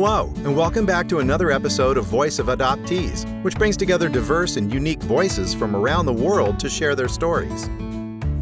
[0.00, 4.56] Hello, and welcome back to another episode of Voice of Adoptees, which brings together diverse
[4.56, 7.68] and unique voices from around the world to share their stories.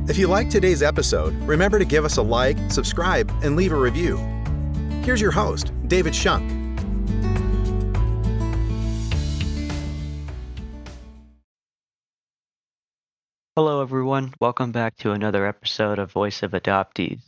[0.06, 3.74] If you like today's episode, remember to give us a like, subscribe, and leave a
[3.74, 4.18] review.
[5.02, 6.46] Here's your host, David Shunk.
[13.56, 14.34] Hello, everyone.
[14.42, 17.22] Welcome back to another episode of Voice of Adoptees.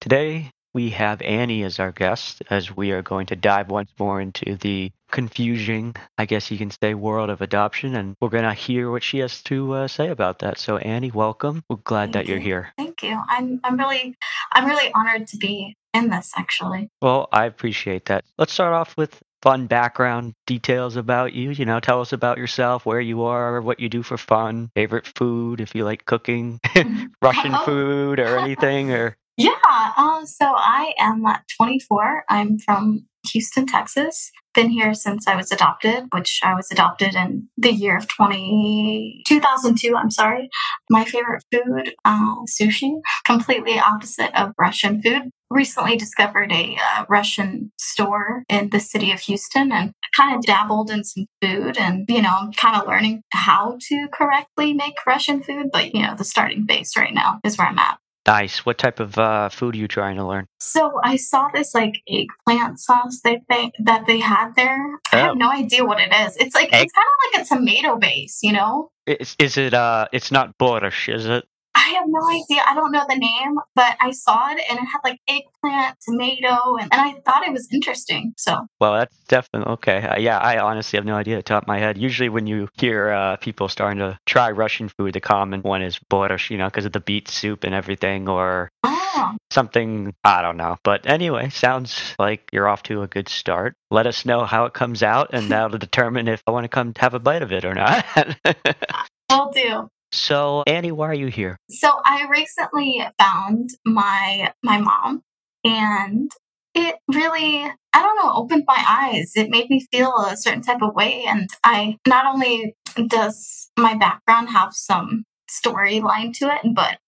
[0.00, 4.20] Today, we have Annie as our guest as we are going to dive once more
[4.20, 7.94] into the confusing, I guess you can say, world of adoption.
[7.94, 10.58] And we're going to hear what she has to uh, say about that.
[10.58, 11.62] So, Annie, welcome.
[11.68, 12.44] We're glad Thank that you're you.
[12.44, 12.72] here.
[12.78, 13.20] Thank you.
[13.28, 14.16] I'm I'm really
[14.52, 16.88] I'm really honored to be in this actually.
[17.02, 18.24] Well, I appreciate that.
[18.38, 21.50] Let's start off with fun background details about you.
[21.50, 25.06] You know, tell us about yourself, where you are, what you do for fun, favorite
[25.16, 26.60] food, if you like cooking,
[27.22, 27.64] Russian Oh.
[27.66, 29.54] food or anything, or Yeah.
[29.66, 32.24] Uh, so I am uh, 24.
[32.28, 34.30] I'm from Houston, Texas.
[34.54, 39.22] Been here since I was adopted, which I was adopted in the year of 20,
[39.26, 39.96] 2002.
[39.96, 40.50] I'm sorry.
[40.90, 42.92] My favorite food, uh, sushi,
[43.24, 45.30] completely opposite of Russian food.
[45.50, 50.90] Recently discovered a uh, Russian store in the city of Houston and kind of dabbled
[50.90, 55.68] in some food and, you know, kind of learning how to correctly make Russian food.
[55.72, 58.01] But, you know, the starting base right now is where I'm at.
[58.26, 58.64] Nice.
[58.66, 60.46] What type of uh, food are you trying to learn?
[60.60, 64.78] So I saw this like eggplant sauce that they that they had there.
[65.12, 65.24] I Oh.
[65.24, 66.36] have no idea what it is.
[66.36, 68.90] It's like Egg- it's kind of like a tomato base, you know.
[69.06, 69.74] Is, is it?
[69.74, 71.44] Uh, it's not borscht, is it?
[71.92, 72.62] I have no idea.
[72.66, 76.76] I don't know the name, but I saw it and it had like eggplant, tomato,
[76.76, 78.32] and, and I thought it was interesting.
[78.38, 80.02] So Well, that's definitely okay.
[80.02, 81.98] Uh, yeah, I honestly have no idea at the top of my head.
[81.98, 85.98] Usually, when you hear uh, people starting to try Russian food, the common one is
[86.10, 90.14] borscht, you know, because of the beet soup and everything, or oh, something.
[90.24, 90.78] I don't know.
[90.82, 93.74] But anyway, sounds like you're off to a good start.
[93.90, 96.94] Let us know how it comes out, and that'll determine if I want to come
[96.96, 98.06] have a bite of it or not.
[99.28, 99.88] I'll do.
[100.12, 101.56] So, Annie, why are you here?
[101.70, 105.22] So I recently found my my mom
[105.64, 106.30] and
[106.74, 107.64] it really
[107.94, 109.32] I don't know opened my eyes.
[109.34, 112.74] It made me feel a certain type of way and I not only
[113.08, 116.98] does my background have some storyline to it, but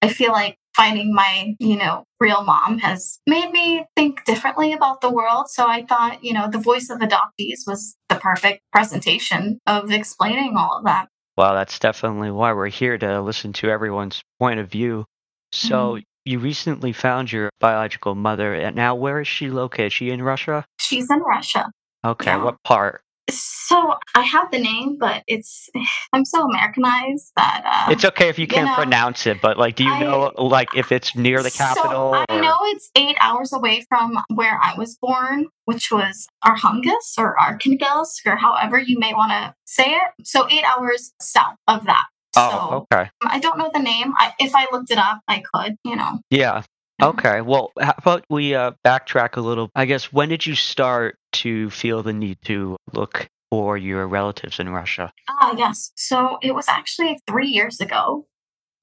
[0.00, 5.00] I feel like finding my, you know, real mom has made me think differently about
[5.00, 5.48] the world.
[5.48, 10.54] So I thought, you know, the voice of adoptees was the perfect presentation of explaining
[10.56, 11.08] all of that.
[11.36, 15.06] Well, that's definitely why we're here to listen to everyone's point of view.
[15.52, 16.00] So, mm-hmm.
[16.24, 18.54] you recently found your biological mother.
[18.54, 19.86] and Now, where is she located?
[19.86, 20.64] Is she in Russia?
[20.78, 21.70] She's in Russia.
[22.04, 22.42] Okay, Yeah.
[22.44, 23.02] what part?
[23.32, 25.68] So I have the name, but it's
[26.12, 29.58] I'm so Americanized that uh, It's okay if you you can't know, pronounce it, but
[29.58, 32.14] like, do you I- know like if it's near the So capital?
[32.14, 37.18] I or- know it's eight hours away from where I was born, which was Arhangelsk
[37.18, 40.02] or Arkhangelsk or however you may want to say it.
[40.24, 42.04] So eight hours south of that.
[42.36, 43.10] Oh, so okay.
[43.22, 44.14] I don't know the name.
[44.16, 45.76] I, if I looked it up, I could.
[45.84, 46.20] You know.
[46.30, 46.62] Yeah.
[47.02, 47.40] Okay.
[47.40, 49.70] Well, how about we uh, backtrack a little?
[49.74, 54.60] I guess when did you start to feel the need to look for your relatives
[54.60, 55.12] in Russia?
[55.28, 55.92] Ah, yes.
[55.96, 58.26] So it was actually three years ago.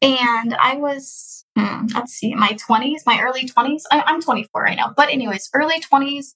[0.02, 3.82] And I was, hmm, let's see, my 20s, my early 20s.
[3.92, 4.94] I, I'm 24 right now.
[4.96, 6.36] But, anyways, early 20s.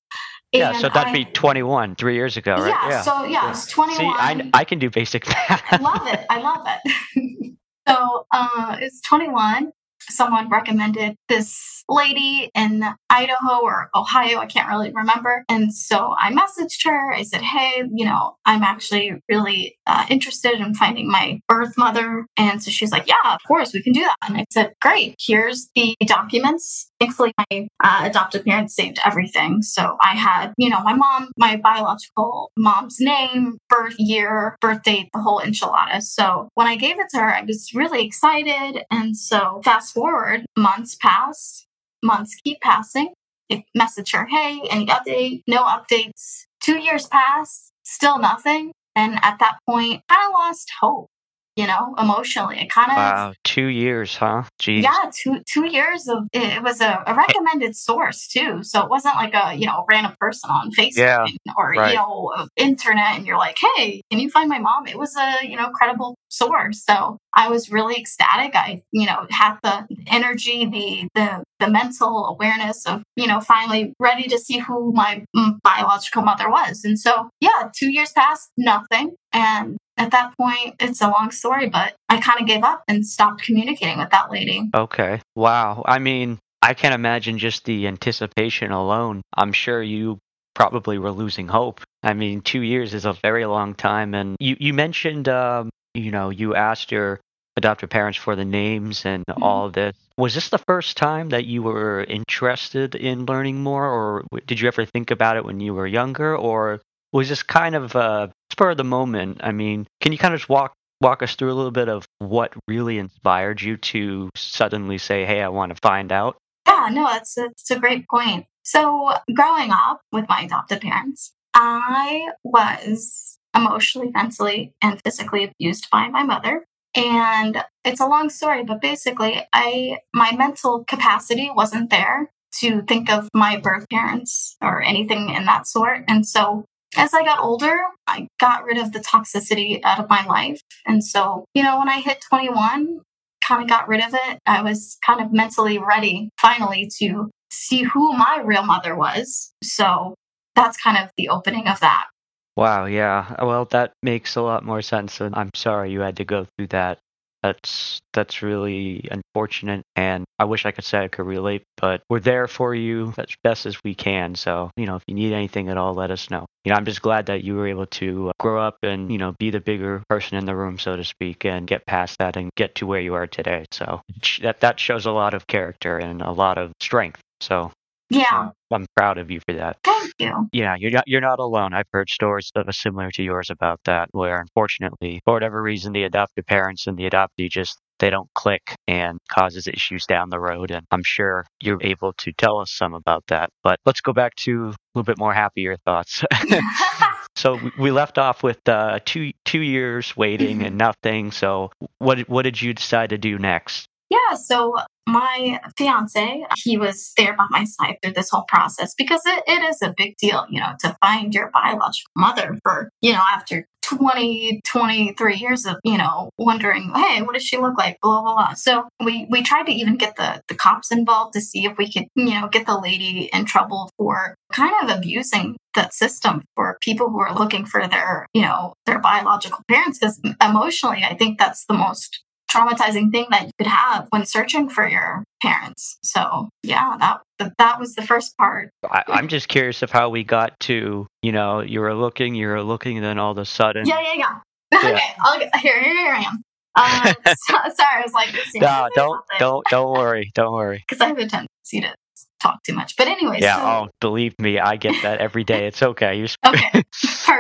[0.52, 2.68] yeah, so that'd I- be 21, three years ago, right?
[2.90, 3.98] Yeah, so yeah, I was 21.
[3.98, 5.64] See, I, I can do basic math.
[5.72, 6.26] I love it.
[6.30, 7.56] I love it.
[7.88, 9.72] so uh, it's 21.
[10.09, 14.40] Someone recommended this lady in Idaho or Ohio.
[14.40, 15.44] I can't really remember.
[15.50, 17.14] And so I messaged her.
[17.14, 22.25] I said, Hey, you know, I'm actually really uh, interested in finding my birth mother.
[22.38, 24.16] And so she's like, Yeah, of course, we can do that.
[24.28, 25.16] And I said, Great.
[25.19, 26.90] Here's the documents.
[27.00, 29.62] Thankfully, my uh, adoptive parents saved everything.
[29.62, 35.09] So I had, you know, my mom, my biological mom's name, birth year, birth date,
[35.13, 36.02] the whole enchilada.
[36.02, 38.84] So when I gave it to her, I was really excited.
[38.90, 41.66] And so fast forward, months pass,
[42.04, 43.14] months keep passing.
[43.52, 45.44] I message her, hey, any update?
[45.48, 46.45] No updates.
[46.62, 48.72] Two years pass, still nothing.
[48.95, 51.10] And at that point, of lost hope,
[51.56, 52.60] you know, emotionally.
[52.60, 54.44] It kind of wow, two years, huh?
[54.62, 54.84] Jeez.
[54.84, 58.64] yeah, two two years of it was a, a recommended source too.
[58.64, 61.26] So it wasn't like a you know random person on Facebook Yeah,
[61.58, 61.92] or right.
[61.92, 64.88] you know uh, internet, and you're like, hey, can you find my mom?
[64.88, 66.84] It was a you know credible source.
[66.84, 68.56] So I was really ecstatic.
[68.56, 73.94] I you know had the energy, the the the mental awareness of you know finally
[74.00, 76.84] ready to see who my mm, biological mother was.
[76.84, 81.69] And so yeah, two years passed, nothing, and at that point, it's a long story,
[81.69, 84.69] but I kind of gave up and stopped communicating with that lady.
[84.74, 85.22] Okay.
[85.36, 85.84] Wow.
[85.86, 89.22] I mean, I can't imagine just the anticipation alone.
[89.36, 90.19] I'm sure you
[90.56, 91.81] probably were losing hope.
[92.04, 94.13] I mean, two years is a very long time.
[94.13, 97.19] And you, you mentioned, um, you know, you asked your
[97.56, 99.42] adoptive parents for the names and Mhm.
[99.42, 99.95] all this.
[100.18, 104.68] Was this the first time that you were interested in learning more, or did you
[104.68, 106.81] ever think about it when you were younger, or
[107.12, 109.42] was this kind of uh, spur the moment?
[109.44, 112.06] I mean, can you kind of just walk walk us through a little bit of
[112.20, 116.38] what really inspired you to suddenly say, "Hey, I want to find out"?
[116.68, 118.46] Yeah, no, that's that's a great point.
[118.64, 126.08] So, growing up with my adopted parents, I was emotionally, mentally, and physically abused by
[126.08, 126.66] my mother.
[126.96, 133.10] And it's a long story, but basically, I my mental capacity wasn't there to think
[133.12, 136.04] of my birth parents or anything in that sort.
[136.08, 136.66] And so,
[136.98, 140.62] as I got older, I got rid of the toxicity out of my life.
[140.86, 143.00] And so, you know, when I hit 21,
[143.44, 144.40] kind of got rid of it.
[144.45, 149.54] I was kind of mentally ready finally to see who my real mother was.
[149.63, 150.16] So
[150.56, 152.07] that's kind of the opening of that.
[152.56, 153.44] Wow, yeah.
[153.44, 156.68] Well, that makes a lot more sense, and I'm sorry you had to go through
[156.68, 157.00] that.
[157.44, 162.22] That's that's really unfortunate, and I wish I could say I could relate, but we're
[162.22, 164.36] there for you as best as we can.
[164.36, 166.45] So, you know, if you need anything at all, let us know.
[166.63, 169.18] You know, I'm just glad that you were able to uh, grow up and, you
[169.18, 172.38] know, be the bigger person in the room, so to speak, and get past that
[172.38, 173.66] and get to where you are today.
[173.72, 174.01] So
[174.42, 177.19] that that shows a lot of character and a lot of strength.
[177.42, 177.72] So
[178.13, 179.77] Yeah, I'm proud of you for that.
[179.83, 180.50] thank you.
[180.51, 181.74] Yeah, you're not you're not alone.
[181.74, 185.94] I've heard stories that are similar to yours about that, where unfortunately, for whatever reason,
[185.94, 190.39] the adoptive parents and the adoptee just they don't click and causes issues down the
[190.39, 190.71] road.
[190.71, 193.50] And I'm sure you're able to tell us some about that.
[193.63, 196.24] But let's go back to a little bit more happier thoughts.
[197.36, 201.31] so we- we left off with uh, two two years waiting and nothing.
[201.31, 203.88] So what what did you decide to do next?
[204.09, 204.77] yeah, so
[205.08, 209.64] my fiance, he was there by my side through this whole process because it, it
[209.64, 213.68] is a big deal, you know, to find your biological mother for, you know, after
[213.84, 218.00] 20, 23 years of, you know, wondering, hey, what does she look like?
[218.02, 218.54] Blah, blah, blah.
[218.54, 221.92] So we, we tried to even get the, the cops involved to see if we
[221.92, 226.78] could, you know, get the lady in trouble for kind of abusing that system for
[226.82, 230.00] people who are looking for their, you know, their biological parents.
[230.00, 232.24] Because emotionally, I think that's the most
[232.54, 235.98] traumatizing thing that you could have when searching for your parents.
[236.04, 238.70] So yeah, that that was the first part.
[238.90, 242.48] I, I'm just curious of how we got to, you know, you were looking, you
[242.48, 244.40] were looking, and then all of a sudden, Yeah, yeah, yeah.
[244.84, 244.90] Yeah.
[244.90, 246.42] Okay, I'll get, here, here I am.
[246.76, 250.84] Uh, so, sorry, I was like, no, don't, don't, don't worry, don't worry.
[250.90, 251.94] because I have a tendency to
[252.40, 252.96] talk too much.
[252.96, 255.68] But anyway, Yeah, so, oh, believe me, I get that every day.
[255.68, 256.16] It's okay.
[256.16, 256.28] You're...
[256.46, 256.84] okay,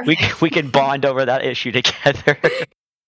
[0.05, 0.41] we perfect.
[0.41, 2.37] we can bond over that issue together.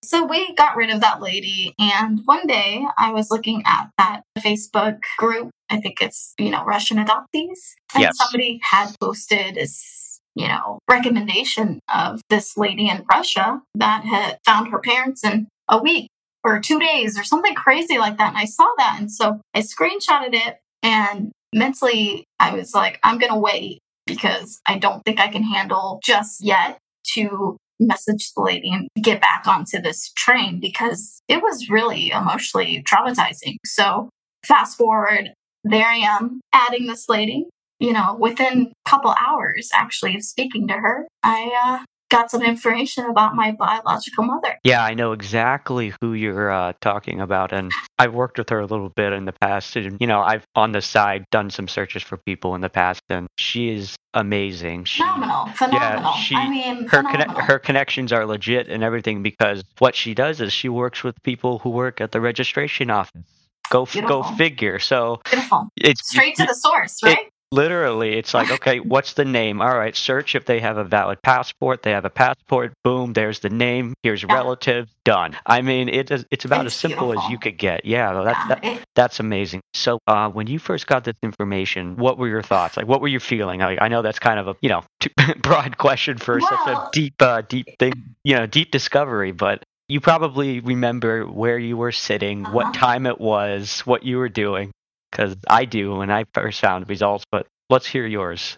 [0.05, 4.21] So we got rid of that lady, and one day I was looking at that
[4.39, 5.49] Facebook group.
[5.69, 8.17] I think it's you know Russian adoptees, and Yes.
[8.17, 14.67] somebody had posted this you know recommendation of this lady in Russia that had found
[14.69, 16.09] her parents in a week
[16.43, 18.29] or two days or something crazy like that.
[18.29, 23.17] And I saw that, and so I screenshotted it, and mentally I was like, I'm
[23.17, 26.77] gonna wait because I don't think I can handle just yet
[27.13, 32.83] to message the lady and get back onto this train because it was really emotionally
[32.83, 33.57] traumatizing.
[33.65, 34.09] So
[34.45, 35.31] fast forward,
[35.63, 37.45] there I am adding this lady.
[37.79, 42.41] You know, within a couple hours actually of speaking to her, I uh, got some
[42.43, 44.59] information about my biological mother.
[44.63, 48.65] yeah, I know exactly who you're uh, talking about, and I've worked with her a
[48.65, 49.75] little bit in the past.
[49.75, 53.01] And you know, I've on the side done some searches for people in the past,
[53.09, 54.85] and she is amazing.
[54.85, 56.13] She, Phenomenal, phenomenal.
[56.13, 60.41] she- I mean, her conne- her connections are legit and everything because what she does
[60.41, 63.23] is she works with people who work at the registration office.
[63.71, 64.77] Go f- go figure.
[64.79, 65.69] So Beautiful.
[65.75, 67.29] it's Straight to the source, it- right?
[67.51, 69.61] Literally it's like okay, what's the name?
[69.61, 71.83] All right, search if they have a valid passport.
[71.83, 72.73] They have a passport.
[72.83, 73.93] Boom, there's the name.
[74.03, 74.33] Here's Yeah.
[74.33, 74.91] relatives.
[75.05, 75.37] Done.
[75.45, 77.85] I mean, it is it's about It's as simple as you could get.
[77.85, 78.63] Yeah, that's Yeah, that,
[78.95, 79.61] that's amazing.
[79.73, 82.75] So, uh, when you first got this information, what were your thoughts?
[82.77, 83.59] Like, what were you feeling?
[83.59, 85.09] Like, I know that's kind of a you know too
[85.41, 89.31] broad question for such a deep, uh, deep thing, you know, deep discovery.
[89.31, 92.73] But you probably remember where you were sitting, what Uh-huh.
[92.73, 94.71] time it was, what you were doing,
[95.15, 97.23] because I do when I first found results.
[97.31, 98.57] But let's hear yours.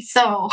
[0.00, 0.48] So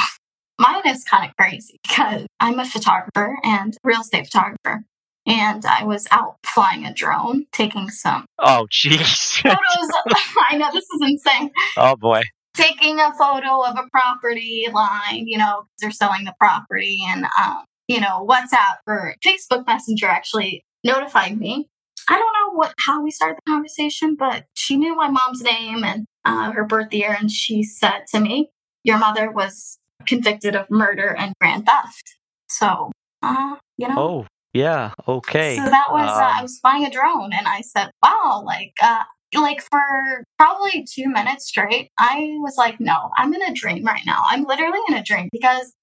[0.60, 4.84] mine is kind of crazy because I'm a photographer and real estate photographer.
[5.28, 9.42] And I was out flying a drone, taking some Oh, jeez.
[9.42, 9.58] photos.
[10.50, 11.52] I know this is insane.
[11.78, 12.24] oh boy.
[12.56, 17.00] Taking a photo of a property line, you know, they're selling the property.
[17.08, 21.68] And, um, you know, WhatsApp or Facebook Messenger actually notified me.
[22.10, 25.84] I don't know what how we started the conversation, but she knew my mom's name
[25.84, 28.50] and uh, her birth year, and she said to me,
[28.84, 29.78] "Your mother was
[30.08, 32.04] convicted of murder and grand theft.
[32.50, 32.92] So,
[33.22, 33.96] uh, you know.
[33.98, 34.92] Oh, yeah.
[35.08, 35.56] Okay.
[35.58, 38.74] So that was uh, I Um, was flying a drone, and I said, "Wow!" Like,
[38.82, 39.04] uh,
[39.36, 44.06] like for probably two minutes straight, I was like, "No, I'm in a dream right
[44.06, 44.24] now.
[44.26, 45.74] I'm literally in a dream because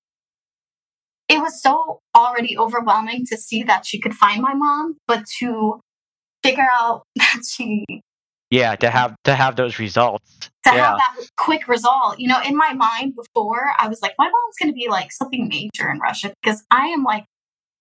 [1.29, 5.81] it was so already overwhelming to see that she could find my mom, but to
[6.51, 7.85] figure out that she
[8.51, 8.77] yeah.
[8.77, 10.51] To have to have those results.
[10.65, 10.73] to yeah.
[10.73, 12.19] have that quick result.
[12.19, 15.13] You know, in my mind before, I was like, my mom's going to be like
[15.13, 17.25] something major in Russia because I am like,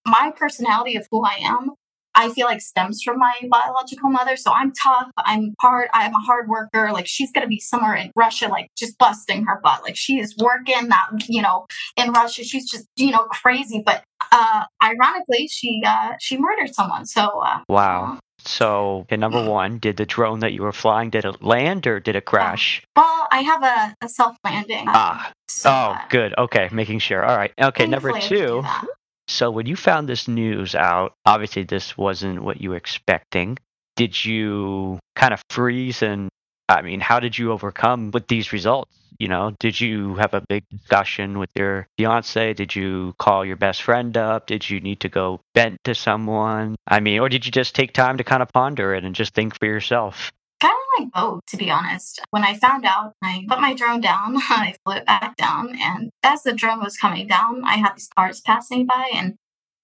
[0.06, 1.72] my personality of who I am,
[2.16, 4.36] I feel like stems from my biological mother.
[4.36, 5.10] So I'm tough.
[5.18, 5.88] I'm hard.
[5.94, 6.92] I'm a hard worker.
[6.92, 9.84] Like she's going to be somewhere in Russia, like just busting her butt.
[9.84, 12.44] Like she is working that, you know, in Russia.
[12.44, 13.84] She's just, you know, crazy.
[13.86, 17.06] But uh, ironically, she, uh, she murdered someone.
[17.06, 18.20] So, uh, Wow.
[18.40, 22.00] So, okay, number one, did the drone that you were flying did it land or
[22.00, 22.82] did it crash?
[22.96, 24.86] well, I have a, a self landing.
[24.88, 25.32] Ah.
[25.50, 26.34] So, Oh, uh, good.
[26.38, 27.26] Okay, making sure.
[27.26, 27.52] All right.
[27.62, 28.88] Okay, number thankfully I can do two.
[29.28, 33.58] So, when you found this news out, obviously this wasn't what you were expecting.
[33.96, 36.30] Did you kind of freeze and
[36.70, 38.92] I mean, how did you overcome with these results?
[39.20, 42.54] You know, did you have a big discussion with your fiance?
[42.54, 44.46] Did you call your best friend up?
[44.46, 46.76] Did you need to go vent to someone?
[46.88, 49.34] I mean, or did you just take time to kind of ponder it and just
[49.34, 50.32] think for yourself?
[50.60, 52.22] kind of like both, to be honest.
[52.32, 56.10] When I found out, I put my drone down, I flew it back down, and
[56.24, 59.36] as the drone was coming down, I had these cars passing by, and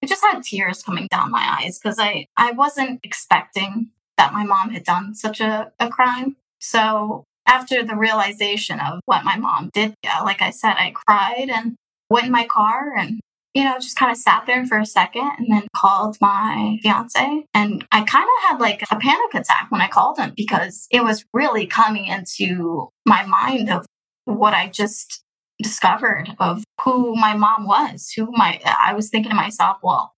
[0.02, 4.44] I just had tears coming down my eyes because I, I wasn't expecting that my
[4.44, 6.36] mom had done such a, a crime.
[6.64, 11.50] So after the realization of what my mom did, yeah, like I said, I cried
[11.50, 11.76] and
[12.08, 13.20] went in my car and
[13.54, 17.44] you know, just kind of sat there for a second and then called my fiance.
[17.54, 21.04] And I kind of had like a panic attack when I called him because it
[21.04, 23.86] was really coming into my mind of
[24.24, 25.22] what I just
[25.62, 30.14] discovered of who my mom was, who my, I was thinking to myself, well,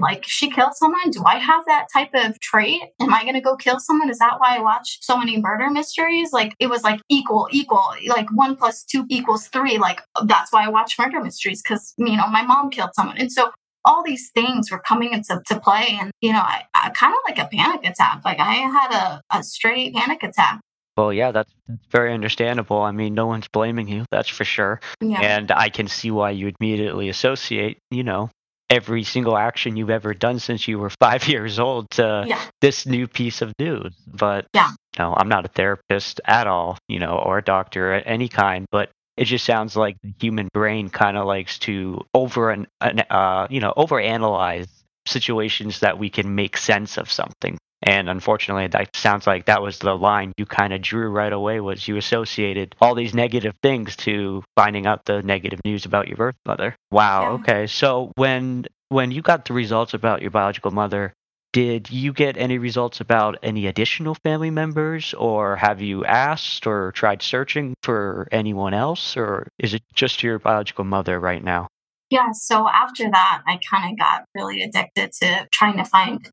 [0.00, 1.10] like she killed someone.
[1.10, 2.80] Do I have that type of trait?
[3.00, 4.10] Am I going to go kill someone?
[4.10, 6.32] Is that why I watch so many murder mysteries?
[6.32, 9.78] Like it was like equal, equal, like one plus two equals three.
[9.78, 13.18] Like that's why I watch murder mysteries because, you know, my mom killed someone.
[13.18, 13.50] And so
[13.84, 15.98] all these things were coming into to play.
[16.00, 18.22] And, you know, I, I kind of like a panic attack.
[18.24, 20.60] Like I had a, a straight panic attack.
[20.96, 22.82] Well, yeah, that's, that's very understandable.
[22.82, 24.80] I mean, no one's blaming you, that's for sure.
[25.00, 25.20] Yeah.
[25.20, 28.30] And I can see why you immediately associate, you know,
[28.70, 32.40] every single action you've ever done since you were five years old to yeah.
[32.60, 33.94] this new piece of news.
[34.06, 34.70] But Yeah.
[34.98, 38.66] no, I'm not a therapist at all, you know, or a doctor at any kind.
[38.70, 43.48] But it just sounds like the human brain kind of likes to over and uh,
[43.50, 44.68] you know overanalyze
[45.06, 47.58] situations that we can make sense of something.
[47.82, 51.60] And unfortunately, that sounds like that was the line you kind of drew right away.
[51.60, 56.16] Was you associated all these negative things to finding out the negative news about your
[56.16, 56.74] birth mother?
[56.90, 57.22] Wow.
[57.22, 57.28] Yeah.
[57.30, 57.66] Okay.
[57.68, 61.12] So when when you got the results about your biological mother,
[61.52, 66.92] did you get any results about any additional family members, or have you asked or
[66.92, 71.68] tried searching for anyone else, or is it just your biological mother right now?
[72.10, 76.26] Yeah, so after that, I kind of got really addicted to trying to find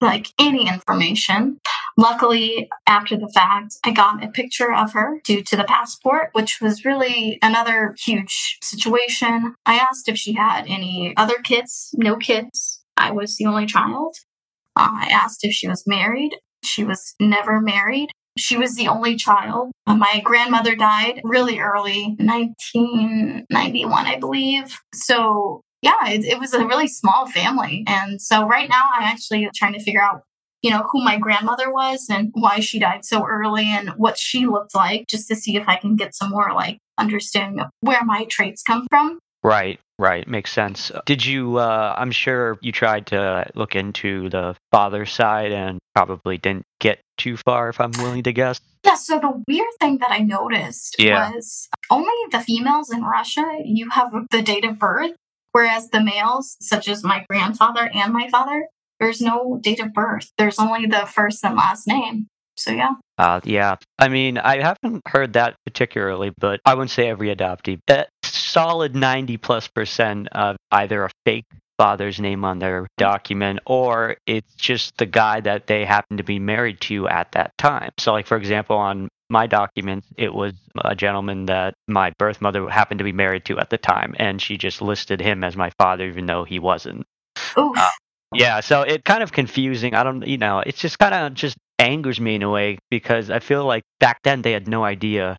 [0.00, 1.58] like any information.
[1.96, 6.60] Luckily, after the fact, I got a picture of her due to the passport, which
[6.60, 9.54] was really another huge situation.
[9.66, 12.82] I asked if she had any other kids, no kids.
[12.96, 14.16] I was the only child.
[14.76, 16.32] I asked if she was married.
[16.64, 18.10] She was never married.
[18.38, 19.72] She was the only child.
[19.86, 24.78] Uh, my grandmother died really early, 1991, I believe.
[24.94, 27.84] So, yeah, it, it was a really small family.
[27.86, 30.22] And so, right now, I'm actually trying to figure out,
[30.62, 34.46] you know, who my grandmother was and why she died so early and what she
[34.46, 38.04] looked like, just to see if I can get some more like understanding of where
[38.04, 39.18] my traits come from.
[39.42, 40.92] Right, right, makes sense.
[41.06, 41.56] Did you?
[41.56, 47.00] Uh, I'm sure you tried to look into the father side and probably didn't get
[47.16, 48.60] too far, if I'm willing to guess.
[48.84, 51.32] Yeah, so the weird thing that I noticed Yeah.
[51.32, 55.12] was only the females in Russia, you have the date of birth,
[55.52, 58.66] whereas the males, such as my grandfather and my father,
[58.98, 60.30] there's no date of birth.
[60.38, 62.26] There's only the first and last name.
[62.56, 62.92] So yeah.
[63.16, 67.78] Uh, yeah, I mean, I haven't heard that particularly, but I wouldn't say every adoptee.
[67.88, 71.46] A solid 90 plus percent of either a fake
[71.78, 76.38] father's name on their document or it's just the guy that they happen to be
[76.38, 77.90] married to at that time.
[77.98, 80.52] So, like, for example, on my documents, it was
[80.84, 84.40] a gentleman that my birth mother happened to be married to at the time, and
[84.42, 87.06] she just listed him as my father, even though he wasn't.
[87.58, 87.76] Oof.
[87.78, 87.90] Uh,
[88.34, 89.94] Yeah, so it kind of confusing.
[89.94, 93.30] I don't, you know, it's just kind of just angers me in a way because
[93.30, 95.36] I feel like back then they had no idea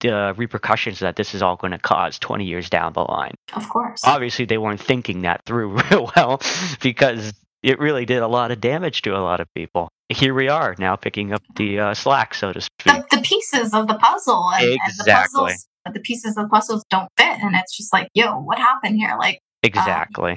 [0.00, 3.34] the repercussions that this is all going to cause 20 years down the line.
[3.54, 4.02] Of course.
[4.04, 6.40] Obviously, they weren't thinking that through real well
[6.80, 7.32] because
[7.64, 9.88] it really did a lot of damage to a lot of people.
[10.10, 12.92] Here we are now picking up the uh, slack, so to speak.
[13.10, 15.44] The, the pieces of the puzzle and, and the Exactly.
[15.44, 18.96] puzzles, the pieces of the puzzles don't fit, and it's just like, yo, what happened
[18.96, 19.16] here?
[19.18, 20.36] Like, Exactly.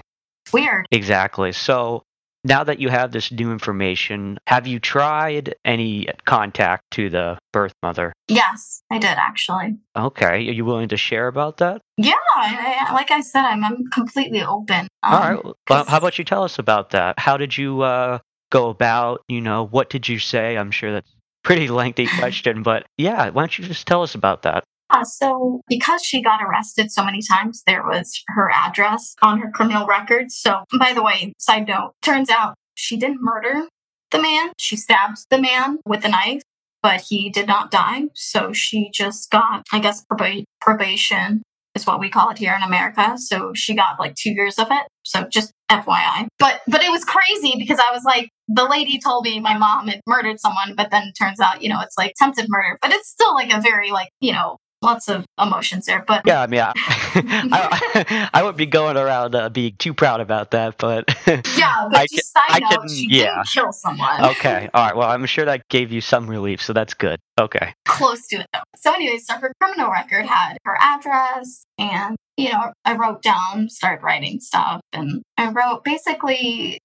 [0.53, 0.85] weird.
[0.91, 1.51] Exactly.
[1.51, 2.03] So
[2.43, 7.73] now that you have this new information, have you tried any contact to the birth
[7.83, 8.13] mother?
[8.27, 9.77] Yes, I did actually.
[9.97, 10.25] Okay.
[10.47, 11.81] Are you willing to share about that?
[11.97, 14.87] Yeah, I, I- like I said, I'm, I'm completely open.
[15.03, 15.45] Um, All right.
[15.69, 17.19] Well, how about you tell us about that?
[17.19, 18.19] How did you uh,
[18.51, 20.57] go about, you know, what did you say?
[20.57, 24.15] I'm sure that's a pretty lengthy question, but yeah, why don't you just tell us
[24.15, 24.63] about that?
[25.03, 29.85] So, because she got arrested so many times, there was her address on her criminal
[29.87, 30.31] record.
[30.31, 33.67] So, by the way, side note, turns out she didn't murder
[34.11, 34.51] the man.
[34.57, 36.41] She stabbed the man with a knife,
[36.81, 38.03] but he did not die.
[38.15, 41.43] So, she just got, I guess, proba- probation
[41.75, 43.17] is what we call it here in America.
[43.17, 44.87] So, she got like two years of it.
[45.03, 46.27] So, just FYI.
[46.39, 49.87] But, but it was crazy because I was like, the lady told me my mom
[49.87, 53.09] had murdered someone, but then turns out, you know, it's like attempted murder, but it's
[53.09, 56.03] still like a very like, you know, lots of emotions there.
[56.07, 56.71] But Yeah, I mean, I,
[57.15, 61.97] I, I wouldn't be going around uh, being too proud about that, but yeah, but
[61.99, 63.23] I just side I note, can- she yeah.
[63.35, 64.25] didn't kill someone.
[64.25, 64.69] okay.
[64.73, 64.95] All right.
[64.95, 67.19] Well, I'm sure that gave you some relief, so that's good.
[67.39, 67.73] Okay.
[67.85, 68.59] Close to it though.
[68.75, 73.67] So anyway, so her criminal record had her address and you know, I wrote down,
[73.69, 76.79] started writing stuff and I wrote basically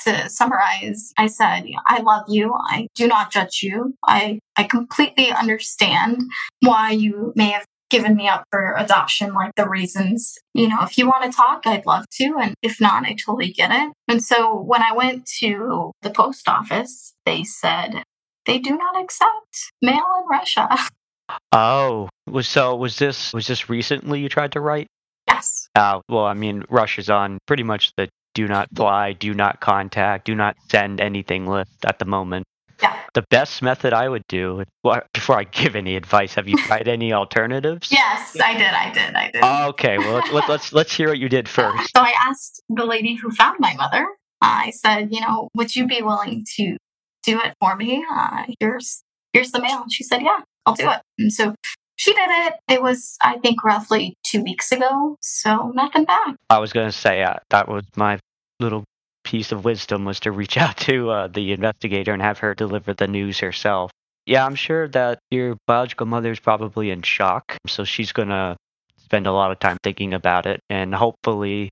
[0.00, 2.54] to summarize, I said, I love you.
[2.54, 3.94] I do not judge you.
[4.06, 6.22] I, I completely understand
[6.60, 10.36] why you may have given me up for adoption, like the reasons.
[10.54, 12.36] You know, if you want to talk, I'd love to.
[12.40, 13.92] And if not, I totally get it.
[14.08, 18.02] And so when I went to the post office, they said
[18.46, 20.68] they do not accept mail in Russia.
[21.52, 24.86] Oh, was so was this was this recently you tried to write?
[25.38, 25.68] yes.
[25.74, 28.08] Uh, well, I mean, Russia's on pretty much the
[28.38, 32.46] do not fly, do not contact, do not send anything list at the moment.
[32.80, 32.96] Yeah.
[33.12, 36.86] The best method I would do, well, before I give any advice, have you tried
[36.86, 37.90] any alternatives?
[37.90, 38.68] Yes, I did.
[38.68, 39.14] I did.
[39.16, 39.42] I did.
[39.70, 41.90] Okay, well, let's, let's let's let's hear what you did first.
[41.96, 44.06] So I asked the lady who found my mother.
[44.40, 46.76] I said, you know, would you be willing to
[47.24, 48.06] do it for me?
[48.08, 49.82] Uh, here's here's the mail.
[49.82, 51.00] And she said, yeah, I'll do it.
[51.18, 51.56] And so
[51.98, 52.54] she did it.
[52.68, 55.16] It was, I think, roughly two weeks ago.
[55.20, 56.36] So nothing bad.
[56.48, 58.20] I was going to say uh, that was my
[58.60, 58.84] little
[59.24, 62.94] piece of wisdom was to reach out to uh, the investigator and have her deliver
[62.94, 63.90] the news herself.
[64.26, 68.56] Yeah, I'm sure that your biological mother is probably in shock, so she's going to
[68.98, 71.70] spend a lot of time thinking about it, and hopefully,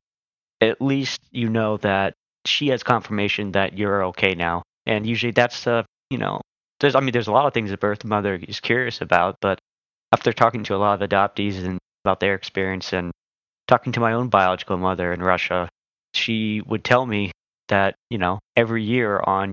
[0.62, 2.14] at least you know that
[2.46, 4.62] she has confirmation that you're okay now.
[4.86, 6.40] And usually, that's uh, you know,
[6.80, 9.58] there's I mean, there's a lot of things a birth mother is curious about, but
[10.12, 13.12] after talking to a lot of adoptees and about their experience and
[13.68, 15.68] talking to my own biological mother in Russia,
[16.16, 17.32] she would tell me
[17.68, 19.52] that, you know, every year on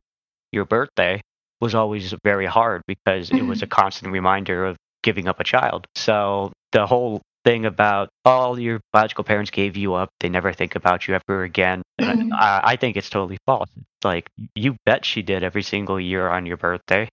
[0.52, 1.21] your birthday
[1.62, 5.86] was always very hard because it was a constant reminder of giving up a child.
[5.95, 10.76] So the whole thing about all your biological parents gave you up, they never think
[10.76, 11.82] about you ever again.
[11.99, 12.32] Mhm.
[12.34, 13.69] I, I think it's totally false.
[14.04, 17.08] Like you bet she did every single year on your birthday.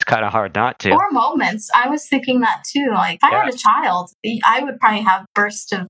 [0.00, 0.92] It's kind of hard not to.
[0.92, 1.68] Or moments.
[1.74, 2.88] I was thinking that too.
[2.90, 4.10] Like, if I had a child,
[4.46, 5.88] I would probably have bursts of,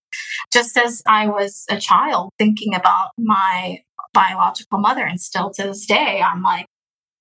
[0.53, 3.79] just as I was a child thinking about my
[4.13, 5.05] biological mother.
[5.05, 6.67] And still to this day, I'm like,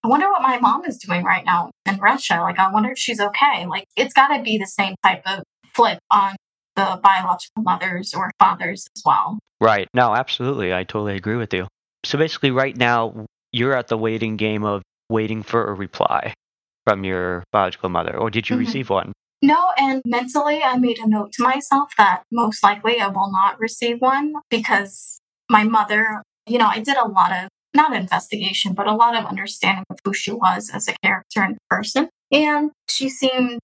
[0.03, 2.39] I wonder what my mom is doing right now in Russia.
[2.41, 3.67] Like, I wonder if she's okay.
[3.67, 5.43] Like, it's got to be the same type of
[5.75, 6.35] flip on
[6.75, 9.37] the biological mothers or fathers as well.
[9.61, 9.87] Right.
[9.93, 10.73] No, absolutely.
[10.73, 11.67] I totally agree with you.
[12.03, 16.33] So basically, right now, you're at the waiting game of waiting for a reply
[16.89, 18.59] from your biological mother, or did you Mhm.
[18.59, 19.13] receive one?
[19.41, 23.59] No, and mentally, I made a note to myself that most likely I will not
[23.59, 28.87] receive one because my mother, you know, I did a lot of, not investigation, but
[28.87, 32.09] a lot of understanding of who she was as a character and person.
[32.31, 33.61] And she seemed,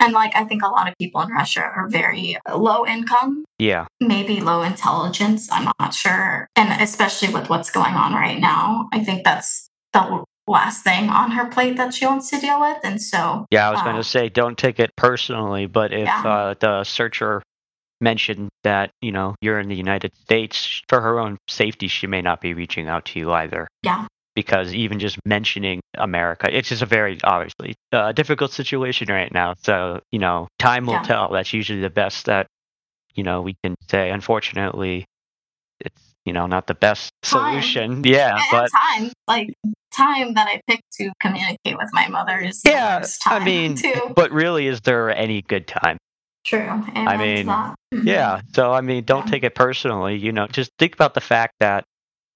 [0.00, 3.84] and like I think a lot of people in Russia are very low income, Yeah.
[4.00, 5.52] maybe low intelligence.
[5.52, 6.48] I'm not sure.
[6.56, 11.30] And especially with what's going on right now, I think that's the last thing on
[11.30, 12.78] her plate that she wants to deal with.
[12.84, 16.06] And so, Yeah, I was going Uh, to say don't take it personally, but if
[16.06, 16.22] Yeah.
[16.22, 17.42] uh, the searcher
[18.00, 22.22] mentioned that, you know, you're in the United States, for her own safety, she may
[22.22, 23.68] not be reaching out to you either.
[23.82, 24.06] Yeah.
[24.34, 29.54] Because even just mentioning America, it's just a very obviously uh, difficult situation right now.
[29.62, 31.02] So, you know, time will Yeah.
[31.02, 31.28] tell.
[31.30, 32.46] That's usually the best that,
[33.14, 34.10] you know, we can say.
[34.10, 35.04] Unfortunately,
[35.80, 37.52] it's you know not the best Time.
[37.62, 38.04] solution.
[38.04, 39.52] Yeah, and but time, like
[39.92, 44.12] time that I picked to communicate with my mother is the yeah, I mean, too.
[44.14, 45.96] but really, is there any good time?
[46.44, 46.60] True.
[46.68, 47.46] Amen I mean.
[47.46, 47.74] Mhm.
[48.06, 48.40] Yeah.
[48.54, 49.30] So I mean, don't Yeah.
[49.32, 50.16] take it personally.
[50.16, 51.84] You know, just think about the fact that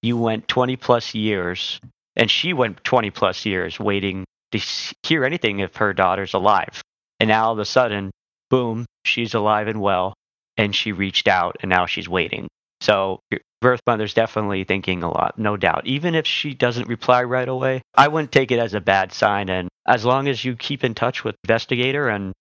[0.01, 1.79] you went 20 plus years,
[2.15, 4.59] and she went 20 plus years waiting to
[5.03, 6.81] hear anything if her daughter's alive,
[7.19, 8.11] and now all of a sudden,
[8.51, 10.13] boom, she's alive and well,
[10.57, 12.47] and she reached out, and now she's waiting.
[12.81, 15.85] So your birth mother's definitely thinking a lot, no doubt.
[15.85, 19.49] Even if she doesn't reply right away, I wouldn't take it as a bad sign.
[19.49, 22.33] And as long as you keep in touch with investigator and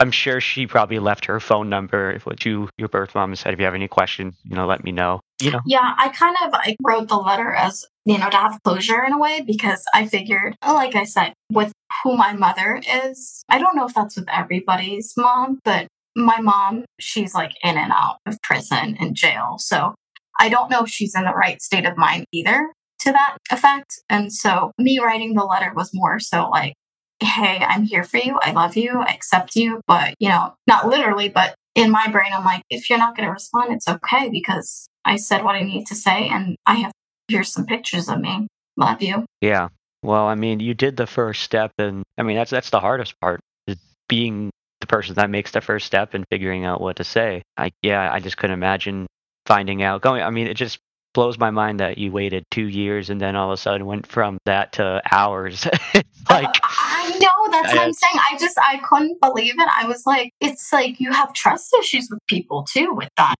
[0.00, 3.60] I'm sure she probably left her phone number you, your birth mom, and said, if
[3.60, 5.20] you have any questions, you know, let me know.
[5.40, 8.58] You know, Yeah, I kind of I wrote the letter as you know to have
[8.64, 13.44] closure in a way because I figured, like I said, with who my mother is,
[13.48, 17.92] I don't know if that's with everybody's mom, but my mom, she's like in and
[17.92, 19.94] out of prison and jail, so
[20.38, 24.00] I don't know if she's in the right state of mind either to that effect.
[24.08, 26.74] And so me writing the letter was more so like,
[27.20, 30.88] hey, I'm here for you, I love you, I accept you, but you know, not
[30.88, 34.28] literally, but in my brain, I'm like, if you're not going to respond, it's okay
[34.30, 36.92] because I said what I need to say, and I have
[37.28, 38.46] here's some pictures of me.
[38.76, 39.24] Love you.
[39.40, 39.68] yeah.
[40.04, 43.14] Well, I mean, you did the first step, and I mean, that's that's the hardest
[43.20, 43.76] part is
[44.08, 44.50] being
[44.82, 47.42] the person that makes the first step in figuring out what to say.
[47.56, 49.06] I yeah, I just couldn't imagine
[49.46, 50.22] finding out going.
[50.22, 50.78] I mean, it just
[51.14, 54.06] blows my mind that you waited two years and then all of a sudden went
[54.06, 55.66] from that to hours.
[55.94, 58.14] it's like I know that's what I- I'm saying.
[58.32, 59.68] I just I couldn't believe it.
[59.78, 63.34] I was like, it's like you have trust issues with people too with that.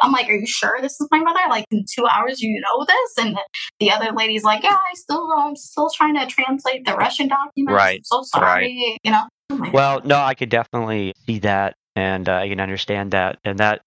[0.00, 1.40] I'm like, are you sure this is my mother?
[1.50, 3.24] Like in two hours, you know this?
[3.24, 3.36] And
[3.78, 7.76] the other lady's like, yeah, I still, I'm still trying to translate the Russian documents.
[7.76, 8.98] Right, I'm so sorry.
[9.04, 9.24] You know.
[9.52, 13.58] I'm Well, no, I could definitely see that, and uh, I can understand that, and
[13.58, 13.82] that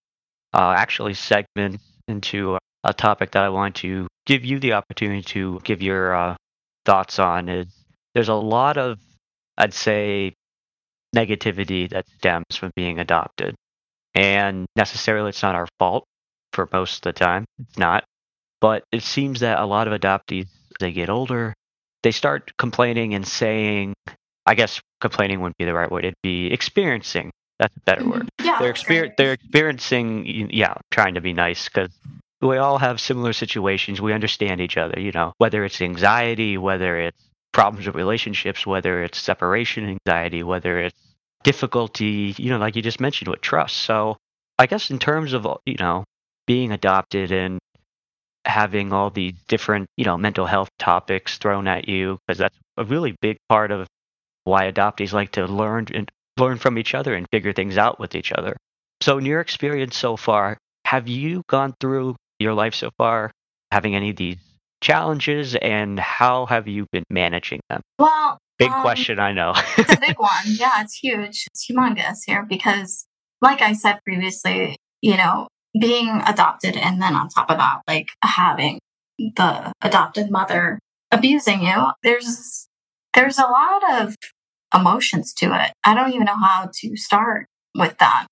[0.54, 5.60] uh, actually segments into a topic that I want to give you the opportunity to
[5.64, 6.36] give your uh,
[6.86, 7.50] thoughts on.
[7.50, 7.68] Is
[8.14, 9.00] there's a lot of,
[9.58, 10.34] I'd say,
[11.16, 13.56] negativity that stems from being adopted,
[14.14, 16.06] and necessarily it's not our fault
[16.54, 17.46] for most of the time.
[17.60, 18.04] It's not,
[18.62, 21.56] but it seems that a lot of adoptees, as they get older,
[22.04, 23.96] they start complaining and saying
[24.46, 26.06] I guess complaining wouldn't be the right word.
[26.06, 27.32] It'd be experiencing.
[27.60, 28.12] That's a better mhm.
[28.12, 28.30] word.
[28.44, 28.60] Yeah.
[28.60, 29.18] They're that's exper- great.
[29.18, 30.50] They're experiencing.
[30.52, 31.90] Yeah, trying to be nice because
[32.42, 34.02] we all have similar situations.
[34.02, 35.00] We understand each other.
[35.00, 37.22] You know, whether it's anxiety, whether it's
[37.54, 41.00] problems with relationships, whether it's separation anxiety, whether it's
[41.44, 42.36] difficulty.
[42.38, 43.78] You know, like you just mentioned with trust.
[43.78, 44.18] So
[44.60, 46.04] I guess in terms of uh, you know
[46.46, 47.60] being adopted and
[48.46, 52.84] having all these different you know mental health topics thrown at you because that's a
[52.84, 53.88] really big part of
[54.46, 58.16] why adoptees like to learn and learn from each other and figure things out with
[58.16, 58.56] each other.
[59.02, 63.32] So, in your experience so far, have you gone through your life so far
[63.72, 64.38] having any of these
[64.82, 67.82] challenges, and how have you been managing them?
[68.00, 69.54] Well, Big um, question, I know.
[69.78, 70.30] it's a big one.
[70.46, 71.46] Yeah, it's huge.
[71.48, 73.06] It's humongous here because,
[73.42, 75.48] like I said previously, you know,
[75.80, 78.80] being adopted and then on top of that, like having
[79.18, 80.80] the adopted mother
[81.12, 82.68] abusing you, there's
[83.14, 84.16] there's a lot of
[84.76, 85.72] emotions to it.
[85.84, 88.28] I don't even know how to start with that.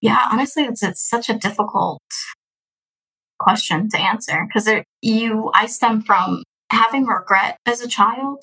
[0.00, 2.02] Yeah, honestly, it's it's such a difficult
[3.38, 4.68] question to answer because
[5.02, 8.42] you I stem from having regret as a child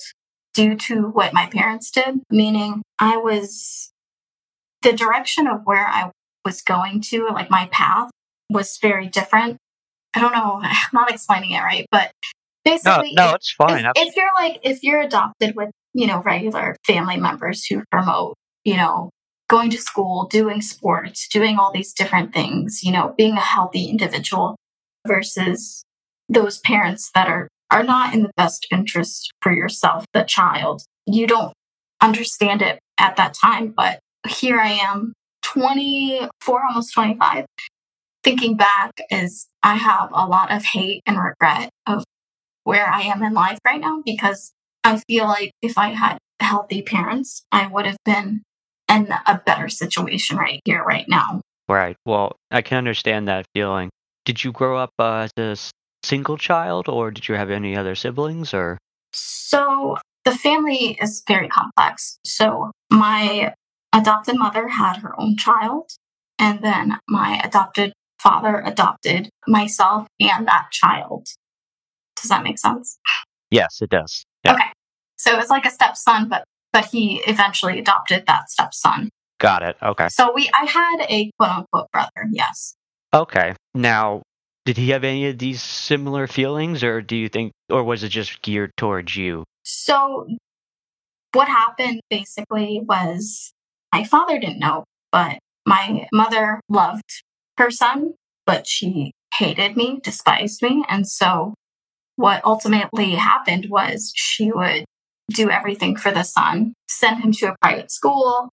[0.54, 3.92] due to what my parents did, meaning I was
[4.82, 6.10] the direction of where I
[6.44, 8.10] was going to, like my path
[8.50, 9.58] was very different.
[10.14, 12.12] I don't know, I'm not explaining it right, but
[12.64, 13.84] no, basically, no, if- it's fine.
[13.84, 18.34] if, if you're like if you're adopted with you know regular family members who promote
[18.64, 19.10] you know
[19.48, 23.86] going to school doing sports doing all these different things you know being a healthy
[23.86, 24.56] individual
[25.06, 25.82] versus
[26.28, 30.82] those parents that are are not in the best interest for yourself the child.
[31.04, 31.52] You don't
[32.00, 37.46] understand it at that time but here i am 24 almost 25
[38.22, 42.04] thinking back is i have a lot of hate and regret of
[42.66, 44.52] where I am in life right now because
[44.86, 48.42] I feel like if I had healthy parents, I would have been
[48.88, 51.40] in a better situation right here, right now.
[51.68, 51.96] Right.
[52.06, 53.90] Well, I can understand that feeling.
[54.24, 55.56] Did you grow up uh, as a
[56.06, 58.54] single child, or did you have any other siblings?
[58.54, 58.78] Or
[59.12, 62.20] So the family is very complex.
[62.24, 63.54] So my
[63.92, 65.90] adopted mother had her own child,
[66.38, 71.26] and then my adopted father adopted myself and that child.
[72.14, 72.98] Does that make sense?
[73.50, 74.24] yes, it does.
[74.44, 74.54] Yeah.
[74.54, 74.70] Okay.
[75.26, 79.08] So it was like a stepson, but but he eventually adopted that stepson.
[79.38, 79.76] Got it.
[79.82, 80.08] Okay.
[80.08, 82.74] So we I had a quote unquote brother, yes.
[83.12, 83.54] Okay.
[83.74, 84.22] Now,
[84.64, 88.08] did he have any of these similar feelings, or do you think, or was it
[88.08, 89.44] just geared towards you?
[89.62, 90.26] So,
[91.32, 93.52] what happened basically was
[93.92, 97.22] my father didn't know, but my mother loved
[97.58, 100.84] her son, but she hated me, despised me.
[100.88, 101.54] And so,
[102.16, 104.84] what ultimately happened was she would
[105.32, 108.50] do everything for the son, send him to a private school,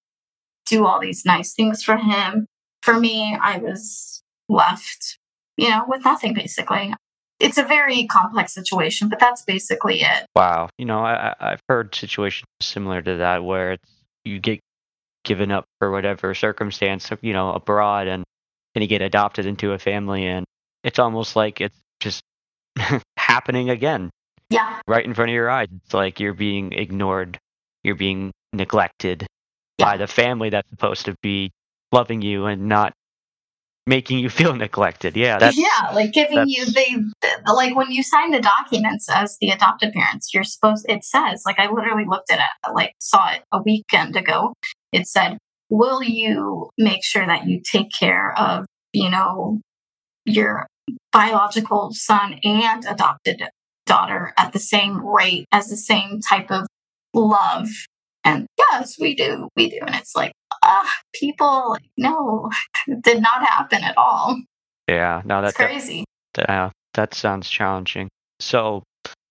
[0.66, 2.48] do all these nice things for him.
[2.82, 5.18] For me, I was left,
[5.58, 6.94] you know, with nothing basically.
[7.40, 10.26] It's a very complex situation, but that's basically it.
[10.36, 10.70] Wow.
[10.78, 13.92] You know, I, I've heard situations similar to that where it's,
[14.24, 14.60] you get
[15.26, 18.24] given up for whatever circumstance, you know, abroad and
[18.74, 20.46] then you get adopted into a family and
[20.84, 22.22] it's almost like it's just
[23.18, 24.10] happening again.
[24.54, 24.80] Yeah.
[24.88, 25.68] Right in front of your eyes.
[25.84, 27.40] It's like you're being ignored.
[27.84, 29.26] You're being neglected
[29.80, 29.86] Yeah.
[29.86, 31.52] by the family that's supposed to be
[31.92, 32.94] loving you and not
[33.88, 35.18] making you feel neglected.
[35.18, 36.96] Yeah, that's yeah, like giving you they
[37.52, 41.60] like when you sign the documents as the adopted parents, you're supposed it says like
[41.60, 44.54] I literally looked at it like saw it a weekend ago.
[44.92, 45.38] It said,
[45.70, 49.60] "Will you make sure that you take care of you know
[50.26, 50.68] your
[51.12, 53.42] biological son and adopted
[53.86, 56.68] daughter at the same rate as the same type of
[57.14, 57.68] love?"
[58.26, 62.50] And yes, we do, we do, and it's like ah, people like, no,
[63.04, 64.42] did not happen at all.
[64.88, 65.22] yeah.
[65.26, 66.06] No, that's that, crazy.
[66.38, 68.10] uh, that sounds challenging.
[68.40, 68.84] So,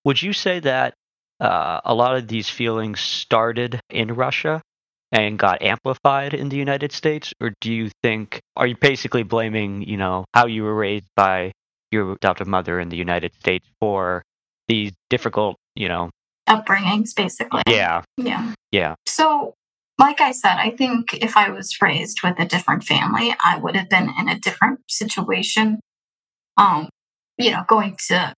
[0.05, 0.95] would you say that
[1.41, 4.63] uh, a lot of these feelings started in Russia
[5.11, 9.83] and got amplified in the United States, or do you think are you basically blaming
[9.83, 11.53] you know how you were raised by
[11.91, 14.23] your adoptive mother in the United States for
[14.69, 16.11] these difficult you know
[16.49, 17.63] upbringings, basically.
[17.69, 18.55] yeah Yeah.
[18.73, 19.55] yeah So,
[19.99, 23.77] like I said, I think if I was raised with a different family, I would
[23.77, 25.81] have been in a different situation.
[26.57, 26.89] Um,
[27.39, 28.35] you know, going to,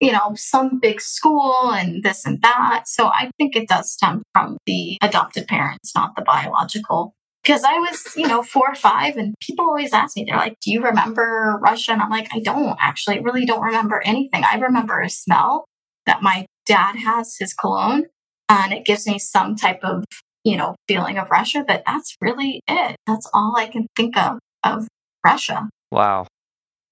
[0.00, 2.84] you know, some big school and this and that.
[2.86, 7.14] So I think it does stem from the adopted parents, not the biological.
[7.44, 10.58] Because I was, you know, four or five, and people always ask me, they're like,
[10.60, 11.92] Do you remember Russia?
[11.92, 14.44] And I'm like, I don't actually, really don't remember anything.
[14.44, 15.66] I remember a smell
[16.06, 18.04] that my dad has, his cologne,
[18.48, 20.04] and it gives me some type of
[20.44, 24.38] you know feeling of russia but that's really it that's all i can think of
[24.62, 24.86] of
[25.24, 26.26] russia Wow.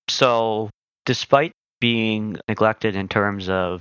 [0.08, 0.70] So,
[1.06, 3.80] despite being neglected in terms of,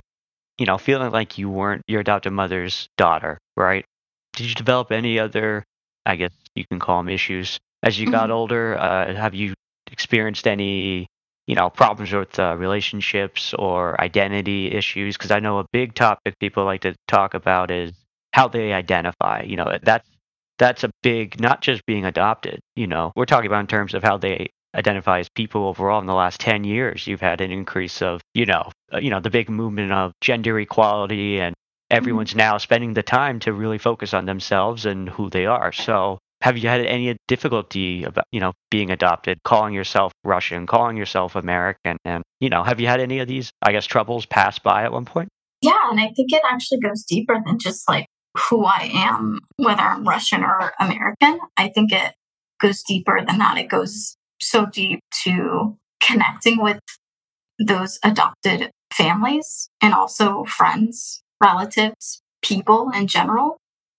[0.58, 3.84] you know, feeling like you weren't your adopted mother's daughter, right?
[4.32, 5.62] Did you develop any other,
[6.04, 8.34] I guess you can call them issues as you got Mhm.
[8.34, 8.78] older?
[8.78, 9.54] Uh, have you
[9.90, 11.06] experienced any,
[11.46, 15.16] you know, problems with uh, relationships or identity issues?
[15.16, 17.92] Because I know a big topic people like to talk about is
[18.32, 19.42] how they identify.
[19.42, 20.08] You know, that's
[20.58, 22.60] that's a big, not just being adopted.
[22.76, 26.06] You know, we're talking about in terms of how they identify as people overall in
[26.06, 29.28] the last 10 years you've had an increase of you know uh, you know the
[29.28, 31.54] big movement of gender equality and
[31.90, 36.18] everyone's now spending the time to really focus on themselves and who they are so
[36.42, 41.36] have you had any difficulty about you know being adopted calling yourself russian calling yourself
[41.36, 44.82] american and you know have you had any of these i guess troubles pass by
[44.82, 45.28] at one point?
[45.62, 49.82] Yeah and i think it actually goes deeper than just like who i am whether
[49.82, 51.38] i'm russian or american.
[51.56, 52.14] I think it
[52.62, 53.58] goes deeper than that.
[53.58, 56.80] It goes so deep to connecting with
[57.58, 63.56] those adopted families and also friends relatives people in general.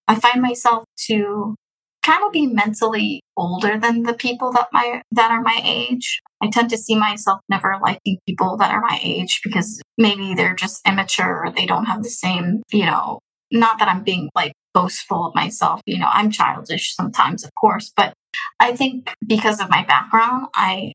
[0.08, 1.56] I find myself to
[2.03, 6.21] kind of be mentally older than the people that my that are my age.
[6.41, 10.55] I tend to see myself never liking people that are my age because maybe they're
[10.55, 13.19] just immature or they don't have the same, you know,
[13.51, 17.91] not that I'm being like boastful of myself, you know, I'm childish sometimes, of course,
[17.95, 18.13] but
[18.59, 20.93] I think because of my background, I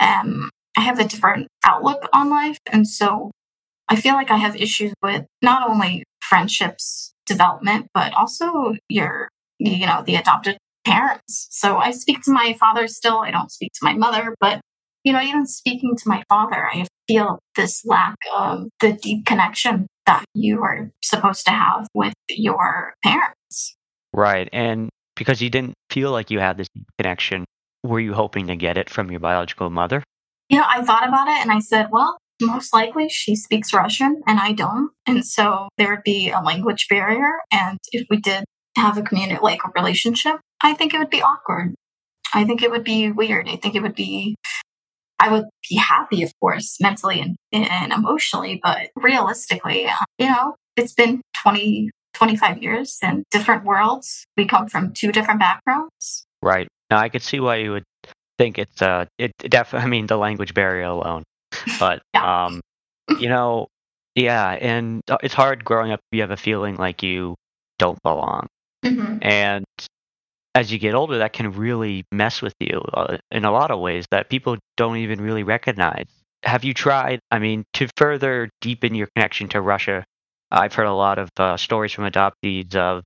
[0.00, 3.30] am I have a different outlook on life and so
[3.88, 9.28] I feel like I have issues with not only friendships development but also your
[9.60, 11.48] you know the adopted parents.
[11.50, 13.18] So i speak to my father still.
[13.18, 14.60] I don't speak to my mother but
[15.04, 19.86] you know even speaking to my father i feel this lack of the deep connection
[20.06, 23.76] that you are supposed to have with your parents.
[24.12, 27.44] Right and because you didn't feel like you had this deep connection
[27.82, 30.02] were you hoping to get it from your biological mother?
[30.48, 34.22] You know i thought about it and i said well most likely she speaks russian
[34.26, 34.90] and i don't.
[35.06, 38.44] And so there would be a language barrier and if we did
[38.80, 41.74] have a community like a relationship i think it would be awkward.
[42.32, 43.48] I think it would be weird.
[43.48, 44.36] I think it would be
[45.18, 49.86] i would be happy of course mentally and, and emotionally but realistically
[50.18, 54.24] you know it's been 20 25 years and different worlds.
[54.36, 56.26] We come from two different backgrounds.
[56.42, 56.68] Right.
[56.90, 57.84] Now i could see why you would
[58.38, 61.24] think it's uh it definitely i mean the language barrier alone.
[61.78, 62.46] But Yeah.
[62.46, 62.60] um,
[63.18, 63.66] you know,
[64.14, 66.00] yeah, and uh, it's hard growing up.
[66.12, 67.34] You have a feeling like you
[67.78, 68.46] don't belong,
[68.84, 69.64] hmm and
[70.54, 73.80] as you get older, that can really mess with you uh, in a lot of
[73.80, 76.06] ways that people don't even really recognize.
[76.44, 77.20] Have you tried?
[77.30, 80.04] I mean, to further deepen your connection to Russia,
[80.50, 83.04] I've heard a lot of uh, stories from adoptees of,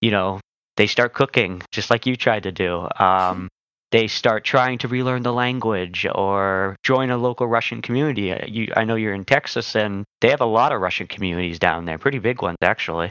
[0.00, 0.40] you know,
[0.76, 2.88] they start cooking just like you tried to do.
[2.98, 3.48] Um,
[3.92, 8.32] they start trying to relearn the language or join a local Russian community.
[8.32, 11.58] Uh, You, I know you're in Texas, and they have a lot of Russian communities
[11.58, 13.10] down there, pretty big ones actually.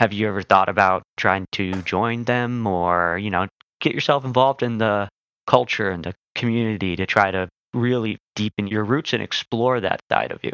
[0.00, 3.46] Have you ever thought about trying to join them or, you know,
[3.80, 5.08] get yourself involved in the
[5.46, 10.32] culture and the community to try to really deepen your roots and explore that side
[10.32, 10.52] of you?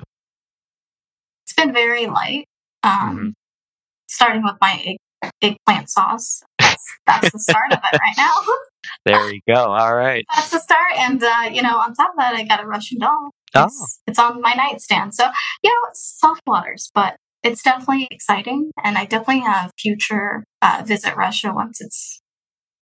[1.45, 2.47] It's been very light.
[2.83, 3.33] Um, Mhm.
[4.09, 4.99] Starting with my egg,
[5.41, 6.43] eggplant sauce.
[6.59, 8.35] That's, that's the start of it right now.
[9.07, 9.55] There you go.
[9.73, 10.25] All right.
[10.35, 10.93] that's the start.
[10.97, 13.31] And, uh, you know, on top of that, I got a Russian doll.
[13.55, 13.65] Oh.
[13.65, 15.15] It's, it's on my nightstand.
[15.15, 15.25] So,
[15.63, 18.71] you know, it's soft waters, but it's definitely exciting.
[18.83, 22.21] And I definitely have future uh, visit Russia once it's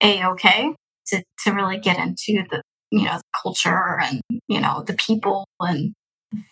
[0.01, 0.73] a okay
[1.07, 5.45] to, to really get into the, you know, the culture and, you know, the people
[5.59, 5.93] and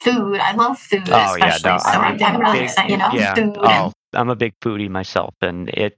[0.01, 0.39] food.
[0.39, 1.71] I love food, Oh yeah, especially.
[1.71, 3.35] no, so I'm, I'm, I'm I'm really big, excited, you know, yeah.
[3.35, 5.97] food Oh, and I'm a big foodie myself, and it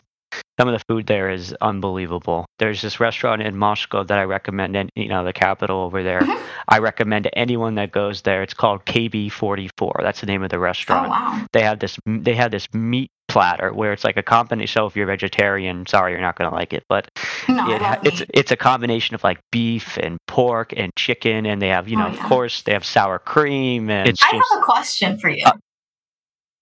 [0.59, 2.45] some of the food there is unbelievable.
[2.59, 6.21] There's this restaurant in Moscow that I recommend, and you know the capital over there.
[6.21, 6.39] Mhm.
[6.67, 8.43] I recommend to anyone that goes there.
[8.43, 10.01] It's called KB44.
[10.01, 11.07] That's the name of the restaurant.
[11.07, 11.41] Oh restaurant.
[11.41, 11.47] wow.
[11.53, 14.73] They have this they have this meat platter where it's like a combination.
[14.73, 17.07] So if you're vegetarian, sorry, you're not gonna like it, but
[17.47, 18.29] No, it, it's meat.
[18.33, 22.01] it's a combination of like beef and pork and chicken, and they have you Oh,
[22.01, 25.29] know of course they have sour cream and it's I just have a question for
[25.29, 25.43] you.
[25.45, 25.53] Uh,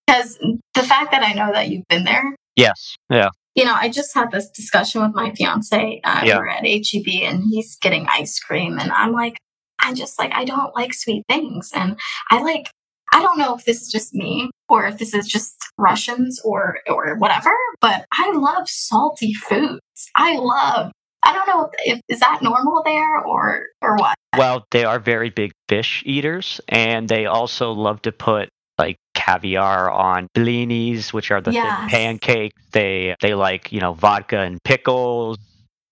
[0.07, 0.37] Because
[0.73, 4.13] the fact that I know that you've been there, yes, yeah, you know, I just
[4.13, 6.01] had this discussion with my fiance.
[6.03, 6.35] Uh, Yeah.
[6.35, 8.77] We were at HEB and he's getting ice cream.
[8.79, 9.37] And I'm like,
[9.79, 11.71] I'm just like, I don't like sweet things.
[11.73, 11.99] And
[12.31, 12.69] I like,
[13.13, 16.77] I don't know if this is just me or if this is just Russians or,
[16.87, 19.79] or whatever, but I love salty foods.
[20.15, 20.91] I love,
[21.23, 24.15] I don't know if, is that normal there or, or what?
[24.37, 28.49] Well, they are very big fish eaters, and they also love to put
[29.29, 31.91] caviar on blinis, which are the thin Yes.
[31.91, 32.61] pancakes.
[32.71, 35.37] They they like you know vodka and pickles.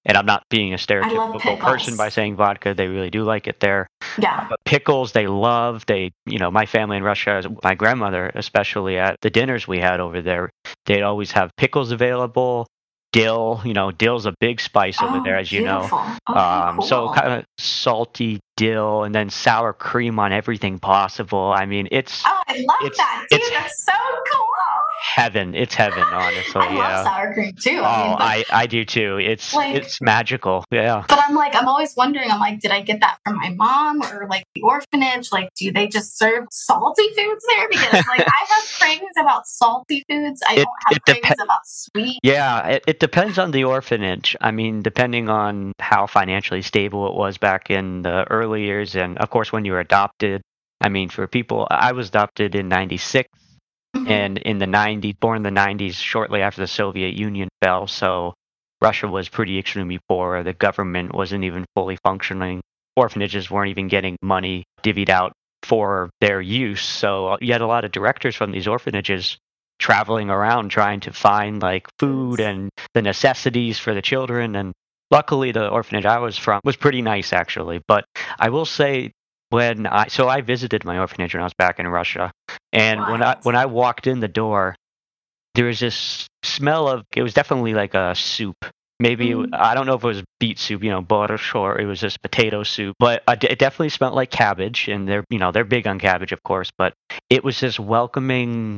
[0.10, 2.74] And I'm not being a stereotypical person by saying vodka.
[2.74, 3.88] They really do like it there.
[4.18, 4.44] Yeah.
[4.44, 5.86] Uh, but pickles, they love.
[5.86, 10.00] They, you know, my family in Russia, my grandmother, especially at the dinners we had
[10.00, 10.50] over there,
[10.86, 12.68] they'd always have pickles available.
[13.22, 15.84] Dill, you know, dill's a big spice over Oh, there, as you know.
[15.84, 21.54] Okay, Um, So kind of salty dill and then sour cream on everything possible.
[21.56, 23.42] I mean, it's Oh, I love it's- that, dude.
[23.42, 23.94] it's- That's so
[24.32, 24.47] cool.
[25.02, 25.56] Heaven.
[25.56, 26.62] It's heaven, honestly.
[26.62, 26.78] I yeah.
[26.80, 27.80] love sour cream too.
[27.82, 29.18] Oh, I mean, but, I, I do too.
[29.18, 30.64] It's Like- it's magical.
[30.72, 31.04] Yeah.
[31.08, 32.32] but I'm like, I'm always wondering.
[32.32, 35.32] I'm like, did I get that from my mom or like the orphanage?
[35.32, 37.68] Like, do they just serve salty foods there?
[37.78, 40.42] Because like, I have cravings about salty foods.
[40.48, 42.20] I It- don't have cravings about sweet.
[42.24, 44.36] Yeah, it, it depends on the orphanage.
[44.42, 49.18] I mean, depending on how financially stable it was back in the early years, and
[49.20, 50.42] of course, when you were adopted.
[50.80, 53.47] I mean, for people, I was adopted in '96, Mhm.
[54.08, 57.88] and in the '90s, born in the '90s, shortly after the Soviet Union fell.
[57.88, 58.34] So
[58.82, 60.44] Russia was pretty extremely poor.
[60.44, 62.62] The government wasn't even fully functioning.
[62.96, 65.34] Orphanages weren't even getting money divvied out
[65.64, 66.82] for their use.
[66.82, 69.38] So uh, you had a lot of directors from these orphanages
[69.80, 74.74] traveling around trying to find like food and the necessities for the children and
[75.12, 78.06] luckily the orphanage I was from was pretty nice actually but
[78.40, 79.12] I will say
[79.50, 82.32] when I so I visited my orphanage when I was back in Russia
[82.74, 84.76] and when I when I walked in the door
[85.56, 88.58] there was this smell of it was definitely like a soup
[89.00, 89.58] maybe it w- Mm.
[89.60, 92.22] I don't know if it was beet soup you know borscht or it was just
[92.22, 96.00] potato soup but it definitely smelled like cabbage and they're you know they're big on
[96.00, 96.94] cabbage of course but
[97.30, 98.78] it was this welcoming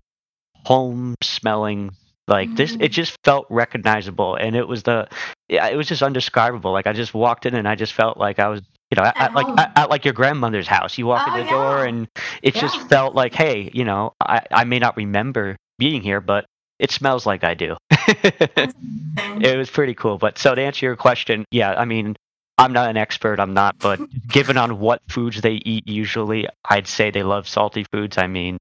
[0.65, 1.91] home smelling
[2.27, 2.91] like this it Mm.
[2.91, 5.07] just felt recognizable and it was the
[5.47, 8.47] it was just undescribable like i just walked in and i just felt like i
[8.49, 10.97] was you know at, At like at, at like your grandmother's house.
[10.97, 12.07] You walk Oh, in the door and
[12.41, 16.45] it just felt like hey you know i i may not remember being here but
[16.79, 17.75] it smells like i do.
[19.41, 20.17] It was pretty cool.
[20.17, 22.15] But so to answer your question yeah i mean
[22.57, 26.87] i'm not an expert i'm not but given on what foods they eat usually i'd
[26.87, 28.17] say they love salty foods.
[28.17, 28.57] I mean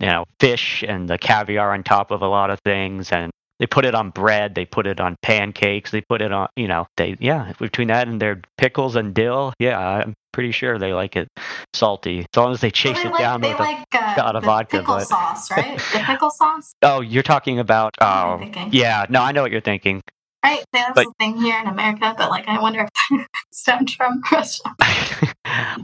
[0.00, 3.66] you know fish and the caviar on top of a lot of things and they
[3.66, 6.86] put it on bread they put it on pancakes they put it on you know
[6.96, 11.16] they yeah between that and their pickles and dill yeah i'm pretty sure they like
[11.16, 11.28] it
[11.74, 14.14] salty as long as they chase they it like, down they with a like uh,
[14.14, 15.78] shot of the vodka, pickle but- sauce, right?
[15.92, 16.72] The pickle sauce.
[16.82, 18.68] oh you're talking about oh thinking?
[18.72, 20.02] yeah no i know what you're thinking
[20.44, 24.22] Right, that's But- the thing here in America, but like I wonder if stems from
[24.30, 24.62] Russia.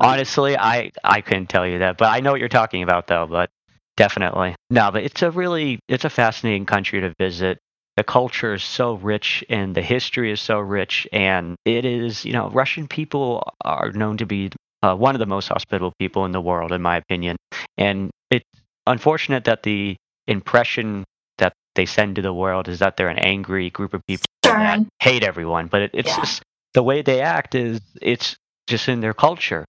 [0.00, 3.26] Honestly, I I couldn't tell you that, but I know what you're talking about though.
[3.26, 3.50] But
[3.96, 4.90] definitely, no.
[4.92, 7.58] But it's a really it's a fascinating country to visit.
[7.96, 12.32] The culture is so rich, and the history is so rich, and it is you
[12.32, 14.50] know Russian people are known to be
[14.82, 17.36] uh, one of the most hospitable people in the world, in my opinion.
[17.78, 18.44] And it's
[18.86, 21.04] unfortunate that the impression
[21.38, 24.80] that they send to the world is that they're an angry group of people that
[25.00, 25.68] hate everyone.
[25.68, 26.16] But it, it's Yeah.
[26.20, 26.42] just
[26.74, 28.36] the way they act is it's
[28.66, 29.64] just in their culture.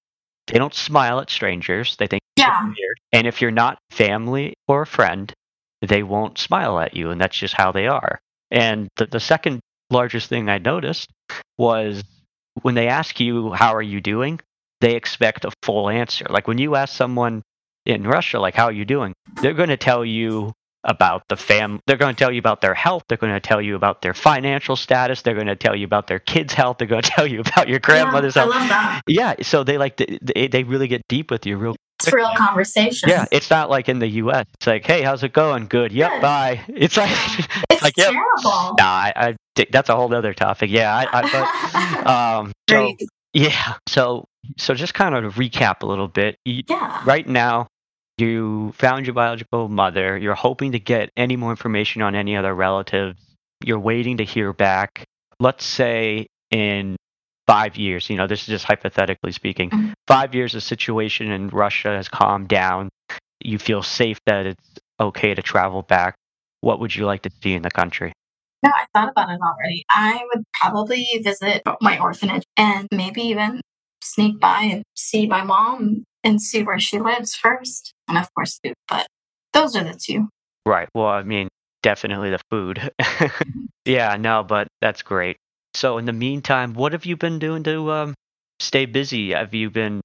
[0.47, 1.95] They don't smile at strangers.
[1.97, 2.63] They think Yeah.
[2.63, 2.99] weird.
[3.13, 5.31] And if you're not family or a friend,
[5.81, 8.19] they won't smile at you, and that's just how they are.
[8.51, 9.59] And the, the second
[9.89, 11.09] largest thing I noticed
[11.57, 12.03] was
[12.61, 14.39] when they ask you how are you doing,
[14.81, 16.25] they expect a full answer.
[16.29, 17.41] Like when you ask someone
[17.85, 20.53] in Russia, like how are you doing, they're going to tell you
[20.85, 21.79] about the fam.
[21.87, 23.03] They're going to tell you about their health.
[23.09, 25.21] They're going to tell you about their financial status.
[25.23, 26.77] They're going to tell you about their kids' health.
[26.77, 28.55] They're going to tell you about your grandmother's yeah, I health.
[28.55, 29.01] love that.
[29.07, 33.09] Yeah, so they like they, they really get deep with you real It's real conversation.
[33.09, 34.45] yeah, it's not like in the U.S.
[34.55, 35.67] It's like, hey, how's it going?
[35.67, 35.91] Good.
[35.91, 36.11] Yep.
[36.11, 36.21] Good.
[36.21, 36.61] Bye.
[36.69, 37.09] It's like,
[37.69, 38.11] It's like, yep.
[38.11, 38.75] terrible.
[38.77, 38.85] nah.
[38.85, 39.35] I, I
[39.71, 40.69] that's a whole other topic.
[40.69, 40.93] Yeah.
[40.95, 42.51] I, I but, um.
[42.69, 42.93] So
[43.33, 43.75] yeah.
[43.87, 44.25] So
[44.57, 46.37] so just kind of to recap a little bit.
[46.45, 47.01] You, yeah.
[47.05, 47.67] right now,
[48.17, 50.17] you found your biological mother.
[50.17, 53.19] You're hoping to get any more information on any other relatives.
[53.63, 55.05] You're waiting to hear back.
[55.39, 56.95] Let's say in
[57.47, 59.93] five years, you know, this is just hypothetically speaking, Mhm.
[60.07, 62.89] five years, the situation in Russia has calmed down.
[63.43, 66.15] You feel safe that it's okay to travel back.
[66.61, 68.13] What would you like to see in the country?
[68.63, 69.83] No, I thought about it already.
[69.91, 73.61] I would probably visit my orphanage and maybe even
[74.01, 77.93] sneak by and see my mom and see where she lives first.
[78.09, 78.73] And of course, food.
[78.89, 79.07] But
[79.53, 80.27] those are the two.
[80.65, 80.89] Right.
[80.93, 81.47] Well, I mean,
[81.83, 82.91] definitely the food.
[83.85, 85.37] yeah, no, but that's great.
[85.75, 88.13] So, in the meantime, what have you been doing to um,
[88.59, 89.31] stay busy?
[89.31, 90.01] Have you been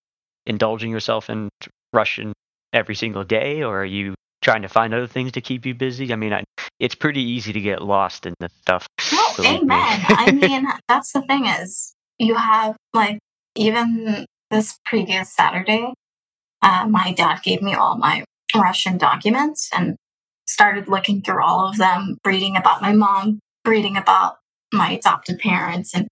[0.47, 1.49] indulging yourself in
[1.93, 2.33] Russian
[2.73, 6.12] every single day, or are you trying to find other things to keep you busy?
[6.12, 6.45] I mean, I,
[6.79, 8.87] it's pretty easy to get lost in this stuff.
[9.39, 9.61] Me.
[9.61, 10.05] amen.
[10.09, 13.18] I mean, that's the thing is you have like
[13.55, 15.95] even this previous Saturday,
[16.63, 19.97] uh, my dad gave me all my Russian documents and
[20.47, 24.37] started looking through all of them, reading about my mom, reading about
[24.73, 26.09] my adopted parents, and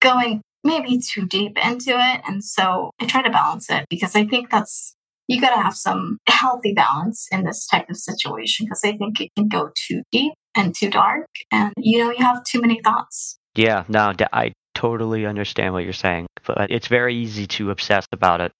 [0.00, 2.20] going maybe too deep into it.
[2.26, 4.94] And so I try to balance it because I think that's
[5.28, 9.20] you got to have some healthy balance in this type of situation because I think
[9.20, 12.80] it can go too deep and too dark, and you know you have too many
[12.82, 13.38] thoughts.
[13.54, 18.40] Yeah, no, I totally understand what you're saying, but it's very easy to obsess about
[18.40, 18.52] it,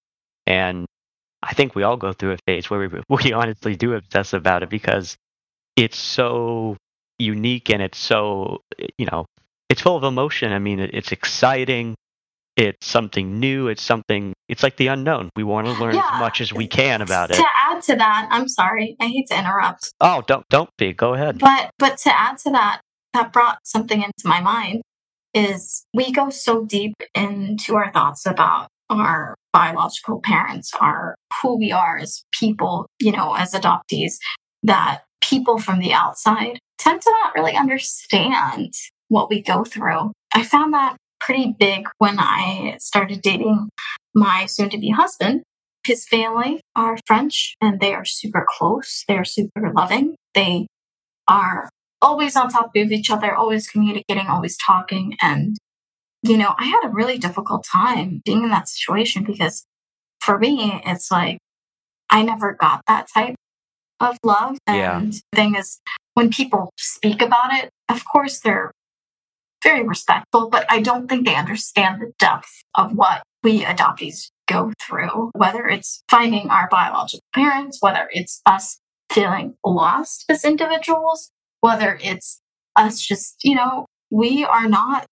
[0.47, 0.85] and
[1.43, 4.63] I think we all go through a phase where we we honestly do obsess about
[4.63, 5.15] it because
[5.75, 6.77] it's so
[7.19, 8.61] unique and it's so
[8.97, 9.25] you know
[9.69, 10.51] it's full of emotion.
[10.53, 11.95] I mean, it, it's exciting.
[12.55, 13.67] It's something new.
[13.67, 14.33] It's something.
[14.47, 15.29] It's like the unknown.
[15.35, 16.07] We want to learn Yeah.
[16.13, 17.35] as much as we can about it.
[17.37, 20.93] To add to that, I'm sorry, I hate to interrupt, Oh, don't don't be.
[20.93, 21.39] Go ahead.
[21.39, 22.81] but but to add to that,
[23.13, 24.83] that brought something into my mind
[25.33, 28.67] is we go so deep into our thoughts about
[28.99, 34.13] our biological parents, our who we are as people, you know, as adoptees,
[34.63, 38.73] that people from the outside tend to not really understand
[39.09, 40.11] what we go through.
[40.33, 43.69] I found that pretty big when I started dating
[44.13, 45.43] my soon to be husband.
[45.85, 49.03] His family are French and they are super close.
[49.07, 50.15] They are super loving.
[50.33, 50.67] They
[51.27, 51.69] are
[52.01, 55.15] always on top of each other, always communicating, always talking.
[55.21, 55.57] And,
[56.23, 59.65] you know, I had a really difficult time being in that situation because
[60.21, 61.37] for me, it's like
[62.09, 63.35] I never got that type
[63.99, 64.57] of love.
[64.67, 64.99] Yeah.
[64.99, 65.79] And the thing is,
[66.13, 68.71] when people speak about it, of course, they're
[69.63, 74.71] very respectful, but I don't think they understand the depth of what we adoptees go
[74.81, 78.79] through, whether it's finding our biological parents, whether it's us
[79.11, 82.41] feeling lost as individuals, whether it's
[82.75, 85.05] us just, you know, we are not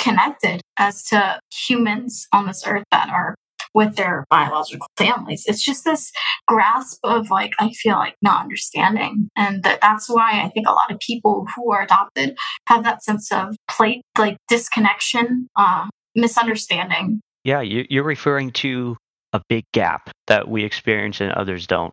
[0.00, 3.34] connected as to humans on this earth that are
[3.74, 5.44] with their biological families.
[5.46, 6.10] It's just this
[6.48, 9.28] grasp of like, I feel like not understanding.
[9.36, 12.36] And that, that's why I think a lot of people who are adopted
[12.68, 15.86] have that sense of plate, like disconnection, uh,
[16.16, 17.20] misunderstanding.
[17.44, 18.96] Yeah, you, you're referring to
[19.32, 21.92] a big gap that we experience and others don't.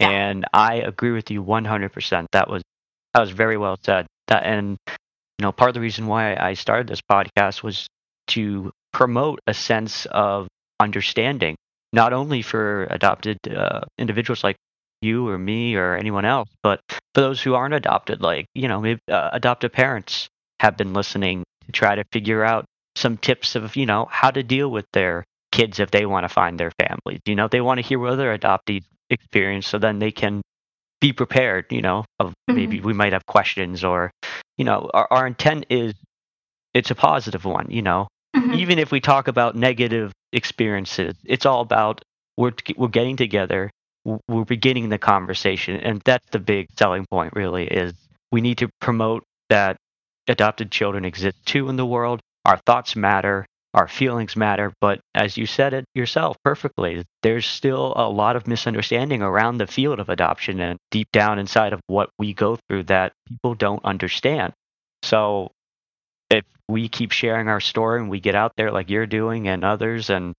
[0.00, 0.10] Yeah.
[0.10, 2.26] And I agree with you 100%.
[2.32, 2.62] That was
[3.14, 4.06] that was very well said.
[4.26, 4.76] That and
[5.38, 7.86] you know, part of the reason why I started this podcast was
[8.28, 10.48] to promote a sense of
[10.80, 11.56] understanding,
[11.92, 14.56] not only for adopted uh, individuals like
[15.02, 18.80] you or me or anyone else, but for those who aren't adopted, like you know,
[18.80, 20.28] maybe uh, adoptive parents
[20.60, 22.64] have been listening to try to figure out
[22.96, 25.22] some tips of you know how to deal with their
[25.52, 27.20] kids if they want to find their families.
[27.26, 30.42] You know, they want to hear what other adoptees experience so then they can
[31.00, 34.10] be prepared, you know, of maybe we might have questions or,
[34.56, 35.94] you know, our, our intent is
[36.74, 38.08] it's a positive one, you know.
[38.36, 38.56] Mhm.
[38.56, 42.02] Even if we talk about negative experiences, it's all about
[42.36, 43.70] we're, we're getting together,
[44.28, 45.80] we're beginning the conversation.
[45.80, 47.94] And that's the big selling point, really, is
[48.30, 49.76] we need to promote that
[50.28, 52.20] adopted children exist too in the world.
[52.44, 53.46] Our thoughts matter,
[53.76, 54.72] our feelings matter.
[54.80, 59.66] But as you said it yourself perfectly, there's still a lot of misunderstanding around the
[59.66, 63.84] field of adoption and deep down inside of what we go through that people don't
[63.84, 64.54] understand.
[65.02, 65.52] So
[66.30, 69.62] if we keep sharing our story and we get out there like you're doing and
[69.62, 70.32] others, and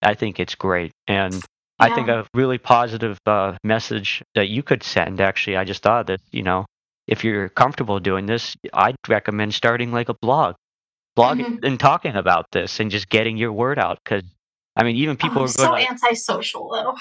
[0.00, 0.92] I think it's great.
[1.08, 1.34] And
[1.78, 6.06] I think a really positive uh, message that you could send, actually, I just thought
[6.06, 6.64] that, you know,
[7.08, 10.54] if you're comfortable doing this, I'd recommend starting like a blog,
[11.16, 11.64] blogging Mhm.
[11.64, 13.98] and talking about this and just getting your word out.
[14.04, 14.24] Because,
[14.76, 16.94] I mean, even people I'm are so to antisocial though.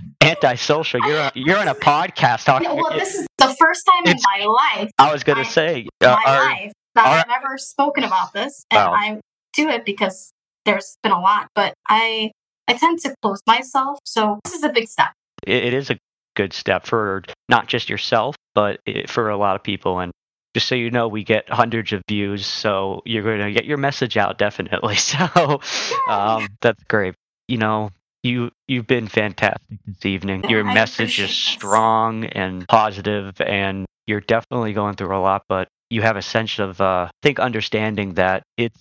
[0.22, 1.00] antisocial.
[1.06, 2.68] You're on- you're on a podcast talking.
[2.74, 6.22] well, this is the first time in my life, I was to say, uh, my
[6.32, 8.94] our- life, that our- I've ever spoken about this, and Wow.
[8.96, 9.20] I
[9.52, 10.30] do it because
[10.64, 12.32] there's been a lot, but I
[12.68, 15.12] I tend to close myself, so this is a big step.
[15.46, 15.96] it, it is a
[16.34, 20.00] good step for not just yourself, but it, for a lot of people.
[20.00, 20.10] And
[20.56, 23.76] just so you know, we get hundreds of views, so you're going to get your
[23.76, 24.96] message out definitely.
[25.06, 25.60] So
[26.08, 27.14] um, that's great.
[27.46, 27.90] You know,
[28.22, 30.48] you you've been fantastic this evening.
[30.48, 35.42] Your I message is strong and positive, and you're definitely going through a lot.
[35.46, 38.80] But you have a sense of, uh, I think, understanding that it's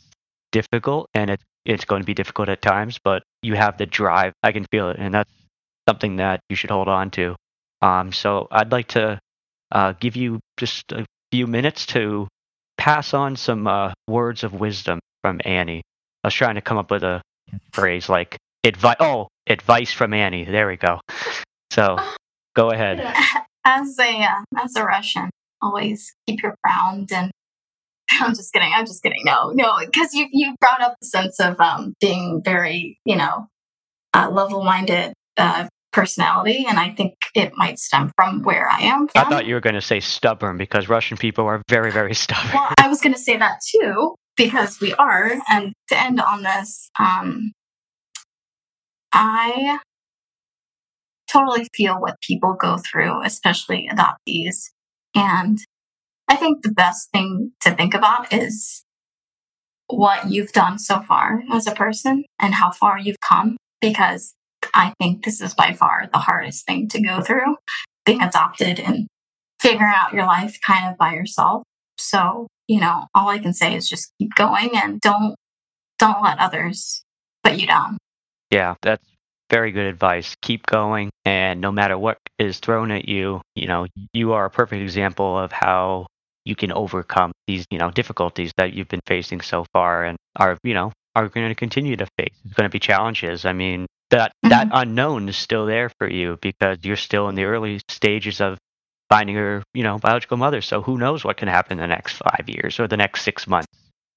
[0.53, 4.31] difficult and it's it's going to be difficult at times, but you have the drive.
[4.41, 5.31] I can feel it, and that's
[5.89, 7.35] something that you should hold on to.
[7.81, 9.19] Um, so I'd like to
[9.73, 11.05] uh, give you just a
[11.35, 12.29] few minutes to
[12.77, 15.81] pass on some uh, words of wisdom from Annie.
[16.23, 17.21] I was trying to come up with a
[17.73, 18.95] phrase like advice.
[19.01, 20.45] Oh, advice from Annie.
[20.45, 21.01] There we go.
[21.71, 21.97] So
[22.55, 22.99] go ahead.
[23.67, 27.31] As a uh, as a Russian, always keep your ground and.
[28.11, 28.71] I'm just kidding.
[28.71, 29.23] I'm just kidding.
[29.25, 33.47] No, no, because you you brought up the sense of um, being very, you know,
[34.13, 39.07] uh, level-minded uh, personality, and I think it might stem from where I am.
[39.07, 39.25] From.
[39.25, 42.51] I thought you were going to say stubborn because Russian people are very, very stubborn.
[42.53, 45.31] Well, I was going to say that too because we are.
[45.49, 47.53] And to end on this, um,
[49.13, 49.79] I
[51.31, 54.65] totally feel what people go through, especially adoptees.
[55.15, 55.57] And
[56.27, 58.83] I think the best thing to think about is
[59.87, 64.34] what you've done so far as a person and how far you've come, because
[64.73, 67.55] I think this is by far the hardest thing to go through
[68.05, 69.07] being adopted and
[69.59, 71.63] figuring out your life kind of by yourself.
[71.97, 75.35] So, you know, all I can say is just keep going and don't
[75.97, 77.03] don't let others
[77.43, 77.97] put you down.
[78.51, 79.05] Yeah, that's
[79.49, 80.35] very good advice.
[80.41, 84.49] Keep going, and no matter what is thrown at you, you know, you are a
[84.49, 86.07] perfect example of how
[86.43, 90.57] you can overcome these, you know, difficulties that you've been facing so far and are,
[90.63, 92.33] you know, are going to continue to face.
[92.43, 93.45] It's going to be challenges.
[93.45, 97.43] I mean, that that unknown is still there for you because you're still in the
[97.45, 98.57] early stages of
[99.09, 100.61] finding your, you know, biological mother.
[100.61, 103.47] So who knows what can happen in the next five years or the next six
[103.47, 103.67] months,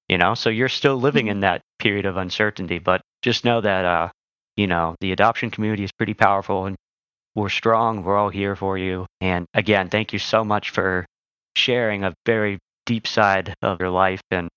[0.07, 0.35] you know?
[0.35, 1.31] So you're still living Mhm.
[1.31, 4.09] in that period of uncertainty, but just know that, uh,
[4.57, 6.77] you know, the adoption community is pretty powerful and
[7.35, 8.03] we're strong.
[8.03, 9.07] We're all here for you.
[9.21, 11.05] And again, thank you so much for
[11.55, 14.21] sharing a very deep side of your life.
[14.31, 14.49] And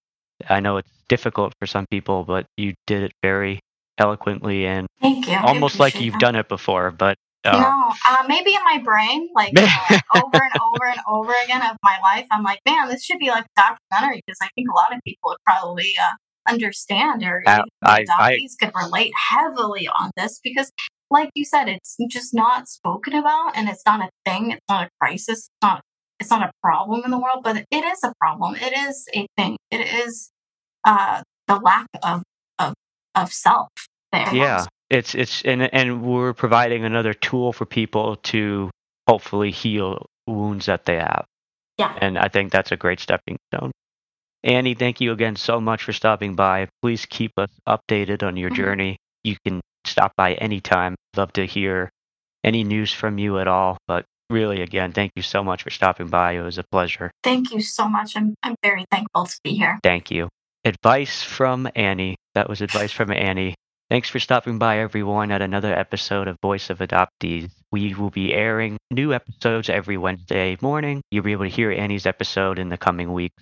[0.49, 3.61] I know it's difficult for some people, but you did it very
[4.03, 5.35] eloquently and Thank you.
[5.37, 6.21] Almost like you've that.
[6.21, 6.91] done it before.
[6.91, 11.33] But uh, no, uh, maybe in my brain, like uh, over and over and over
[11.45, 14.49] again of my life, I'm like, man, this should be like a documentary because I
[14.55, 18.53] think a lot of people would probably uh, understand or I- even I- I- adoptees
[18.61, 20.71] could relate heavily on this because,
[21.11, 24.53] like you said, it's just not spoken about and it's not a thing.
[24.53, 25.39] It's not a crisis.
[25.39, 25.83] It's not.
[26.21, 28.55] It's not a problem in the world, but it is a problem.
[28.57, 29.57] It is a thing.
[29.73, 30.31] It is
[30.85, 32.23] uh, the lack of
[32.59, 32.75] of
[33.17, 33.69] of self.
[34.13, 34.35] There.
[34.35, 38.71] yeah, it's it's and and we're providing another tool for people to
[39.09, 41.25] hopefully heal wounds that they have.
[41.79, 41.97] Yeah.
[42.01, 43.73] And I think that's a great stepping stone.
[44.45, 46.69] Annie, thank you again so much for stopping by.
[46.83, 48.57] Please keep us updated on your Mhm.
[48.57, 48.97] journey.
[49.25, 50.95] You can stop by anytime.
[51.17, 51.91] Love to hear
[52.45, 53.79] any news from you at all.
[53.87, 56.33] But really, again, thank you so much for stopping by.
[56.33, 57.11] It was a pleasure.
[57.23, 58.17] Thank you so much.
[58.17, 59.79] I'm I'm very thankful to be here.
[59.83, 60.29] Thank you.
[60.65, 62.17] Advice from Annie.
[62.35, 63.55] That was advice from Annie.
[63.93, 67.51] Thanks for stopping by, everyone, at another episode of Voice of Adoptees.
[67.70, 71.03] We will be airing new episodes every Wednesday morning.
[71.11, 73.36] You'll be able to hear Annie's episode in the coming weeks.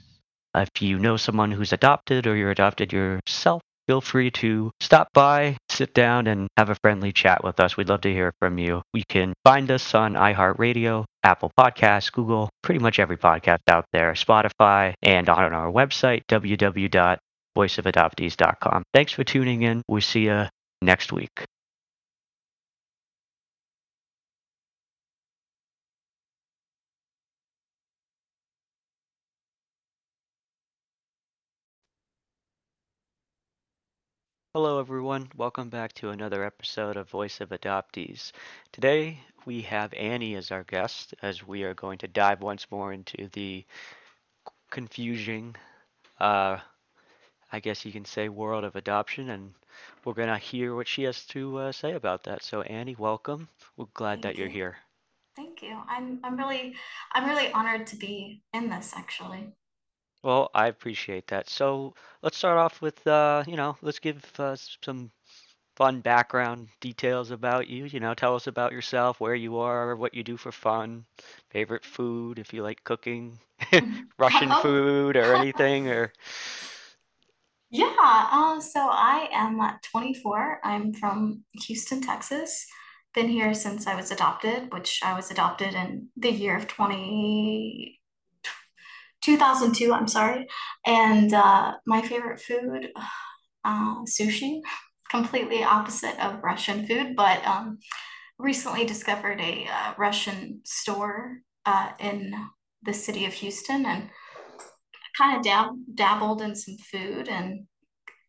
[0.56, 5.56] If you know someone who's adopted or you're adopted yourself, feel free to stop by,
[5.68, 7.76] sit down and have a friendly chat with us.
[7.76, 8.82] We'd love to hear from you.
[8.92, 14.14] You can find us on iHeartRadio, Apple Podcasts, Google, pretty much every podcast out there,
[14.14, 16.22] Spotify, and on our website,
[17.56, 18.84] www.voiceofadoptees.com.
[18.92, 19.82] Thanks for tuning in.
[19.88, 20.46] We'll see you
[20.82, 21.46] next week.
[34.52, 35.28] Hello, everyone.
[35.36, 38.32] Welcome back to another episode of Voice of Adoptees.
[38.72, 42.92] Today, we have Annie as our guest as we are going to dive once more
[42.92, 43.64] into the
[44.70, 45.54] confusing,
[46.18, 46.58] uh,
[47.52, 49.54] I guess you can say, world of adoption, and
[50.04, 52.42] we're going to hear what she has to uh, say about that.
[52.42, 53.48] So, Annie, welcome.
[53.76, 54.60] We're glad Thank that you're you.
[54.60, 54.78] here.
[55.36, 55.80] Thank you.
[55.88, 56.74] I'm I'm really
[57.12, 59.52] I'm really honored to be in this actually.
[60.22, 61.48] Well, I appreciate that.
[61.48, 65.10] So let's start off with, uh, you know, let's give uh, some
[65.76, 67.84] fun background details about you.
[67.84, 71.04] You know, tell us about yourself, where you are, what you do for fun,
[71.50, 73.38] favorite food, if you like cooking,
[74.18, 76.12] Russian Oh, food or anything, or
[77.70, 78.28] yeah.
[78.32, 80.60] Uh, so I am uh, 24.
[80.64, 82.66] I'm from Houston, Texas.
[83.14, 88.00] Been here since I was adopted, which I was adopted in the year of 20
[89.22, 89.92] 2002.
[89.92, 90.46] I'm sorry.
[90.86, 92.88] And uh, my favorite food,
[93.64, 94.60] uh, sushi.
[95.10, 97.78] Completely opposite of Russian food, but um,
[98.38, 102.32] recently discovered a uh, Russian store uh, in
[102.84, 104.08] the city of Houston and
[105.16, 107.66] kind of dab- dabbled in some food and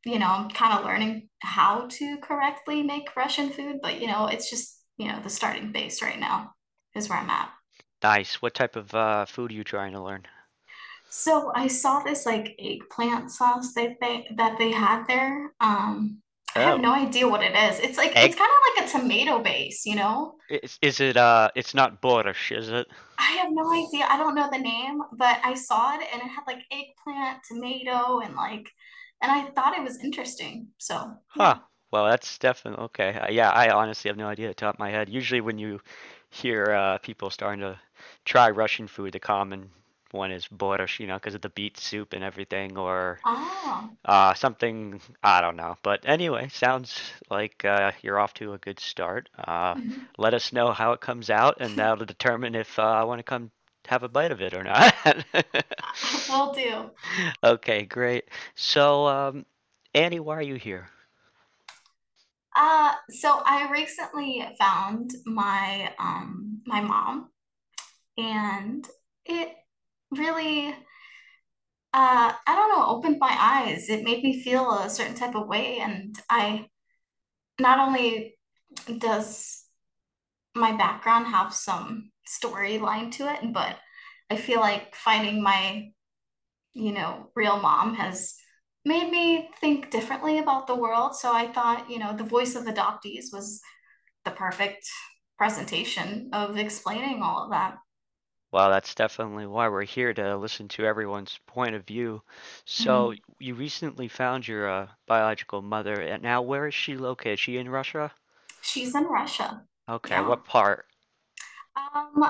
[0.06, 4.28] you know I'm kind of learning how to correctly make Russian food but you know
[4.28, 6.54] it's just you know the starting base right now
[6.96, 7.52] is where I'm at.
[8.04, 8.42] nice.
[8.42, 10.28] What type of uh, food are you trying to learn?
[11.10, 15.52] So I saw this like eggplant sauce that they that they had there.
[15.60, 16.22] Um
[16.56, 17.80] I have Oh, no idea what it is.
[17.80, 20.36] It's like it's kind of like a tomato base, you know?
[20.50, 22.88] Is, is it, uh, it's not borscht, is it?
[23.18, 24.06] I have no idea.
[24.10, 28.20] I don't know the name, but I saw it and it had like eggplant, tomato,
[28.20, 28.68] and like,
[29.22, 30.70] and I thought it was interesting.
[30.78, 31.56] So Huh.
[31.56, 31.60] yeah.
[31.92, 33.14] Well, that's definitely okay.
[33.16, 35.10] Uh, yeah, I honestly have no idea at the top of my head.
[35.10, 35.82] Usually, when you
[36.30, 37.80] hear uh, people starting to
[38.24, 39.72] try Russian food, the common
[40.14, 44.34] one is borscht, you know, because of the beet soup and everything, or Oh, uh,
[44.34, 45.78] something, I don't know.
[45.84, 47.00] But anyway, sounds
[47.30, 49.30] like uh, you're off to a good start.
[49.38, 50.08] Uh, mhm.
[50.18, 53.24] let us know how it comes out, and that'll determine if uh, I want to
[53.24, 53.52] come
[53.88, 54.94] have a bite of it or not.
[56.30, 56.92] Will do.
[57.44, 58.26] Okay, great.
[58.56, 59.46] So, um,
[59.94, 60.90] Annie, why are you here?
[62.56, 67.30] Uh, so I recently found my um my mom,
[68.18, 68.88] and
[69.26, 69.50] it
[70.12, 70.76] really
[71.94, 73.90] uh I don't know, opened my eyes.
[73.90, 76.68] It made me feel a certain type of way, and I
[77.60, 78.38] not only
[79.00, 79.66] does
[80.56, 83.78] my background have some storyline to it, but
[84.30, 85.90] I feel like finding my,
[86.74, 88.36] you know, real mom has
[88.86, 91.16] made me think differently about the world.
[91.16, 93.62] So I thought, you know, the voice of adoptees was
[94.26, 94.88] the perfect
[95.38, 97.78] presentation of explaining all of that.
[98.52, 102.24] Well, that's definitely why we're here to listen to everyone's point of view.
[102.66, 103.22] So, Mhm.
[103.40, 107.34] you recently found your uh, biological mother, and now where is she located?
[107.34, 108.14] Is she in Russia?
[108.62, 109.68] She's in Russia.
[109.88, 110.22] Okay, Yeah.
[110.22, 110.88] what part?
[111.76, 112.26] Um,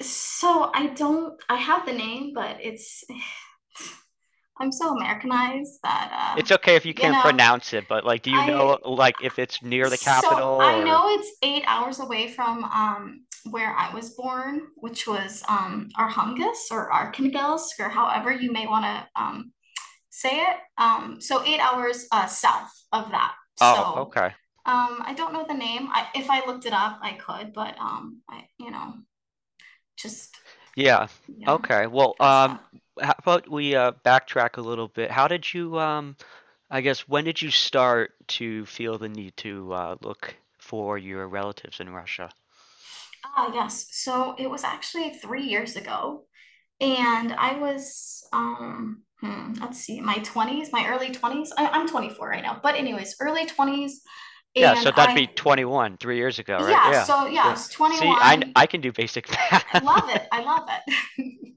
[0.00, 3.04] so I don't, I have the name, but it's,
[4.58, 8.04] I'm so Americanized that, uh, It's okay if you you can't know, pronounce it, but
[8.04, 10.84] like, do you know like if it's near the capital So I or?
[10.84, 16.08] know it's eight hours away from um where I was born, which was um or
[16.90, 19.52] Arkhangelsk or however you may want to um
[20.10, 20.58] say it.
[20.78, 23.34] Um, so eight hours uh south of that.
[23.60, 24.34] Oh, So okay.
[24.66, 25.88] um I don't know the name.
[25.92, 28.94] I if I looked it up, I could, but um I you know
[29.96, 30.34] just
[30.74, 31.08] Yeah.
[31.28, 31.86] yeah, Okay.
[31.86, 32.60] Well, um,
[33.00, 35.10] how about we uh backtrack a little bit?
[35.10, 36.16] How did you um,
[36.70, 41.28] I guess when did you start to feel the need to uh look for your
[41.28, 42.30] relatives in Russia?
[43.36, 43.86] Ah yes.
[43.90, 46.24] So it was actually three years ago.
[46.80, 51.52] And I was, um, hmm, let's see, my 20s, my early 20s.
[51.56, 54.02] I, I'm 24 right now, but anyways, early 20s.
[54.54, 56.72] Yeah, so that'd be I, 21, three years ago, right?
[56.74, 57.04] yeah, Yeah.
[57.04, 59.28] so yeah, I So, was see, I I can do basic
[59.72, 59.82] I math.
[59.82, 60.26] love it.
[60.32, 61.54] I love it.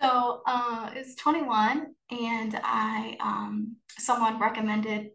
[0.00, 5.10] So, uh, it's 21, and I, um, someone recommended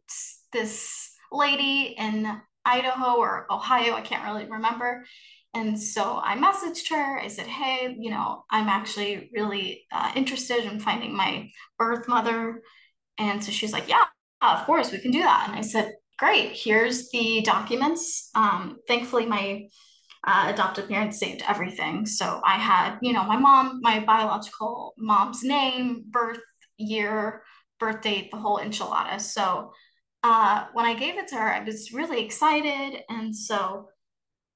[0.51, 5.05] this lady in Idaho or Ohio, I can't really remember.
[5.53, 7.19] And so I messaged her.
[7.19, 12.61] I said, Hey, you know, I'm actually really uh, interested in finding my birth mother.
[13.19, 14.05] And so she's like, Yeah,
[14.41, 15.45] of course, we can do that.
[15.47, 18.29] And I said, great, here's the documents.
[18.35, 19.67] Um, thankfully, my
[20.25, 22.05] uh, adoptive parents saved everything.
[22.05, 26.39] So I had, you know, my mom, my biological mom's name, birth
[26.77, 27.43] year,
[27.79, 29.19] birth date, the whole enchilada.
[29.19, 29.73] So
[30.23, 33.01] uh, when I gave it to her, I was really excited.
[33.09, 33.89] And so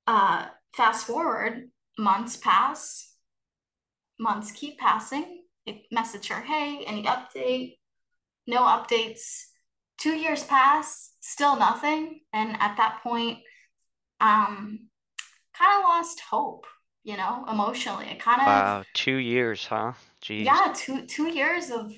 [0.08, 0.46] uh,
[0.76, 3.14] fast forward, months pass,
[4.20, 5.44] months keep passing.
[5.68, 7.78] I message her, hey, any update?
[8.48, 9.44] No updates.
[9.98, 12.22] Two years pass, still nothing.
[12.34, 13.40] And at that point,
[14.22, 14.90] um,
[15.58, 16.66] kind of lost hope,
[17.04, 18.08] you know, emotionally.
[18.10, 19.94] I kind of Wow, two years, huh?
[20.22, 20.46] Jeez.
[20.46, 21.92] yeah, two two years of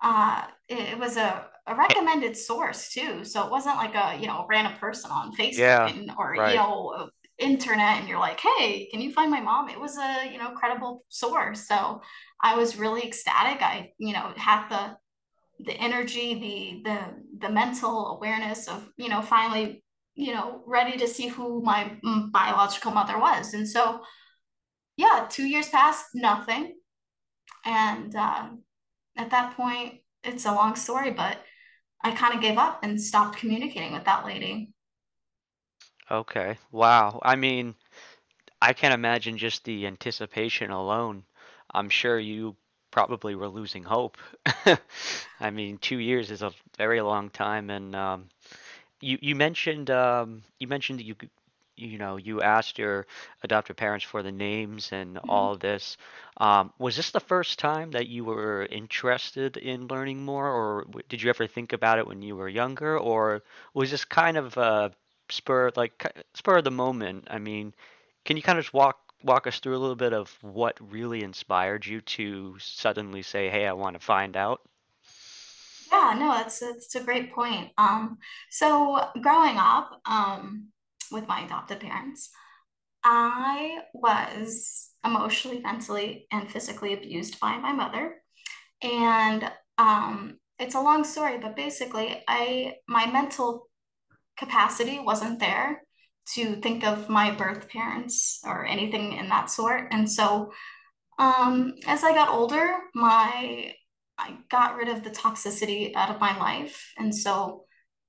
[0.00, 3.24] uh it, it was a a recommended source too.
[3.24, 6.54] So it wasn't like a, you know, random person on Facebook Yeah, and or you
[6.54, 10.38] know, internet and you're like, "Hey, can you find my mom?" It was a, you
[10.38, 11.66] know, credible source.
[11.68, 12.02] So
[12.42, 13.62] I was really ecstatic.
[13.62, 14.96] I, you know, had the
[15.64, 16.34] the energy,
[16.84, 21.62] the the the mental awareness of, you know, finally, you know, ready to see who
[21.62, 23.54] my mm, biological mother was.
[23.54, 24.00] And so,
[24.96, 26.74] yeah, two years passed, nothing.
[27.64, 28.50] And uh,
[29.16, 31.38] at that point, it's a long story, but
[32.02, 34.72] I kind of gave up and stopped communicating with that lady.
[36.10, 36.58] Okay.
[36.72, 37.20] Wow.
[37.22, 37.74] I mean,
[38.60, 41.24] I can't imagine just the anticipation alone.
[41.72, 42.56] I'm sure you
[42.90, 44.16] probably were losing hope.
[45.40, 48.28] I mean, two years is a very long time, and um,
[49.00, 51.14] you you mentioned um, you mentioned that you
[51.78, 53.06] you know you asked your
[53.42, 55.28] adoptive parents for the names and Mhm.
[55.28, 55.96] all this.
[56.38, 61.22] Um, was this the first time that you were interested in learning more, or did
[61.22, 63.42] you ever think about it when you were younger, or
[63.74, 64.90] was this kind of uh,
[65.30, 66.04] spur like
[66.34, 67.26] spur of the moment?
[67.30, 67.74] I mean,
[68.24, 71.22] can you kind of just walk walk us through a little bit of what really
[71.24, 74.62] inspired you to suddenly say, "Hey, I want to find out"?
[75.90, 77.72] Yeah, no, that's that's a great point.
[77.78, 78.18] Um,
[78.50, 80.68] so growing up, um,
[81.10, 82.30] with my adopted parents,
[83.04, 88.16] I was emotionally, mentally, and physically abused by my mother.
[88.82, 93.68] And um, it's a long story, but basically, I my mental
[94.36, 95.82] capacity wasn't there
[96.34, 99.88] to think of my birth parents or anything in that sort.
[99.90, 100.52] And so,
[101.18, 103.72] um, as I got older, my
[104.18, 106.92] I got rid of the toxicity out of my life.
[106.98, 107.64] And so,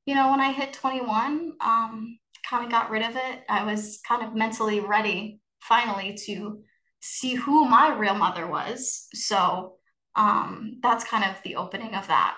[0.06, 2.18] you know, when I hit 21, um,
[2.50, 3.44] kind of got rid of it.
[3.50, 6.64] I was kind of mentally ready finally to
[7.02, 9.08] see who my real mother was.
[9.14, 9.76] So,
[10.16, 12.38] um, that's kind of the opening of that.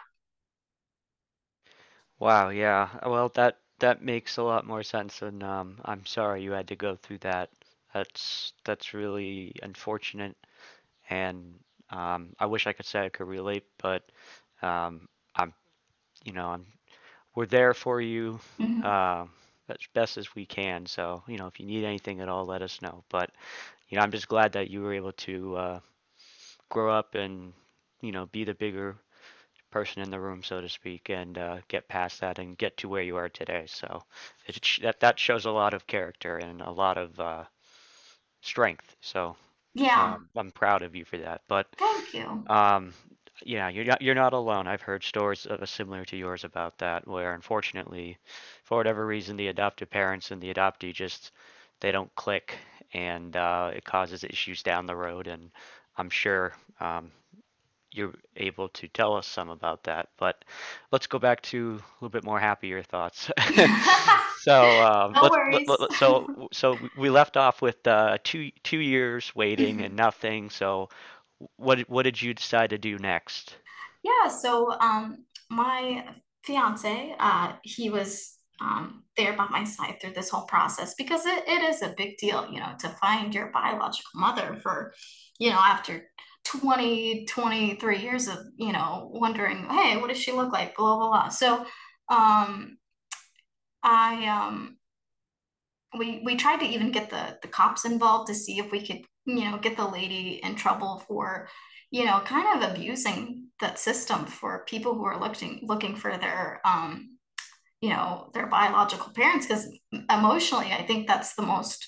[2.19, 2.89] Wow, yeah.
[3.05, 6.75] Well, that that makes a lot more sense, and um, I'm sorry you had to
[6.75, 7.49] go through that.
[7.93, 10.37] That's that's really unfortunate,
[11.09, 11.59] and
[11.91, 14.03] um, I wish I could say I could relate, but
[14.63, 15.53] um, I'm,
[16.25, 16.67] you know, I'm
[17.35, 18.81] we're there for you Mhm.
[18.83, 19.25] uh,
[19.79, 20.85] as best as we can.
[20.85, 23.03] So, you know, if you need anything at all, let us know.
[23.09, 23.31] But,
[23.89, 25.79] you know, I'm just glad that you were able to uh,
[26.69, 27.53] grow up and,
[28.01, 28.95] you know, be the bigger
[29.71, 32.87] person in the room, so to speak, and uh, get past that and get to
[32.89, 33.63] where you are today.
[33.67, 34.03] So
[34.47, 37.43] it, that that shows a lot of character and a lot of uh,
[38.41, 38.95] strength.
[39.01, 39.35] So
[39.73, 41.41] Yeah, um, I'm proud of you for that.
[41.47, 42.47] But thank you.
[42.47, 42.93] um,
[43.45, 44.67] yeah, you're not you're not alone.
[44.67, 48.17] I've heard stories uh, similar to yours about that, where unfortunately,
[48.63, 51.31] for whatever reason, the adoptive parents and the adoptee just
[51.79, 52.57] they don't click,
[52.93, 55.27] and uh, it causes issues down the road.
[55.27, 55.51] And
[55.97, 57.11] I'm sure um,
[57.91, 60.09] you're able to tell us some about that.
[60.17, 60.43] But
[60.91, 63.29] let's go back to a little bit more happier thoughts.
[64.33, 68.79] So um, No let's let, let, so so we left off with uh, two two
[68.79, 70.49] years waiting and nothing.
[70.49, 70.89] So
[71.57, 73.55] what what did you decide to do next?
[74.03, 76.05] Yeah, so um my
[76.43, 81.43] fiance, uh he was um there by my side through this whole process because it,
[81.47, 84.93] it is a big deal, you know, to find your biological mother for,
[85.39, 86.03] you know, after
[86.45, 90.75] 20 23 years of, you know, wondering, hey, what does she look like?
[90.75, 91.29] Blah blah blah.
[91.29, 91.65] So
[92.09, 92.77] um
[93.83, 94.77] I um
[95.97, 99.01] we we tried to even get the the cops involved to see if we could
[99.25, 101.47] you know get the lady in trouble for
[101.91, 106.59] you know kind of abusing that system for people who are looking looking for their
[106.65, 107.17] um
[107.81, 109.67] you know their biological parents because
[110.09, 111.87] emotionally i think that's the most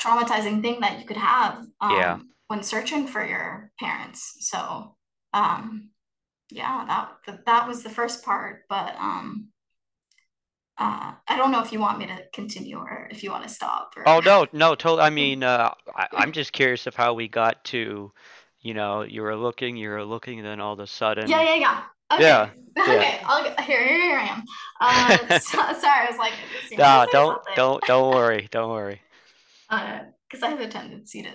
[0.00, 2.12] traumatizing thing that you could have Yeah.
[2.14, 4.96] um when searching for your parents so
[5.34, 5.90] um
[6.50, 9.48] yeah that that, that was the first part but um
[10.80, 13.50] uh, I don't know if you want me to continue or if you want to
[13.50, 15.02] stop or Oh no, no, totally.
[15.02, 18.10] I mean, uh, I, I'm just curious of how we got to,
[18.62, 21.42] you know, you were looking, you were looking, and then all of a sudden, yeah,
[21.54, 21.82] yeah.
[22.12, 22.22] Okay.
[22.22, 23.20] Yeah, Okay.
[23.24, 23.86] I'll get, here.
[23.86, 24.44] Here I am.
[24.80, 26.32] Uh, so, sorry, I was like,
[26.78, 27.54] No, don't something.
[27.56, 28.48] don't don't worry.
[28.50, 29.02] Don't worry.
[29.68, 31.30] because I have a tendency to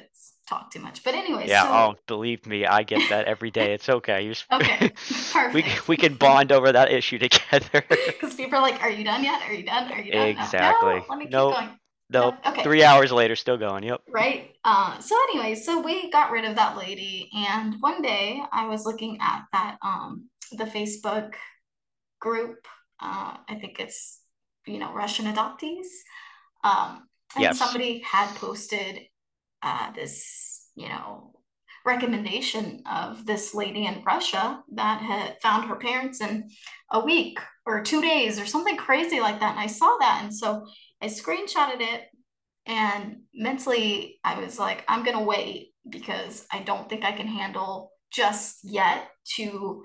[0.47, 1.03] talk too much.
[1.03, 3.73] But anyway, Yeah, so oh, believe me, I get that every day.
[3.73, 4.23] It's okay.
[4.25, 4.91] You s- okay,
[5.31, 5.53] perfect.
[5.53, 7.83] we we can bond over that issue together.
[8.05, 9.41] Because people are like, "Are you done yet?
[9.43, 9.91] Are you done?
[9.91, 10.93] Are you done?" Exactly.
[10.95, 11.53] No, let me keep Nope.
[11.53, 11.79] going.
[12.09, 12.35] Nope.
[12.47, 12.63] Okay.
[12.63, 13.83] Three hours later, still going.
[13.83, 14.01] Yep.
[14.11, 14.51] Right.
[14.63, 18.85] Uh, so anyway, so we got rid of that lady, and one day I was
[18.85, 21.33] looking at that um the Facebook
[22.19, 22.67] group.
[22.99, 24.21] Uh, I think it's
[24.65, 25.87] you know Russian adoptees.
[26.63, 27.57] Um, and Yes.
[27.57, 29.01] somebody had posted
[29.65, 31.33] uh, this you know
[31.85, 36.49] recommendation of this lady in Russia that had found her parents in
[36.91, 39.51] a week or two days or something crazy like that.
[39.51, 40.65] And I saw that, and so
[41.01, 42.05] I screenshotted it
[42.65, 47.27] and mentally, I was like, I'm going to wait because I don't think I can
[47.27, 49.83] handle just yet to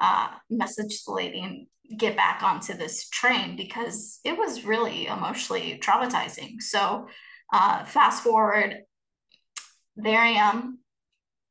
[0.00, 1.66] uh, message the lady and
[1.98, 6.60] get back onto this train because it was really emotionally traumatizing.
[6.60, 7.06] So,
[7.52, 8.78] uh, fast forward,
[9.96, 10.78] there I am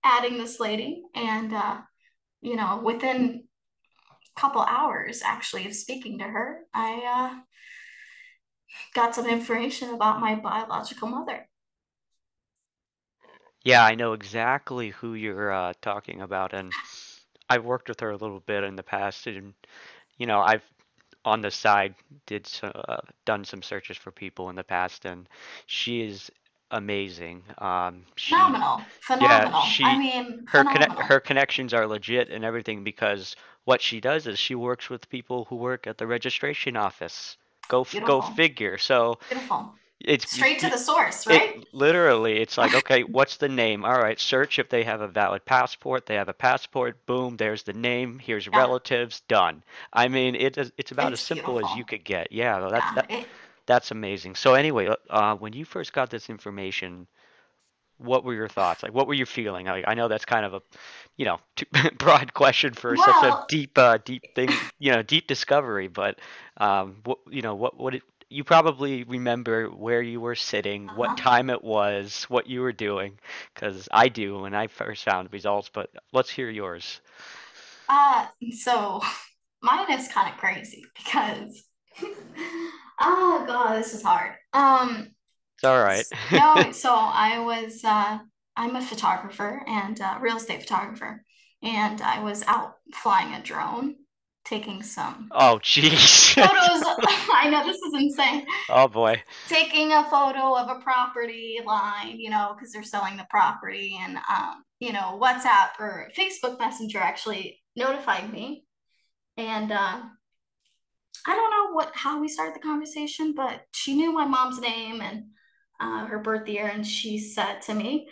[0.03, 1.77] adding this lady, and uh,
[2.41, 3.43] you know, within
[4.35, 7.39] a couple hours actually of speaking to her, I uh,
[8.93, 11.47] got some information about my biological mother.
[13.63, 16.71] Yeah, I know exactly who you're uh, talking about, and
[17.49, 19.53] I've worked with her a little bit in the past, and
[20.17, 20.63] you know, I've
[21.25, 21.95] on the side
[22.27, 25.27] did so, uh, done some searches for people in the past, and
[25.65, 26.29] she is
[26.71, 27.43] amazing.
[27.57, 28.79] Um, she Phenomenal,
[29.19, 29.61] Yeah, phenomenal.
[29.61, 31.03] I she mean, her phenomenal.
[31.03, 33.35] her connections are legit and everything because
[33.65, 37.37] what she does is she works with people who work at the registration office.
[37.67, 38.77] Go f- go figure.
[38.77, 39.73] So beautiful.
[39.99, 41.65] it's Straight to the source, it right?
[41.73, 43.83] literally it's like okay, what's the name?
[43.85, 46.05] All right, search if they have a valid passport.
[46.05, 47.05] They have a passport.
[47.05, 48.19] Boom, there's the name.
[48.19, 49.21] Here's Yeah, relatives.
[49.27, 49.63] Done.
[49.93, 52.31] I mean, it it's about as it's simple as you could get.
[52.31, 53.27] Yeah, that's Yeah, that it,
[53.65, 54.35] that's amazing.
[54.35, 57.07] So anyway, uh, uh, when you first got this information
[57.97, 58.83] what were your thoughts?
[58.83, 59.67] Like, what were you feeling?
[59.67, 60.61] Like, I know that's kind of a,
[61.17, 61.65] you know, too
[61.97, 64.49] broad question for such a deep, uh, deep thing,
[64.79, 65.87] you know, deep discovery.
[65.87, 66.19] But,
[66.57, 71.11] um, what, you know, what, what it, you probably remember where you were sitting, what
[71.11, 71.23] uh-huh.
[71.23, 73.17] time it was, what you were doing,
[73.53, 75.69] because I do when I first found results.
[75.73, 77.01] But let's hear yours.
[77.87, 79.01] Uh, so
[79.61, 81.63] mine is kind of crazy because,
[82.99, 84.33] oh God, this is hard.
[84.53, 85.09] Um,
[85.55, 86.05] It's all right.
[86.31, 88.19] no, so I was, uh,
[88.55, 91.23] I'm a photographer and uh, real estate photographer,
[91.61, 93.95] and I was out flying a drone,
[94.45, 96.33] taking some Oh, jeez.
[96.35, 96.83] photos.
[97.33, 98.45] I know this is insane.
[98.69, 99.21] Oh boy.
[99.47, 104.17] Taking a photo of a property line, you know, because they're selling the property, and
[104.29, 108.65] um, you know, WhatsApp or Facebook Messenger actually notified me,
[109.37, 110.01] and uh,
[111.27, 115.01] I don't know what how we started the conversation, but she knew my mom's name
[115.01, 115.25] and
[115.79, 118.09] uh, her birth year, and she said to me,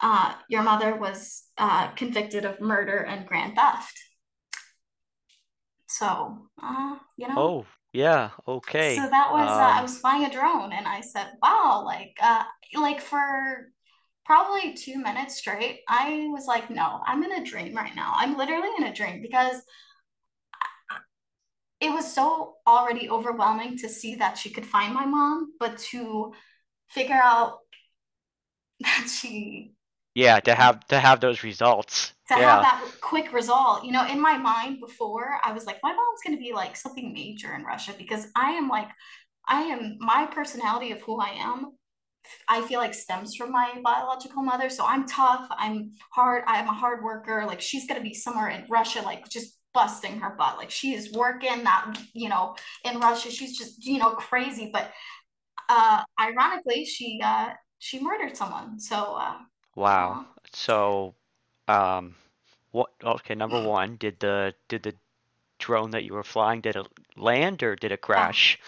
[0.00, 3.98] uh, "Your mother was uh, convicted of murder and grand theft."
[5.88, 8.30] So, uh, you know, Oh, yeah.
[8.46, 8.96] Okay.
[8.96, 12.16] So that was uh, I Um, was flying a drone, and I said, "Wow!" Like,
[12.20, 12.44] uh,
[12.74, 13.72] like for
[14.24, 18.12] probably two minutes straight, I was like, "No, I'm in a dream right now.
[18.16, 19.62] I'm literally in a dream because."
[21.80, 26.32] It was so already overwhelming to see that she could find my mom, but to
[26.90, 27.58] figure out
[28.80, 29.72] that she
[30.14, 32.12] yeah, to have to have those results.
[32.28, 33.84] to have that quick result.
[33.84, 36.76] You know, in my mind before, I was like, my mom's going to be like
[36.76, 38.88] something major in Russia because I am like,
[39.46, 41.72] I am my personality of who I am.
[42.48, 44.68] I feel like stems from my biological mother.
[44.68, 45.46] So I'm tough.
[45.50, 46.42] I'm hard.
[46.46, 47.44] I'm a hard worker.
[47.46, 50.58] Like she's going to be somewhere in Russia, like just busting her butt.
[50.58, 53.30] Like she is working that, you know, in Russia.
[53.30, 54.70] She's just, you know, crazy.
[54.72, 54.90] But
[55.68, 58.78] uh, ironically, she uh, she murdered someone.
[58.80, 59.38] So uh,
[59.76, 60.26] Wow.
[60.52, 61.14] So,
[61.68, 62.14] um,
[62.72, 62.90] what?
[63.02, 64.94] Okay, number one, did the did the
[65.58, 68.58] drone that you were flying did it land or did it crash?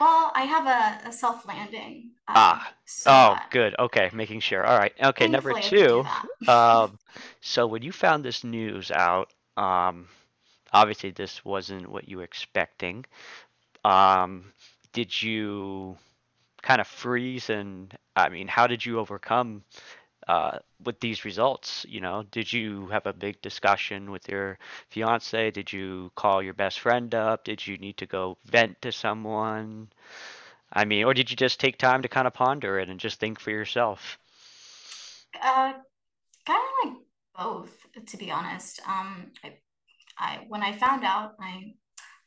[0.00, 2.10] Well, I have a, a self landing.
[2.28, 2.74] Uh, Ah.
[2.84, 3.74] so Oh, good.
[3.78, 4.64] Okay, making sure.
[4.64, 4.92] All right.
[5.02, 6.04] Okay, number two,
[6.48, 6.98] um,
[7.40, 10.08] so when you found this news out, um,
[10.72, 13.04] obviously this wasn't what you were expecting.
[13.84, 14.52] Um,
[14.92, 15.96] did you
[16.62, 19.64] kind of freeze and I mean, how did you overcome
[20.28, 24.58] uh, with these results, you know, did you have a big discussion with your
[24.88, 25.50] fiance?
[25.50, 27.42] Did you call your best friend up?
[27.42, 29.88] Did you need to go vent to someone?
[30.72, 33.18] I mean, or did you just take time to kind of ponder it and just
[33.18, 34.18] think for yourself?
[35.34, 35.72] Uh,
[36.46, 36.94] kind of like
[37.36, 38.80] both, to be honest.
[38.86, 39.54] Um, I,
[40.20, 41.74] I when I found out, I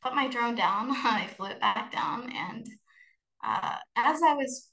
[0.01, 2.67] put my drone down, I flew it back down, and
[3.43, 4.69] uh, as I was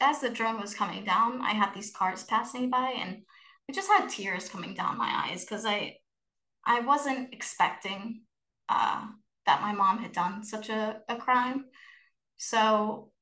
[0.00, 3.22] as the drone was coming down, I had these cars passing by, and
[3.68, 5.96] I just had tears coming down my eyes because I
[6.64, 8.22] I wasn't expecting
[8.68, 9.06] uh,
[9.46, 11.66] that my mom had done such a, a crime.
[12.36, 13.12] So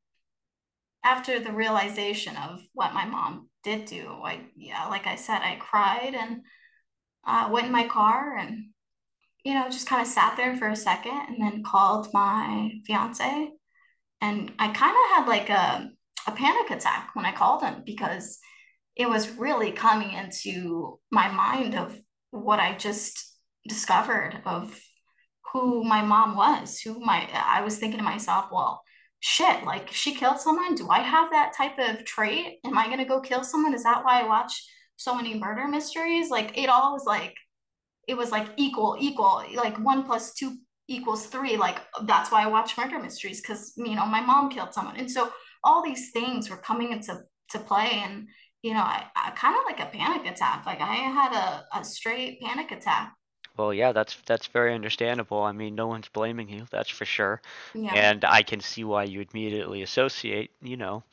[1.05, 5.57] after the realization of what my mom did do, I yeah, like I said, I
[5.61, 6.43] cried and
[7.27, 8.67] uh, went in my car and
[9.47, 13.49] you know just kind of sat there for a second and then called my fiance
[14.21, 15.91] and I kind of had like a
[16.27, 18.39] a panic attack when I called him because
[18.97, 21.97] it was really coming into my mind of
[22.31, 23.37] what I just
[23.69, 24.77] discovered of
[25.53, 28.83] who my mom was, who my I was thinking to myself, well,
[29.21, 30.75] shit, like she killed someone.
[30.75, 32.59] Do I have that type of trait?
[32.65, 33.75] Am I gonna go kill someone?
[33.75, 34.53] Is that why I watch
[34.97, 36.31] so many murder mysteries?
[36.31, 37.35] Like it all was like
[38.07, 40.57] it was like equal, equal, like one plus two
[40.89, 41.57] equals three.
[41.57, 45.11] Like that's why I watch murder mysteries because you know my mom killed someone, and
[45.11, 45.31] so
[45.65, 47.19] all these things were coming into
[47.51, 48.29] to play, and
[48.63, 50.65] you know I, I kind of like a panic attack.
[50.67, 53.15] Like I had a, a straight panic attack
[53.57, 55.43] well, yeah, that's that's very understandable.
[55.43, 57.41] I mean, no one's blaming you, that's for sure.
[57.75, 61.05] yeah And I can see why you immediately associate, you know,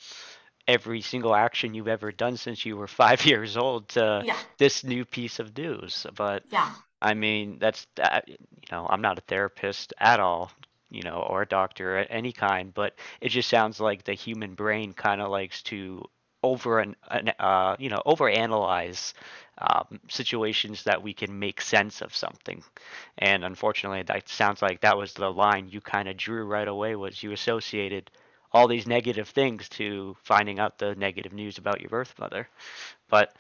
[0.68, 4.84] every single action you've ever done since you were five years old to yeah this
[4.84, 6.06] new piece of news.
[6.16, 8.38] But yeah I mean, that's that, you
[8.72, 10.52] know, I'm not a therapist at all,
[10.90, 14.56] you know, or a doctor at any kind, but it just sounds like the human
[14.56, 16.06] brain kind of likes to
[16.44, 19.14] over an, an uh, you know, overanalyze
[19.58, 22.64] um, situations that we can make sense of something.
[23.18, 26.96] And unfortunately, that sounds like that was the line you kind of drew right away
[26.96, 28.10] was you associated
[28.54, 32.48] all these negative things to finding out the negative news about your birth mother.
[33.10, 33.34] But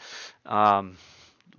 [0.45, 0.97] um,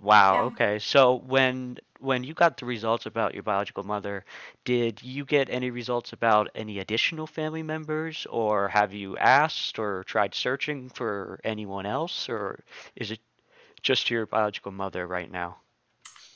[0.01, 0.79] wow, yeah okay.
[0.79, 4.25] So when when you got the results about your biological mother,
[4.65, 10.03] did you get any results about any additional family members, or have you asked or
[10.03, 12.63] tried searching for anyone else, or
[12.95, 13.19] is it
[13.85, 15.57] just your biological mother right now.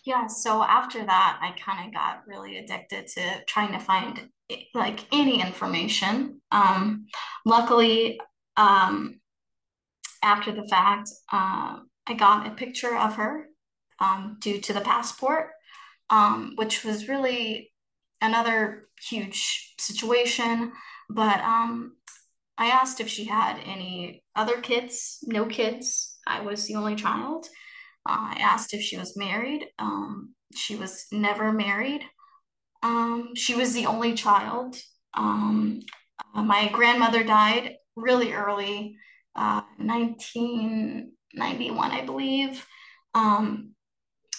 [0.05, 4.30] Yeah, so after that, I kind of got really addicted to trying to find
[4.74, 6.41] like any information.
[6.52, 7.08] Um,
[7.45, 8.20] luckily,
[8.58, 9.20] um,
[10.24, 13.47] after the fact, uh, I got a picture of her
[14.00, 15.50] um, due to the passport,
[16.10, 17.72] um, which was really
[18.22, 20.72] another huge situation.
[21.10, 21.95] But um,
[22.58, 26.18] I asked if she had any other kids, no kids.
[26.28, 27.47] I was the only child.
[28.08, 29.68] Uh, I asked if she was married.
[29.78, 32.04] Um, she was never married.
[32.82, 34.77] Um, she was the only child.
[35.13, 35.82] Um,
[36.34, 38.97] uh, my grandmother died really early,
[39.36, 42.65] uh, 1991, I believe.
[43.13, 43.75] Um,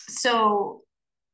[0.08, 0.82] so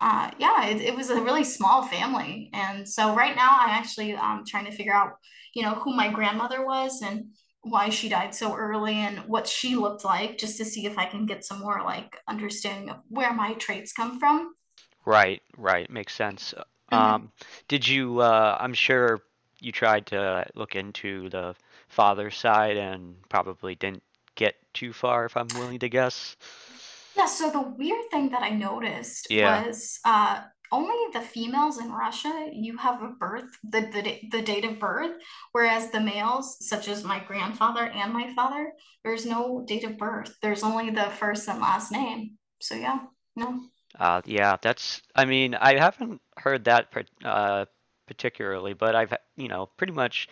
[0.00, 2.50] uh, yeah, it, it was a really small family.
[2.52, 5.12] And so right now I'm actually um, trying to figure out,
[5.54, 7.26] you know, who my grandmother was and
[7.62, 11.06] why she died so early and what she looked like, just to see if I
[11.06, 14.54] can get some more like understanding of where my traits come from.
[15.04, 16.52] Right, right, makes sense.
[16.90, 17.32] Hmm Um,
[17.68, 19.20] did you, uh, I'm sure
[19.60, 21.54] you tried to look into the
[21.88, 24.02] father side and probably didn't
[24.34, 26.36] get too far, if I'm willing to guess.
[27.14, 29.40] Yeah, so the weird thing that I noticed Yeah.
[29.40, 34.64] was uh, only the females in Russia, you have a birth, the, the, the date
[34.66, 35.16] of birth,
[35.52, 38.72] whereas the males, such as my grandfather and my father,
[39.02, 40.36] there's no date of birth.
[40.42, 42.36] There's only the first and last name.
[42.60, 42.98] So yeah,
[43.34, 43.60] no.
[43.98, 46.88] Uh, yeah, that's, I mean, I haven't heard that
[47.24, 47.66] uh,
[48.06, 50.28] particularly, but I've, you know, pretty much,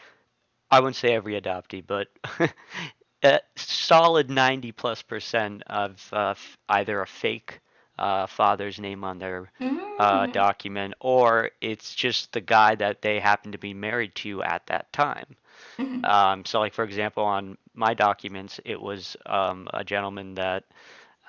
[0.71, 2.09] I wouldn't say every adoptee, but
[3.23, 7.61] a solid 90 plus percent of uh, f- either a fake
[7.99, 9.51] uh, father's name on their
[9.99, 14.43] uh, Mm, document or it's just the guy that they happen to be married to
[14.43, 15.37] at that time.
[15.79, 16.05] mhm.
[16.05, 20.65] Um, so, like for example, on my documents, it was um, a gentleman that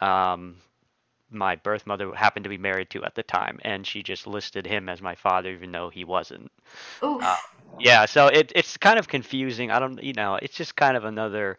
[0.02, 0.58] um,
[1.30, 4.66] my birth mother happened to be married to at the time, and she just listed
[4.66, 6.52] him as my father, even though he wasn't.
[7.02, 7.36] Uh,
[7.80, 9.72] yeah, so it, it's kind of confusing.
[9.72, 11.58] I don't, you know, it's just kind of another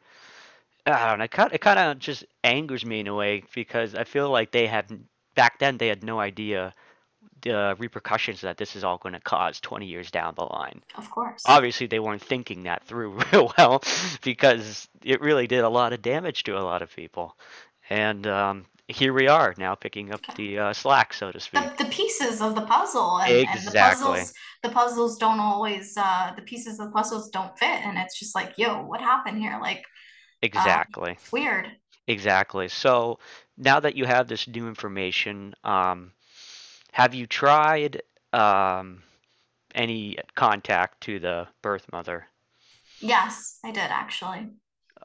[0.86, 1.24] I don't know.
[1.24, 4.52] It kind it kind of just angers me in a way because I feel like
[4.52, 4.86] they had
[5.34, 6.74] back then they had no idea
[7.42, 10.82] the repercussions that this is all going to cause 20 years down the line.
[10.96, 11.42] Of course.
[11.46, 13.82] Obviously, they weren't thinking that through real well
[14.22, 17.36] because it really did a lot of damage to a lot of people.
[17.90, 21.60] And um, here we are now picking up the uh, slack, so to speak.
[21.78, 24.06] the pieces of the puzzle and, and the Exactly.
[24.10, 24.32] puzzles
[24.62, 28.34] the puzzles don't always uh the pieces of the puzzles don't fit and it's just
[28.34, 29.82] like yo what happened here like uh
[30.42, 31.18] Exactly.
[31.32, 31.68] weird
[32.08, 32.68] Exactly.
[32.68, 33.18] So
[33.56, 36.12] now that you have this new information, um,
[36.92, 39.02] have you tried um,
[39.74, 42.26] any contact to the birth mother?
[43.00, 44.50] Yes, I did actually.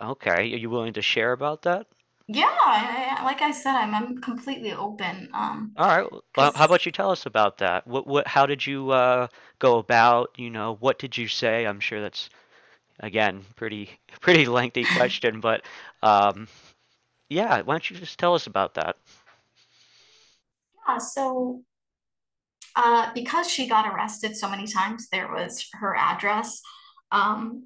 [0.02, 1.88] Okay, are you willing to share about that?
[2.34, 5.30] Yeah, I, I- like I said, I'm I'm completely open.
[5.34, 6.08] Um, All right.
[6.36, 7.88] Well, how about you tell us about that?
[7.88, 9.28] What what how did you uh
[9.60, 11.66] go about, you know, what did you say?
[11.66, 12.30] I'm sure that's
[13.02, 15.64] again pretty pretty lengthy question, but
[16.04, 16.48] um
[17.30, 18.98] yeah, why don't you just tell us about that?
[20.88, 21.64] yeah, so
[22.76, 26.62] uh, because she got arrested so many times, there was her address
[27.12, 27.66] um,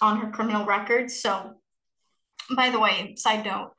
[0.00, 1.10] on her criminal record.
[1.10, 1.54] So,
[2.54, 3.72] by the way, side note,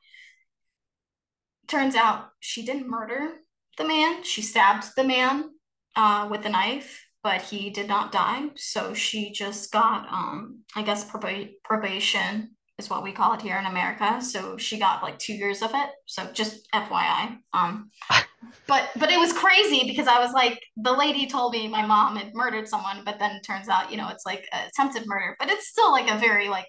[1.68, 3.32] turns out she didn't murder
[3.76, 4.24] the man.
[4.24, 5.50] She stabbed the man
[5.96, 8.48] uh, with a knife, but he did not die.
[8.56, 13.58] So she just got, um, I guess, proba- probation is what we call it here
[13.58, 14.20] in America.
[14.22, 15.90] So she got like two years of it.
[16.06, 17.38] So just FYI.
[17.52, 17.90] Um,
[18.66, 22.16] but but it was crazy because I was like, the lady told me my mom
[22.16, 25.50] had murdered someone, but then it turns out, you know, it's like attempted murder, but
[25.50, 26.66] it's still like a very like,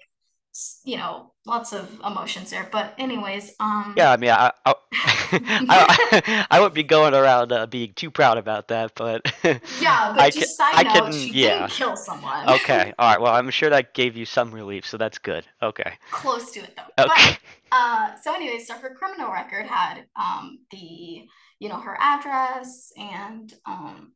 [0.84, 2.68] you know, lots of emotions there.
[2.70, 4.74] But anyways, um, Yeah, I mean, I I
[5.68, 9.22] I, I wouldn't be going around uh, being too proud about that, but
[9.76, 10.12] yeah.
[10.18, 11.68] I But can just side I note, can she yeah.
[11.68, 12.46] didn't kill someone.
[12.46, 12.94] Okay.
[12.98, 13.20] All right.
[13.20, 15.46] Well, I'm sure that gave you some relief, so that's good.
[15.62, 15.94] Okay.
[16.10, 16.82] Close to it though.
[17.06, 17.38] But Okay.
[17.70, 21.26] uh, so anyways, so her criminal record had um the
[21.60, 24.12] you know her address and um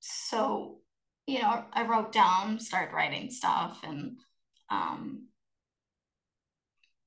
[0.00, 0.80] so
[1.26, 4.18] you know I wrote down, started writing stuff and
[4.70, 5.28] um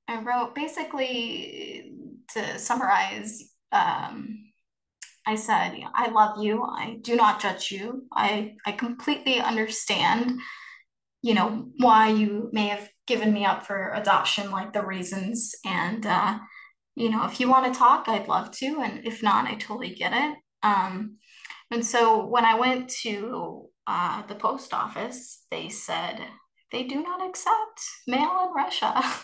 [0.09, 1.93] I wrote basically
[2.33, 4.45] to summarize, um,
[5.27, 6.63] I said, I love you.
[6.63, 8.05] I do not judge you.
[8.11, 10.39] I, I completely understand,
[11.21, 15.53] you know, why you may have given me up for adoption, like the reasons.
[15.63, 16.39] And, uh,
[16.95, 18.81] you know, if you want to talk, I'd love to.
[18.81, 20.37] And if not, I totally get it.
[20.63, 21.17] Um,
[21.69, 26.19] and so when I went to uh, the post office, they said
[26.71, 29.03] they do not accept mail in Russia.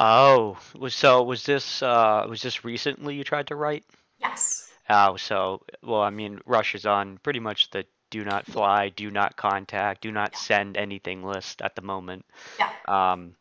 [0.00, 3.84] Oh, was so was this uh was this recently you tried to write?
[4.18, 4.68] yes.
[4.90, 9.36] Oh, so well, I mean, Russia's on pretty much the do not fly, do not
[9.36, 10.38] contact, do not Yeah.
[10.38, 12.24] send anything list at the moment.
[12.58, 12.72] Yeah.
[12.86, 13.34] Um,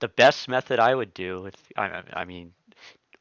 [0.00, 2.54] the best method I would do if I I mean,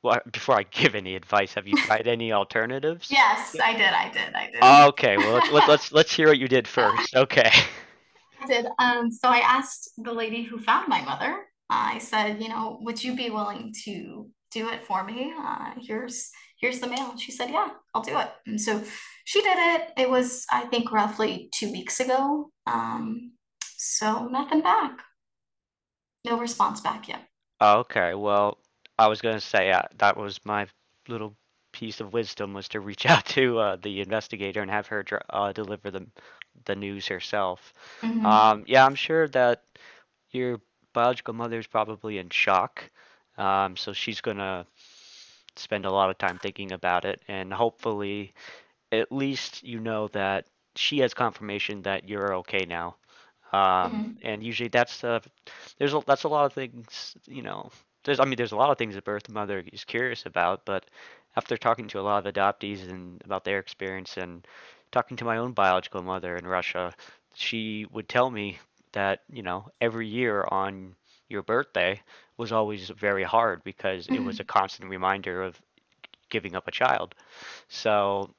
[0.03, 3.11] well, before I give any advice, have you tried any alternatives?
[3.11, 3.81] Yes, I did.
[3.93, 4.33] I did.
[4.33, 4.89] I did.
[4.89, 7.15] Okay, well let's let, let's let's hear what you did first.
[7.15, 7.51] Okay.
[8.41, 8.67] I did.
[8.79, 11.45] Um, so I asked the lady who found my mother.
[11.69, 15.33] I said, you know, would you be willing to do it for me?
[15.37, 17.17] Uh, here's here's the mail.
[17.17, 18.29] She said, yeah, I'll do it.
[18.45, 18.83] And so
[19.25, 19.91] she did it.
[19.97, 22.51] It was, I think, roughly two weeks ago.
[22.67, 23.33] Um,
[23.77, 24.99] so nothing back.
[26.25, 27.29] No response back yet.
[27.61, 28.59] Okay, well,
[28.99, 30.67] I was gonna say uh, that was my
[31.07, 31.35] little
[31.71, 35.51] piece of wisdom was to reach out to uh, the investigator and have her uh,
[35.53, 36.07] deliver the
[36.65, 37.73] the news herself.
[38.01, 39.63] hmm Um, yeah, I'm sure that
[40.31, 40.61] your
[40.93, 42.89] biological mother is probably in shock.
[43.37, 44.65] Um, so she's gonna
[45.55, 48.33] spend a lot of time thinking about it, and hopefully,
[48.91, 52.95] at least you know that she has confirmation that you're okay now.
[53.51, 55.19] Um, hmm and usually that's uh,
[55.77, 57.69] there's a, that's a lot of things, you know.
[58.03, 60.85] There's I mean there's a lot of things a birth mother is curious about, but
[61.35, 64.45] after talking to a lot of adoptees and about their experience and
[64.91, 66.93] talking to my own biological mother in Russia,
[67.33, 68.59] she would tell me
[68.93, 70.95] that, you know, every year on
[71.29, 72.01] your birthday
[72.37, 75.61] was always very hard because it was a hmm constant reminder of
[76.29, 77.15] giving up a child.
[77.69, 78.29] So,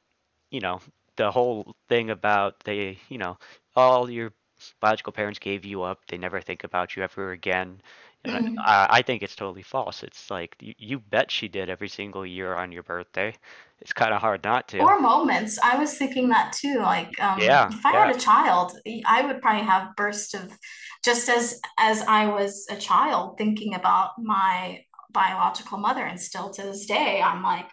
[0.51, 0.81] you know,
[1.17, 3.39] the whole thing about they, you know,
[3.77, 4.33] all your
[4.81, 7.81] biological parents gave you up, they never think about you ever again.
[8.27, 10.03] Hmm I, I think it's totally false.
[10.03, 13.35] It's like you, you bet she did every single year on your birthday.
[13.81, 14.79] It's kind of hard not to.
[14.79, 15.57] Or moments.
[15.63, 16.79] I was thinking that too.
[16.81, 18.73] Like, um, Yeah, if I yeah, had a child,
[19.07, 20.59] I would probably have bursts of
[21.05, 24.81] just as as I was a child thinking about my
[25.13, 27.67] biological mother, and still to this day, I'm like,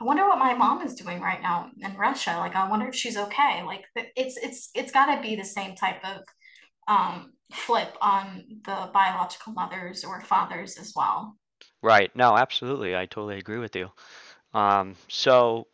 [0.00, 2.36] I wonder what my mom is doing right now in Russia.
[2.38, 3.62] Like, I wonder if she's okay.
[3.64, 3.84] Like,
[4.16, 6.22] it's it's it's got to be the same type of
[6.88, 11.36] um, flip on the biological mothers or fathers as well.
[11.82, 12.14] right.
[12.14, 12.96] No, absolutely.
[12.96, 13.90] I totally agree with you.
[14.54, 15.66] Um, so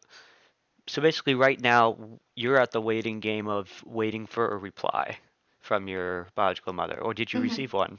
[0.88, 5.18] so basically right now you're at the waiting game of waiting for a reply
[5.60, 7.40] from your biological mother, or did you Mhm.
[7.40, 7.98] receive one?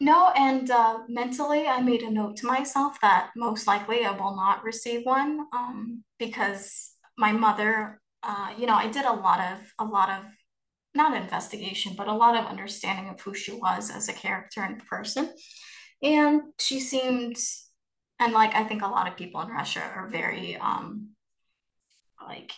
[0.00, 4.34] No, and uh, mentally, I made a note to myself that most likely I will
[4.36, 9.58] not receive one um, because my mother, uh, you know, I did a lot of
[9.78, 10.24] a lot of
[10.94, 14.84] not investigation, but a lot of understanding of who she was as a character and
[14.86, 15.32] person,
[16.02, 17.36] and she seemed
[18.20, 21.10] and like I think a lot of people in Russia are very um
[22.26, 22.52] like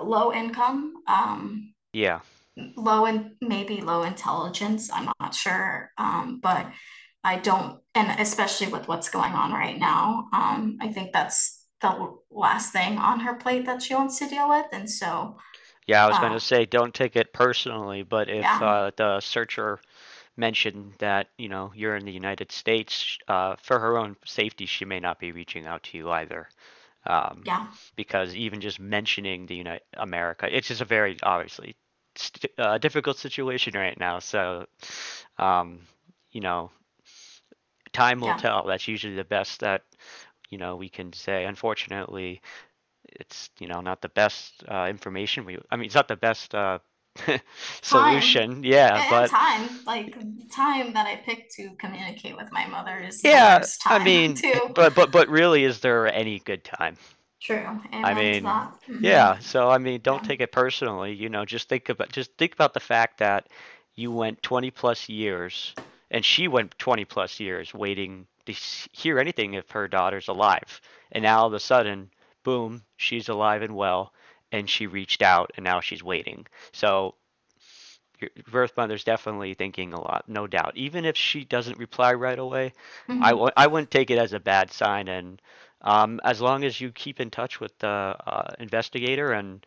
[0.00, 2.20] low income, um Yeah.
[2.76, 4.90] low and maybe low intelligence.
[4.92, 6.66] I'm not sure, um, but
[7.24, 12.14] I don't, and especially with what's going on right now, um, I think that's the
[12.30, 15.38] last thing on her plate that she wants to deal with, and so
[15.86, 18.90] Yeah, I was going uh, to say don't take it personally, but if yeah, uh,
[18.96, 19.80] the searcher
[20.36, 24.84] mentioned that, you know, you're in the United States, uh, for her own safety, she
[24.84, 26.48] may not be reaching out to you either.
[27.06, 31.76] Um, yeah, because even just mentioning the United America, it's just a very obviously
[32.16, 34.18] st- uh, difficult situation right now.
[34.18, 34.66] So,
[35.38, 35.80] um,
[36.32, 36.70] you know,
[37.92, 38.34] time will yeah.
[38.34, 38.66] tell.
[38.66, 39.82] That's usually the best that,
[40.50, 41.44] you know, we can say.
[41.44, 42.40] Unfortunately,
[43.20, 45.44] it's, you know, not the best uh, information.
[45.44, 46.78] We, I mean, it's not the best uh,
[47.82, 48.64] Time solution.
[48.64, 50.16] Yeah, and but time, like
[50.50, 54.60] time that I picked to communicate with my mother is the yeah, I mean, too.
[54.66, 56.96] but but but really, is there any good time?
[57.40, 57.80] True.
[58.02, 58.72] I Amen to mean, that.
[58.86, 60.28] hmm yeah, so I mean, don't Yeah.
[60.28, 63.48] take it personally, you know, just think about just think about the fact that
[63.94, 65.74] you went 20 plus years
[66.10, 68.52] and she went 20 plus years waiting to
[68.92, 70.80] hear anything if her daughter's alive.
[71.12, 72.10] And now all of a sudden,
[72.42, 74.12] boom, she's alive and well
[74.52, 76.46] and she reached out and now she's waiting.
[76.72, 77.14] So
[78.20, 80.76] your birth mother's definitely thinking a lot, no doubt.
[80.76, 82.72] Even if she doesn't reply right away,
[83.18, 85.08] I hmm w- I wouldn't take it as a bad sign.
[85.08, 85.40] And
[85.82, 87.88] um, as long as you keep in touch with the
[88.26, 89.64] uh, investigator, and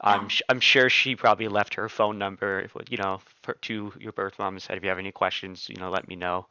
[0.00, 0.28] I'm Yeah.
[0.28, 4.12] sh- I'm sure she probably left her phone number, if, you know, for, to your
[4.12, 6.46] birth mom and said, if you have any questions, you know, let me know.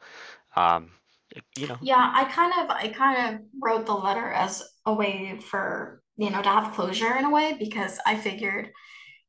[0.56, 0.92] Um,
[1.56, 5.40] you know, Yeah, I kind of I kind of wrote the letter as a way
[5.42, 8.72] for, you know, to have closure in a way because I figured,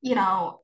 [0.03, 0.61] you know,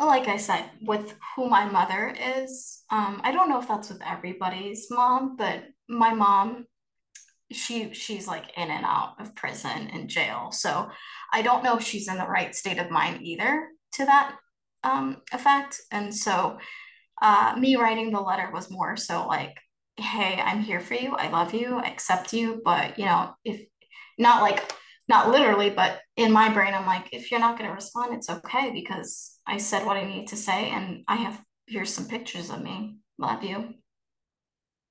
[0.00, 4.02] like I said, with who my mother is, um, I don't know if that's with
[4.04, 6.66] everybody's mom, but my mom,
[7.52, 10.50] she she's like in and out of prison and jail.
[10.52, 10.90] So
[11.32, 14.36] I don't know if she's in the right state of mind either to that
[14.84, 15.80] um effect.
[15.92, 16.58] And so
[17.22, 19.54] uh, me writing the letter was more so like,
[19.96, 21.14] hey, I'm here for you.
[21.16, 21.76] I love you.
[21.76, 22.60] I accept you.
[22.64, 23.62] But, you know, if
[24.18, 24.72] not like,
[25.08, 28.30] not literally, but in my brain, I'm like, if you're not going to respond, it's
[28.30, 32.50] okay because I said what I need to say and I have, here's some pictures
[32.50, 32.96] of me.
[33.18, 33.74] Love you.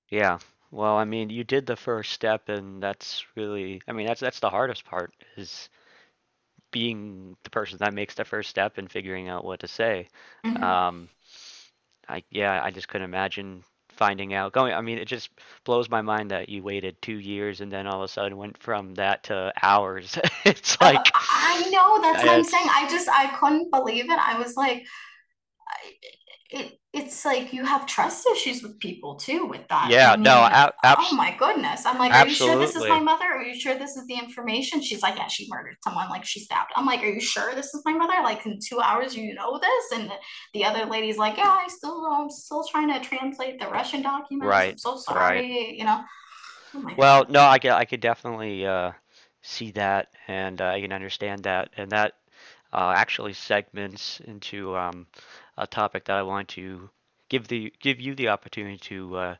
[0.10, 0.40] yeah.
[0.72, 4.40] Well, I mean, you did the first step, and that's really, I mean, that's that's
[4.40, 5.70] the hardest part is
[6.72, 10.08] being the person that makes the first step and figuring out what to say.
[10.44, 11.10] hmm Um,
[12.10, 13.64] I yeah, I just couldn't imagine
[13.96, 14.74] finding out going.
[14.74, 15.30] I mean, it just
[15.66, 18.58] blows my mind that you waited two years and then all of a sudden went
[18.58, 20.18] from that to hours.
[20.46, 22.68] It's Uh, like I know that's what I'm saying.
[22.70, 24.20] I just, I couldn't believe it.
[24.20, 24.86] I was like,
[26.50, 29.86] it it's like you have trust issues with people too with that.
[29.86, 31.86] I yeah, no, mean, ab oh my goodness.
[31.86, 33.26] I'm like, are you sure this is my mother?
[33.26, 34.82] Are you sure this is the information?
[34.82, 36.72] She's like, yeah, she murdered someone, like she stabbed.
[36.76, 38.16] I'm like, are you sure this is my mother?
[38.24, 40.00] Like in two hours, you know this?
[40.00, 40.16] And the,
[40.54, 44.46] the other lady's like, yeah, I still, I'm still trying to translate the Russian documents.
[44.46, 44.56] Right.
[44.56, 45.00] I'm right, so right.
[45.02, 46.02] sorry, you know.
[46.76, 47.32] Oh Well, God.
[47.32, 48.92] no, I could I could definitely uh,
[49.42, 52.14] see that and uh, I can understand that, and that
[52.74, 55.08] uh, actually segments into um,
[55.58, 56.90] a topic that I want to
[57.30, 59.36] give the give you the opportunity to uh,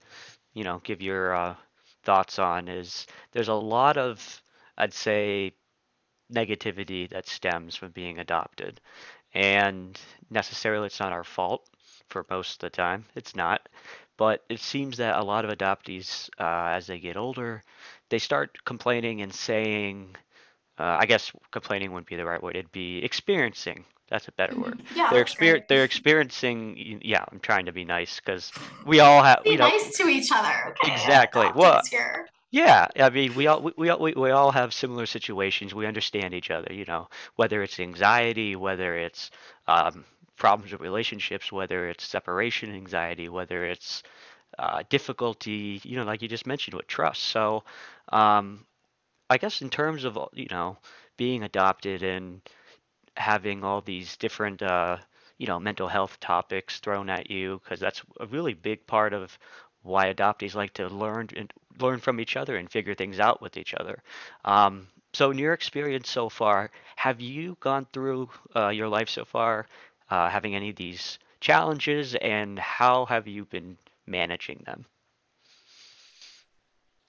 [0.56, 1.56] you know, give your uh,
[2.04, 4.42] thoughts on is there's a lot of,
[4.78, 5.54] I'd say,
[6.34, 8.82] negativity that stems from being adopted.
[9.34, 10.00] And
[10.32, 11.70] necessarily it's not our fault
[12.10, 13.06] for most of the time.
[13.16, 13.68] It's not.
[14.18, 17.62] But it seems that a lot of adoptees, uh, as they get older,
[18.10, 20.16] they start complaining and saying,
[20.80, 22.56] uh, I guess complaining wouldn't be the right word.
[22.56, 23.86] It'd be experiencing.
[24.10, 24.78] That's a better word.
[24.80, 24.96] Mhm.
[24.96, 27.02] Yeah, They're exper they're experiencing.
[27.04, 28.52] Yeah, I'm trying to be nice because
[28.86, 30.54] we all have, Be you know, nice to each other,
[30.84, 30.94] okay?
[30.94, 31.48] exactly.
[31.56, 32.28] Well, here.
[32.52, 35.74] yeah, I mean, we all we, we we, we all have similar situations.
[35.74, 39.32] We understand each other, you know, whether it's anxiety, whether it's
[39.68, 40.06] um,
[40.38, 44.04] problems with relationships, whether it's separation anxiety, whether it's
[44.60, 47.24] uh, difficulty, you know, like you just mentioned with trust.
[47.24, 47.64] So,
[48.10, 48.66] um,
[49.30, 50.78] I guess in terms of, you know,
[51.18, 52.42] being adopted and
[53.18, 54.98] having all these different uh,
[55.38, 59.38] you know mental health topics thrown at you because that's a really big part of
[59.84, 63.58] why adoptees like to learn and learn from each other and figure things out with
[63.58, 64.02] each other.
[64.46, 69.26] Um, so, in your experience so far, have you gone through uh, your life so
[69.26, 69.68] far
[70.10, 73.78] uh, having any of these challenges, and how have you been
[74.08, 74.86] managing them?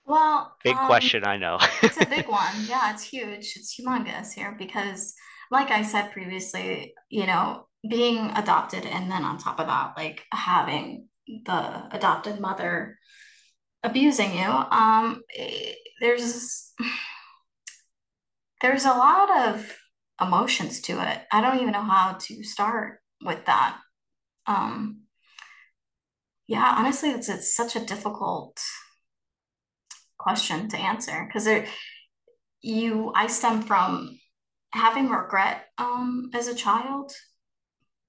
[0.07, 1.59] Well, Big um, question, I know.
[1.83, 2.55] It's a big one.
[2.67, 3.55] Yeah, it's huge.
[3.57, 5.15] It's humongous here because,
[5.51, 10.23] like I said previously, you know, being adopted and then on top of that, like
[10.33, 12.99] having the adopted mother
[13.83, 15.23] abusing you, um,
[16.01, 16.73] there's
[18.61, 19.77] there's a lot of
[20.21, 21.19] emotions to it.
[21.33, 23.79] I don't even know how to start with that.
[24.47, 25.03] Um,
[26.47, 28.61] yeah, honestly, it's it's such a difficult
[30.27, 31.49] question to answer because
[32.61, 34.19] you I stem from
[34.73, 37.13] having regret um, as a child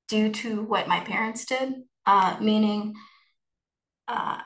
[0.08, 1.74] due to what my parents did,
[2.08, 2.96] uh, meaning
[4.08, 4.40] uh,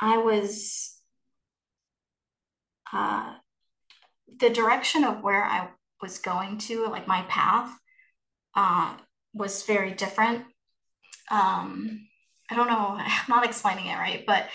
[0.00, 1.00] I was
[2.92, 3.34] uh,
[4.40, 5.68] the direction of where I
[6.02, 7.72] was going to, like my path,
[8.56, 8.96] uh,
[9.32, 10.42] was very different.
[11.30, 12.08] Um,
[12.50, 14.48] I don't know, I'm not explaining it right, but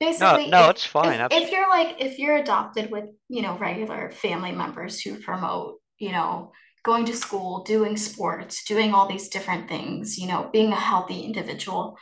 [0.00, 1.20] basically, no, no, if, it's fine.
[1.20, 5.80] if, if you're like, if you're adopted with, you know, regular family members who promote,
[5.98, 6.52] you know,
[6.82, 11.20] going to school, doing sports, doing all these different things, you know, being a healthy
[11.22, 11.96] individual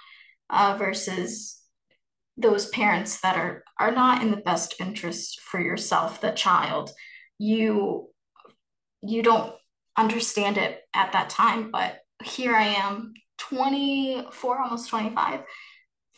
[0.51, 1.61] uh, versus
[2.37, 6.91] those parents that are are not in the best interest for yourself the child
[7.39, 8.09] you
[9.03, 9.55] you don't
[9.97, 15.41] understand it at that time but here i am 24 almost 25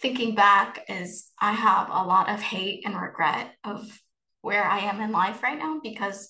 [0.01, 4.01] thinking back is i have a lot of hate and regret of
[4.43, 6.29] where i am in life right now because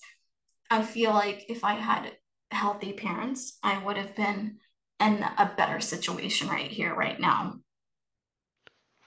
[0.69, 2.11] i feel like if i had
[2.51, 4.57] healthy parents i would have been
[4.99, 7.55] in a better situation right here right now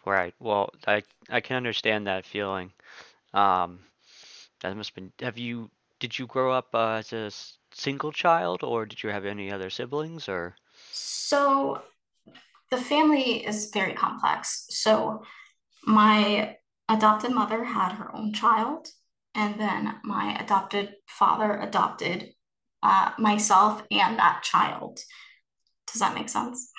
[0.04, 0.34] Right.
[0.38, 2.72] Well, I I can understand that feeling.
[3.34, 3.80] Um,
[4.60, 5.12] that must have been.
[5.20, 5.70] Have you?
[6.00, 7.30] Did you grow up uh, as a
[7.72, 10.28] single child, or did you have any other siblings?
[10.28, 10.56] Or
[10.92, 11.82] so
[12.70, 14.66] the family is very complex.
[14.70, 15.22] So
[15.84, 16.56] my
[16.88, 18.88] adopted mother had her own child,
[19.34, 22.30] and then my adopted father adopted
[22.82, 25.00] uh, myself and that child.
[25.90, 26.70] Does that make sense?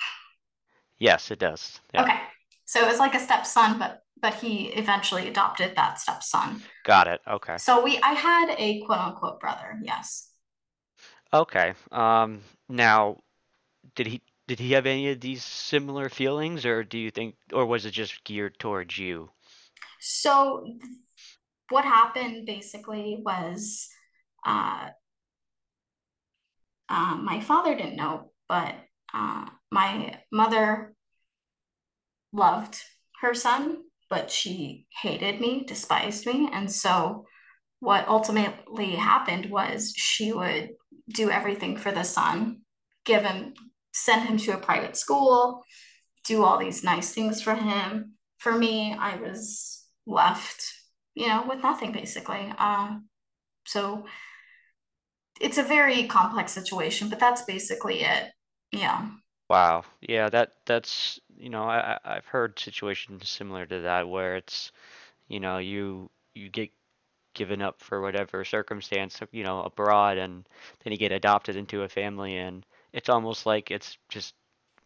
[0.98, 1.80] yes, it does.
[1.94, 2.18] Yeah, Okay.
[2.64, 6.62] So it was like a stepson, but but he eventually adopted that stepson.
[6.84, 7.20] got it.
[7.26, 7.56] Okay.
[7.58, 10.30] So we I had a quote unquote brother, yes.
[11.34, 11.74] Okay.
[11.90, 13.18] Um, now,
[13.94, 17.64] did he did he have any of these similar feelings, or do you think, or
[17.64, 19.30] was it just geared towards you?
[19.98, 20.66] So
[21.70, 23.88] what happened basically was
[24.44, 24.88] uh,
[26.86, 28.74] uh, my father didn't know, but
[29.14, 30.92] uh, my mother
[32.34, 32.78] loved
[33.22, 33.78] her son,
[34.10, 36.50] but she hated me, despised me.
[36.52, 37.24] And so
[37.80, 40.72] what ultimately happened was she would
[41.08, 42.58] do everything for the son,
[43.06, 43.54] give him,
[43.92, 45.64] send him to a private school,
[46.26, 48.14] do all these nice things for him.
[48.38, 50.64] For me, I was left,
[51.14, 52.52] you know, with nothing basically.
[52.58, 52.98] Uh,
[53.66, 54.06] so
[55.40, 58.32] it's a very complex situation, but that's basically it.
[58.70, 59.08] Yeah.
[59.48, 59.84] Wow.
[60.00, 64.72] Yeah, that that's, you know, I I- I've heard situations similar to that where it's,
[65.28, 66.72] you know, you you get
[67.34, 70.48] given up for whatever circumstance, you know, abroad, and
[70.84, 74.34] then you get adopted into a family, and it's almost like it's just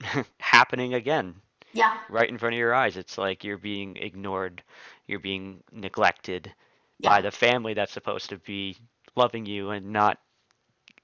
[0.41, 1.37] happening again
[1.73, 1.99] Yeah.
[2.09, 2.97] right in front of your eyes.
[2.97, 4.63] It's like you're being ignored,
[5.07, 6.53] you're being neglected
[7.05, 8.77] by the family that's supposed to be
[9.17, 10.19] loving you and not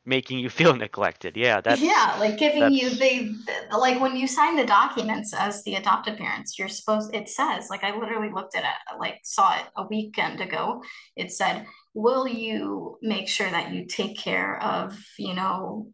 [0.05, 1.37] making you feel neglected.
[1.37, 3.37] Yeah, that's Yeah, like giving you the,
[3.71, 7.69] the like when you sign the documents as the adoptive parents, you're supposed it says
[7.71, 10.83] like I literally looked at it like saw it a weekend ago.
[11.15, 15.87] It said, "Will you make sure that you take care of, you know,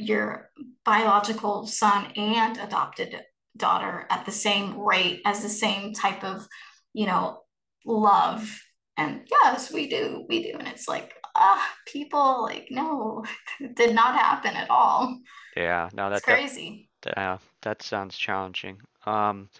[0.00, 0.50] your
[0.84, 3.20] biological son and adopted
[3.56, 6.46] daughter at the same rate as the same type of,
[6.94, 7.42] you know,
[7.86, 8.48] love?"
[8.96, 10.26] And yes, we do.
[10.28, 10.58] We do.
[10.58, 13.24] And it's like, ah, people like no,
[13.60, 15.18] it did not happen at all.
[15.56, 16.90] yeah, no, It's that that crazy.
[17.06, 18.80] yeah, that sounds challenging.
[19.06, 19.50] Um,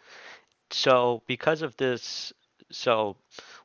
[0.71, 2.33] so because of this,
[2.73, 3.17] so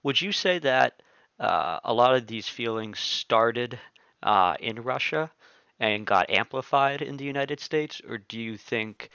[0.03, 1.01] would you say that
[1.39, 3.79] uh, a lot of these feelings started
[4.23, 5.31] uh, in Russia
[5.79, 9.09] and got amplified in the United States, or do you think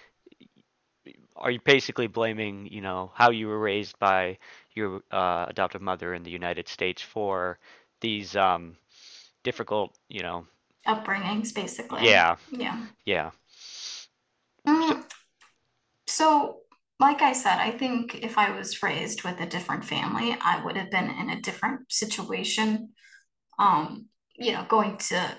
[1.36, 4.38] are you basically blaming, you know, how you were raised by
[4.74, 7.58] your uh, adoptive mother in the United States for
[8.00, 8.76] these um,
[9.42, 10.46] difficult, you know,
[10.86, 12.12] Upbringings, basically.
[12.12, 12.86] yeah, Yeah.
[13.04, 13.30] yeah.
[14.80, 15.04] So, Mm,
[16.06, 16.60] so,
[16.98, 20.76] like I said, I think if I was raised with a different family, I would
[20.76, 22.90] have been in a different situation.
[23.58, 24.06] Um,
[24.36, 25.38] you know, going to,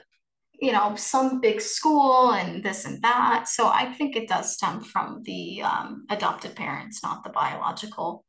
[0.61, 3.47] you know, some big school and this and that.
[3.47, 8.23] So I think it does stem from the um, adopted parents, not the biological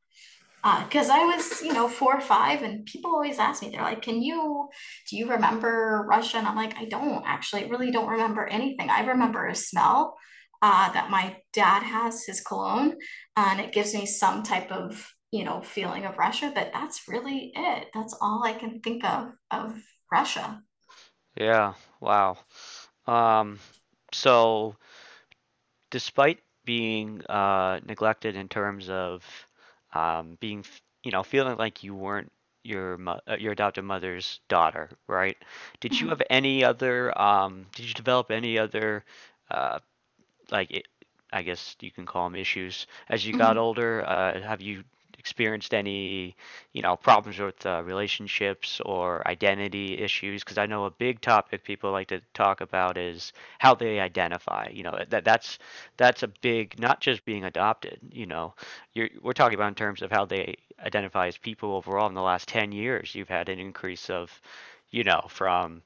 [0.64, 3.70] Uh, because uh, I was, you know, four or five, and people always ask me,
[3.70, 4.68] they're like, "Can you,
[5.08, 8.88] do you remember Russia?" And I'm like, "I don't actually, really don't remember anything.
[8.88, 10.14] I remember a smell
[10.62, 12.96] uh, that my dad has, his cologne,
[13.36, 17.52] and it gives me some type of you know, feeling of Russia, but that's really
[17.56, 17.88] it.
[17.94, 19.74] That's all I can think of of
[20.12, 20.60] Russia.
[21.36, 21.74] Yeah.
[22.00, 22.38] Wow.
[23.06, 23.58] Um,
[24.12, 24.76] so
[25.90, 29.24] despite being uh, neglected in terms of
[29.94, 32.30] um, being, f- you know, feeling like you weren't
[32.64, 35.36] your mo- uh, your adopted mother's daughter, right?
[35.80, 36.10] Did you Mhm.
[36.10, 37.16] have any other?
[37.20, 39.04] Um, did you develop any other,
[39.50, 39.78] uh,
[40.50, 40.82] like, i
[41.32, 43.58] I guess you can call them issues as you got Mhm.
[43.58, 44.04] older?
[44.06, 44.84] Uh, have you
[45.22, 46.34] experienced any,
[46.72, 50.42] you know, problems with uh, relationships or identity issues?
[50.42, 54.68] Because I know a big topic people like to talk about is how they identify.
[54.72, 55.58] You know, that that's
[55.96, 57.98] that's a big, not just being adopted.
[58.10, 58.54] You know,
[58.94, 62.08] you're we're talking about in terms of how they identify as people overall.
[62.08, 64.40] In the last 10 years, you've had an increase of,
[64.90, 65.82] you know, from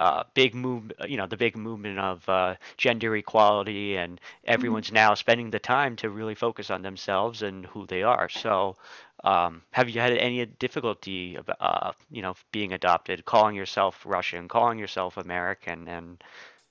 [0.00, 4.20] uh, big move, you know, the big movement of uh, gender equality, and
[4.56, 4.82] Mhm.
[4.82, 8.28] everyone's now spending the time to really focus on themselves and who they are.
[8.28, 8.76] So,
[9.24, 14.78] um, have you had any difficulty, uh, you know, being adopted, calling yourself Russian, calling
[14.78, 16.22] yourself American, and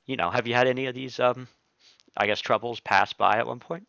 [0.07, 1.47] you know, have you had any of these, um,
[2.17, 3.87] I guess, troubles pass by at one point?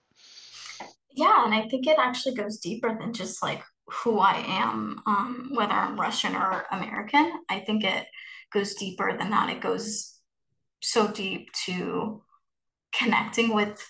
[1.14, 5.50] Yeah, and I think it actually goes deeper than just like who I am, um,
[5.52, 7.32] whether I'm Russian or American.
[7.48, 8.06] I think it
[8.52, 9.50] goes deeper than that.
[9.50, 10.18] It goes
[10.80, 12.22] so deep to
[12.94, 13.84] connecting with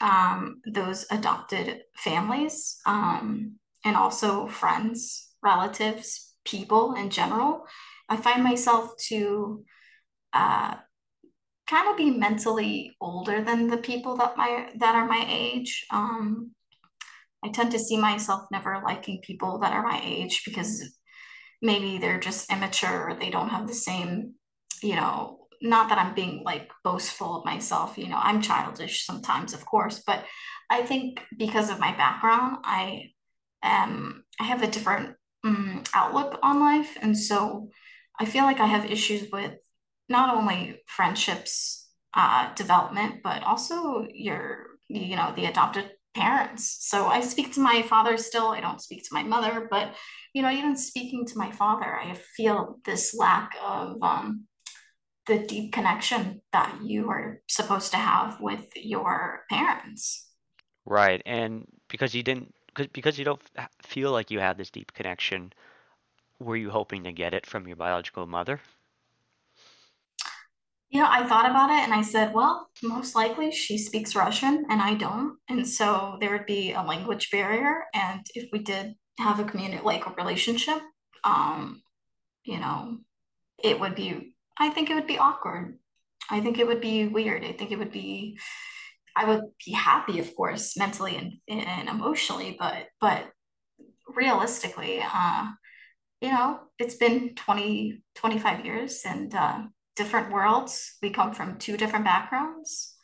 [0.00, 7.64] um, those adopted families um, and also friends, relatives, people in general.
[8.08, 9.64] I find myself to
[10.32, 10.74] uh,
[11.68, 15.86] kind of be mentally older than the people that my that are my age.
[15.90, 16.50] Um,
[17.44, 20.82] I tend to see myself never liking people that are my age because
[21.62, 24.34] maybe they're just immature or they don't have the same,
[24.82, 29.54] you know, not that I'm being like boastful of myself, you know, I'm childish sometimes,
[29.54, 30.24] of course, but
[30.68, 33.12] I think because of my background, I
[33.62, 36.96] um I have a different um, outlook on life.
[37.00, 37.70] And so
[38.18, 39.54] I feel like I have issues with
[40.08, 46.78] not only friendships uh, development, but also your, you know, the adopted parents.
[46.80, 48.48] So I speak to my father still.
[48.48, 49.94] I don't speak to my mother, but
[50.34, 54.46] you know, even speaking to my father, I feel this lack of um,
[55.26, 60.28] the deep connection that you are supposed to have with your parents.
[60.84, 63.42] Right, and because you didn't, because because you don't
[63.82, 65.52] feel like you had this deep connection,
[66.40, 68.60] were you hoping to get it from your biological mother?
[70.92, 74.66] You know, I thought about it and I said, well, most likely she speaks Russian
[74.68, 75.38] and I don't.
[75.48, 77.84] And so there would be a language barrier.
[77.94, 80.82] And if we did have a community, like a relationship,
[81.24, 81.82] um,
[82.44, 82.98] you know,
[83.64, 85.78] it would be, I think it would be awkward.
[86.28, 87.42] I think it would be weird.
[87.42, 88.38] I think it would be,
[89.16, 93.30] I would be happy, of course, mentally and, and emotionally, but, but
[94.14, 95.46] realistically, uh,
[96.20, 99.62] you know, it's been 20 25 years and uh,
[99.96, 100.96] different worlds.
[101.02, 102.96] We come from two different backgrounds.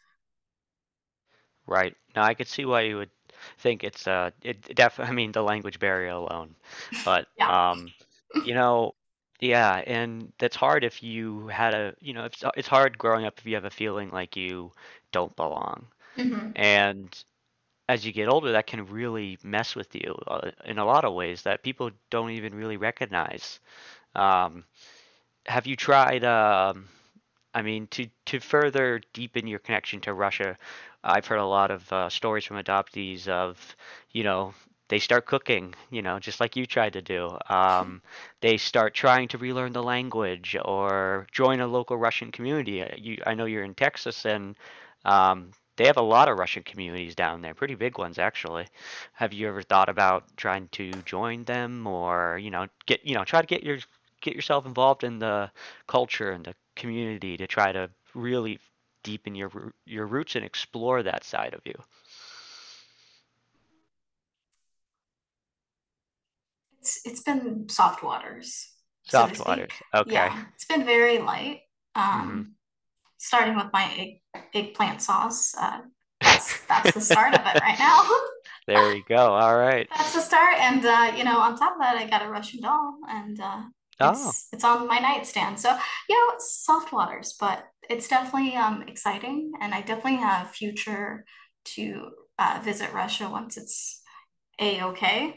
[1.66, 1.94] Right.
[2.16, 3.10] Now I could see why you would
[3.58, 6.56] think it's uh it definitely I mean the language barrier alone.
[7.04, 7.50] But Yeah.
[7.50, 7.92] um
[8.42, 8.94] you know
[9.40, 13.38] yeah, and that's hard if you had a you know it's it's hard growing up
[13.38, 14.72] if you have a feeling like you
[15.12, 15.86] don't belong.
[16.16, 17.14] hmm And
[17.88, 21.14] as you get older that can really mess with you uh, in a lot of
[21.14, 23.60] ways that people don't even really recognize.
[24.16, 24.64] Um
[25.48, 26.88] have you tried um
[27.54, 30.58] I mean, to to further deepen your connection to Russia,
[31.04, 33.76] I've heard a lot of uh, stories from adoptees of,
[34.12, 34.54] you know,
[34.90, 37.38] they start cooking, you know, just like you tried to do.
[37.50, 38.02] Um,
[38.42, 42.82] they start trying to relearn the language or join a local Russian community.
[42.82, 44.56] Uh, You, I know you're in Texas, and
[45.04, 48.66] um, they have a lot of Russian communities down there, pretty big ones actually.
[49.14, 53.24] Have you ever thought about trying to join them, or you know, get you know,
[53.24, 53.78] try to get your
[54.20, 55.50] get yourself involved in the
[55.86, 58.58] culture and the community to try to really
[59.02, 61.74] deepen your your roots and explore that side of you.
[66.80, 68.72] It's it's been soft waters,
[69.04, 69.46] so Soft speak.
[69.46, 69.72] waters.
[69.94, 70.12] Okay.
[70.14, 71.60] Yeah, it's been very light.
[71.94, 72.54] Um,
[73.18, 75.54] starting with my egg, eggplant sauce.
[75.58, 75.80] Uh,
[76.20, 78.08] that's that's the start of it right now.
[78.66, 79.16] There you go.
[79.16, 79.88] All right.
[79.96, 82.60] That's the start, and uh, you know, on top of that, I got a Russian
[82.60, 83.62] doll, and uh,
[84.00, 85.58] Oh, it's it's on my nightstand.
[85.60, 85.70] So
[86.08, 91.24] you know, it's soft waters, but it's definitely um, exciting, and I definitely have future
[91.76, 94.02] to uh, visit Russia once it's
[94.60, 95.36] a okay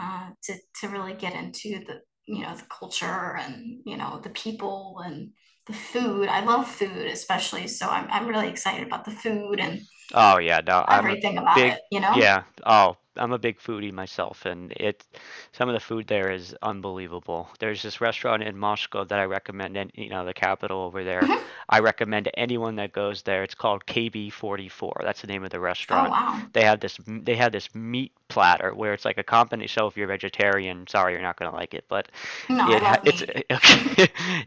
[0.00, 4.30] uh, to to really get into the you know the culture and you know the
[4.30, 5.30] people and
[5.66, 6.28] the food.
[6.28, 9.80] I love food, especially, so I'm I'm really excited about the food and
[10.14, 10.60] oh yeah.
[10.66, 11.80] No, I'm everything about big it.
[11.90, 12.16] You know.
[12.16, 12.42] yeah.
[12.64, 15.04] Oh, I'm a big foodie myself, and it
[15.52, 17.48] some of the food there is unbelievable.
[17.58, 21.22] There's this restaurant in Moscow that I recommend, and you know the capital over there.
[21.22, 21.40] Mhm.
[21.68, 23.42] I recommend to anyone that goes there.
[23.42, 25.02] It's called KB44.
[25.02, 26.08] That's the name of the restaurant.
[26.08, 26.42] Oh restaurant.
[26.42, 26.48] wow.
[26.52, 29.80] They have this they have this meat platter where it's like a combination.
[29.82, 32.08] So if you're vegetarian, sorry, you're not gonna like it, but
[32.48, 33.22] No, it it's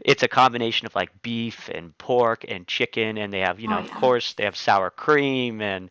[0.04, 3.78] it's a combination of like beef and pork and chicken, and they have you know
[3.78, 5.90] Oh of course they have sour cream and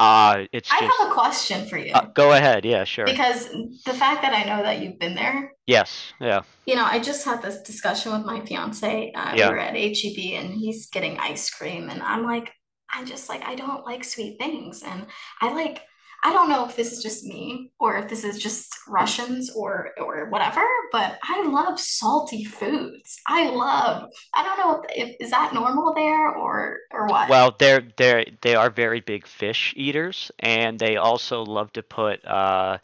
[0.00, 3.48] uh it's I just have a question for you uh, go ahead, yeah, sure, because
[3.84, 7.24] the fact that I know that you've been there, yes, yeah, you know, I just
[7.24, 9.12] had this discussion with my fiance.
[9.14, 12.52] Uh, we yeah, were at HEB and he's getting ice cream, and I'm like,
[12.90, 15.06] I'm just like, I don't like sweet things, and
[15.40, 15.80] I like.
[16.26, 19.90] I don't know if this is just me or if this is just Russians or
[19.98, 23.20] or whatever, but I love salty foods.
[23.26, 24.10] I love.
[24.32, 27.28] I don't know if, if is that normal there or or what.
[27.28, 32.24] Well, they're they're they are very big fish eaters, and they also love to put
[32.24, 32.78] uh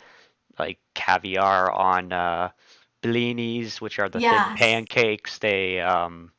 [0.58, 2.50] like caviar on uh
[3.02, 5.38] blinis, which are the thin pancakes.
[5.38, 6.30] They um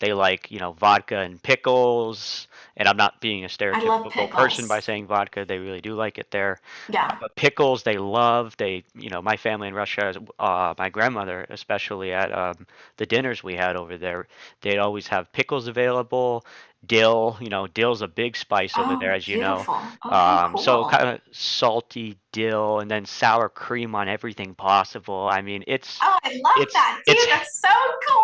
[0.00, 4.80] they like you know vodka and pickles and i'm not being a stereotypical person by
[4.80, 5.44] saying vodka.
[5.44, 6.60] They really do like it there.
[6.88, 7.16] Yeah.
[7.20, 12.12] but pickles they love they you know my family in russia uh, my grandmother especially
[12.12, 12.66] at um,
[12.96, 14.26] the dinners we had over there
[14.60, 16.44] they'd always have pickles available
[16.84, 19.74] dill you know dill's a big spice over there Oh, as you know beautiful.
[20.06, 25.40] Okay, um, so kind of salty dill and then sour cream on everything possible i
[25.42, 27.16] mean it's Oh, I love it's that, dude.
[27.16, 27.68] it's That's so
[28.08, 28.22] cool.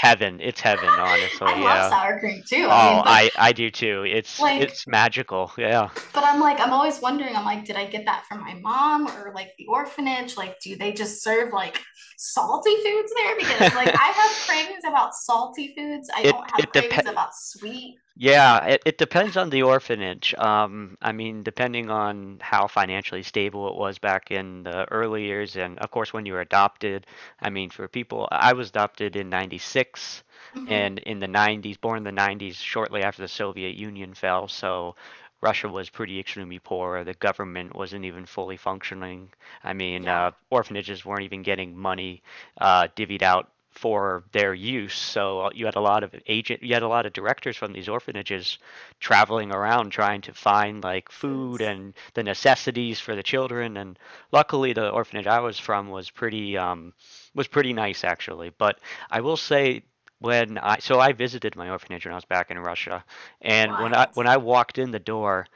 [0.00, 2.68] heaven it's heaven honestly I love yeah sour cream too.
[2.68, 4.04] I Oh, mean, but I I do too.
[4.04, 5.52] It's like, it's magical.
[5.58, 5.90] Yeah.
[6.12, 9.06] but I'm like, I'm always wondering, I'm like, did I get that from my mom
[9.08, 10.36] or like the orphanage?
[10.36, 11.78] Like, do they just serve like
[12.16, 13.36] salty foods there?
[13.36, 16.08] Because like I have cravings about salty foods.
[16.14, 17.06] I It don't have cravings depends.
[17.06, 17.75] about sweet.
[18.16, 20.34] Yeah, it, it depends on the orphanage.
[20.34, 25.56] Um, I mean, depending on how financially stable it was back in the early years,
[25.56, 27.06] and of course when you were adopted.
[27.40, 30.22] I mean, for people, I was adopted in '96,
[30.54, 34.48] hmm and in the '90s, born in the '90s, shortly after the Soviet Union fell.
[34.48, 34.96] So
[35.40, 37.04] Russia was pretty extremely poor.
[37.04, 39.32] The government wasn't even fully functioning.
[39.64, 40.08] I mean, Yeah.
[40.08, 42.22] uh, orphanages weren't even getting money
[42.58, 44.94] uh, divvied out for their use.
[44.94, 47.72] So uh, you had a lot of agent, you had a lot of directors from
[47.72, 48.58] these orphanages
[49.00, 53.76] traveling around trying to find like food and the necessities for the children.
[53.76, 53.98] And
[54.32, 56.92] luckily, the orphanage I was from was pretty um,
[57.34, 58.50] was pretty nice actually.
[58.56, 58.78] But
[59.10, 59.82] I will say
[60.18, 63.04] when I so I visited my orphanage when I was back in Russia,
[63.42, 65.46] and when I when I walked in the door,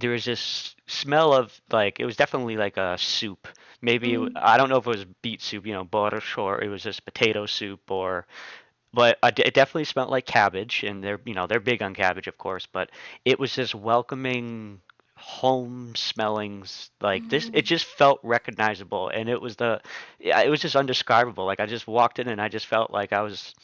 [0.00, 3.48] there was this smell of like it was definitely like a soup.
[3.82, 6.62] Maybe it, Mm, I don't know if it was beet soup, you know, borscht, or
[6.62, 8.26] it was just potato soup, or
[8.92, 12.38] but it definitely smelled like cabbage, and they're you know they're big on cabbage, of
[12.38, 12.66] course.
[12.66, 12.90] But
[13.24, 14.80] it was this welcoming,
[15.16, 17.50] home smelling s- like this.
[17.52, 17.66] It mm.
[17.66, 19.80] just felt recognizable, and it was the
[20.20, 21.46] it was just undescribable.
[21.46, 23.54] Like I just walked in, and I just felt like I was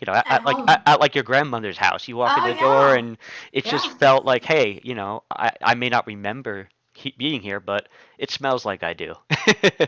[0.00, 2.08] you know at, At like at, at like your grandmother's house.
[2.08, 3.16] You walk in Oh the door, and
[3.52, 7.60] it just felt like hey, you know, I I may not remember he, being here,
[7.60, 9.14] but it smells like I do.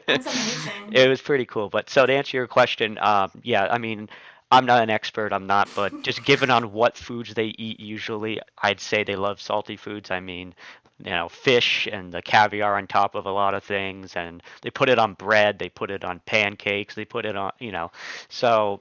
[0.07, 0.93] That's amazing.
[0.93, 1.69] It was pretty cool.
[1.69, 4.09] But so to answer your question, um, yeah, I mean,
[4.51, 8.41] I'm not an expert, I'm not, but just given on what foods they eat usually,
[8.63, 10.11] I'd say they love salty foods.
[10.11, 10.55] I mean,
[10.99, 14.71] you know, fish and the caviar on top of a lot of things, and they
[14.71, 17.91] put it on bread, they put it on pancakes, they put it on, you know,
[18.29, 18.81] so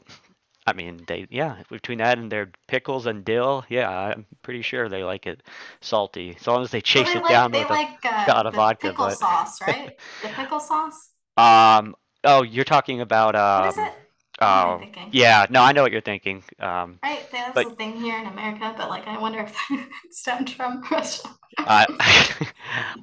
[0.68, 4.90] I mean, they, yeah, between that and their pickles and dill, yeah, I'm pretty sure
[4.90, 5.42] they like it
[5.82, 8.28] salty, as long as they Well, chase they it like down with a like uh,
[8.30, 9.94] shot of the vodka, pickle but sauce, right?
[10.22, 11.12] The pickle sauce.
[11.38, 13.94] um, oh, you're talking about What is um, it?
[14.40, 16.44] What am I oh, yeah, no, I know what you're thinking.
[16.60, 20.14] Um, Right, that's but a thing here in America, but like I wonder if it
[20.14, 21.30] stemmed from Russia.
[21.66, 21.86] uh,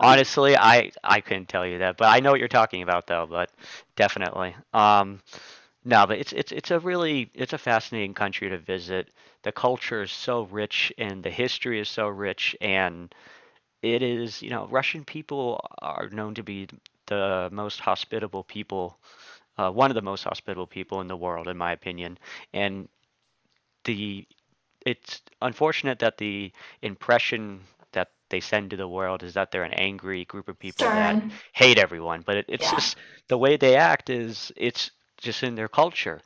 [0.00, 3.26] honestly, I I couldn't tell you that, but I know what you're talking about though,
[3.28, 3.50] but
[3.96, 4.54] definitely.
[4.72, 5.20] Um,
[5.84, 9.08] no, but it's it's it's a really it's a fascinating country to visit.
[9.42, 13.14] The culture is so rich and the history is so rich and
[13.82, 16.68] it is, you know, Russian people are known to be
[17.06, 18.98] the most hospitable people,
[19.58, 22.18] uh, one of the most hospitable people in the world, in my opinion.
[22.52, 22.88] And
[23.84, 24.26] the
[24.84, 26.52] it's unfortunate that the
[26.82, 27.60] impression
[27.92, 31.18] that they send to the world is that they're an angry group of people that
[31.52, 32.22] hate everyone.
[32.22, 32.70] But it, it's Yeah.
[32.70, 32.96] just
[33.28, 36.20] the way they act is it's just in their culture.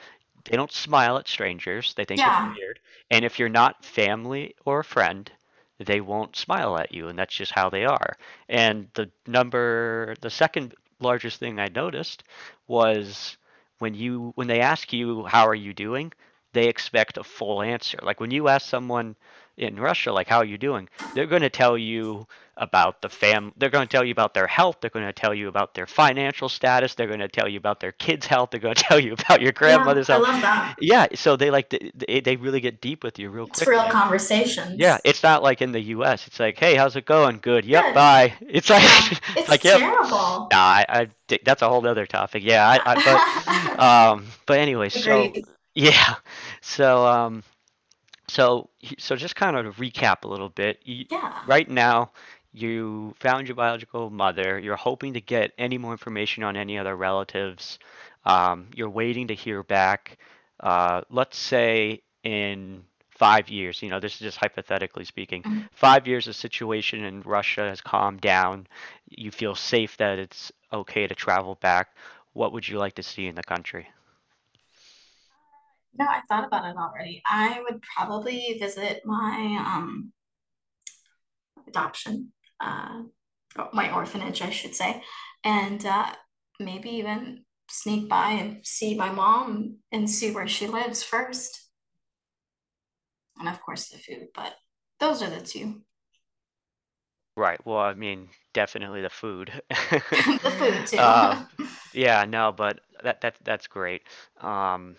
[0.45, 1.95] They don't smile at strangers.
[1.95, 2.55] They think it's Yeah.
[2.57, 2.81] weird.
[3.11, 5.31] And if you're not family or a friend,
[5.79, 8.17] they won't smile at you, and that's just how they are.
[8.49, 12.25] And the number, the second largest thing I noticed
[12.67, 13.37] was
[13.79, 16.13] when you when they ask you how are you doing,
[16.53, 17.99] they expect a full answer.
[18.03, 19.17] Like when you ask someone
[19.57, 22.27] in Russia like how are you doing, they're going to tell you
[22.59, 23.53] about the fam.
[23.57, 24.79] They're going to tell you about their health.
[24.81, 26.95] They're going to tell you about their financial status.
[26.95, 28.51] They're going to tell you about their kids' health.
[28.51, 30.29] They're going to tell you about your grandmother's yeah, health.
[30.29, 30.77] I love that.
[30.81, 33.89] Yeah, so they like they, they really get deep with you real quick It's real
[33.89, 34.79] conversations.
[34.79, 36.27] Yeah, it's not like in the U.S.
[36.27, 37.39] It's like, hey, how's it going?
[37.39, 37.65] Good.
[37.65, 37.85] Yep.
[37.85, 37.95] Good.
[37.95, 38.35] Bye.
[38.49, 38.83] It's like,
[39.37, 39.79] It's like, yep.
[39.79, 40.49] terrible.
[40.51, 41.09] Nah, I, I,
[41.45, 42.43] that's a whole other topic.
[42.45, 45.33] Yeah, I, I but um, but anyway, so
[45.75, 46.15] yeah,
[46.61, 47.45] so um,
[48.29, 48.69] so
[48.99, 50.81] so just kind of to recap a little bit.
[50.85, 51.33] You, Yeah.
[51.47, 52.11] right now,
[52.53, 54.59] you found your biological mother.
[54.59, 57.79] You're hoping to get any more information on any other relatives.
[58.25, 60.19] Um, you're waiting to hear back.
[60.61, 65.69] Uh, let's say in five years, you know, this is just hypothetically speaking, Mhm.
[65.73, 68.67] five years, the situation in Russia has calmed down.
[69.09, 71.95] You feel safe that it's okay to travel back.
[72.33, 73.89] What would you like to see in the country?
[75.99, 77.23] No, I thought about it already.
[77.27, 80.13] I would probably visit my um
[81.67, 83.03] adoption, uh,
[83.73, 85.03] my orphanage, I should say,
[85.45, 86.13] and uh,
[86.61, 91.69] maybe even sneak by and see my mom and see where she lives first.
[93.39, 94.55] And of course, the food, but
[95.01, 95.83] those are the two.
[97.37, 97.65] Right.
[97.65, 99.53] Well, I mean, definitely the food.
[100.43, 100.99] The food too.
[100.99, 101.37] Uh,
[101.93, 104.03] yeah, no, but that that that's great.
[104.41, 104.97] Um,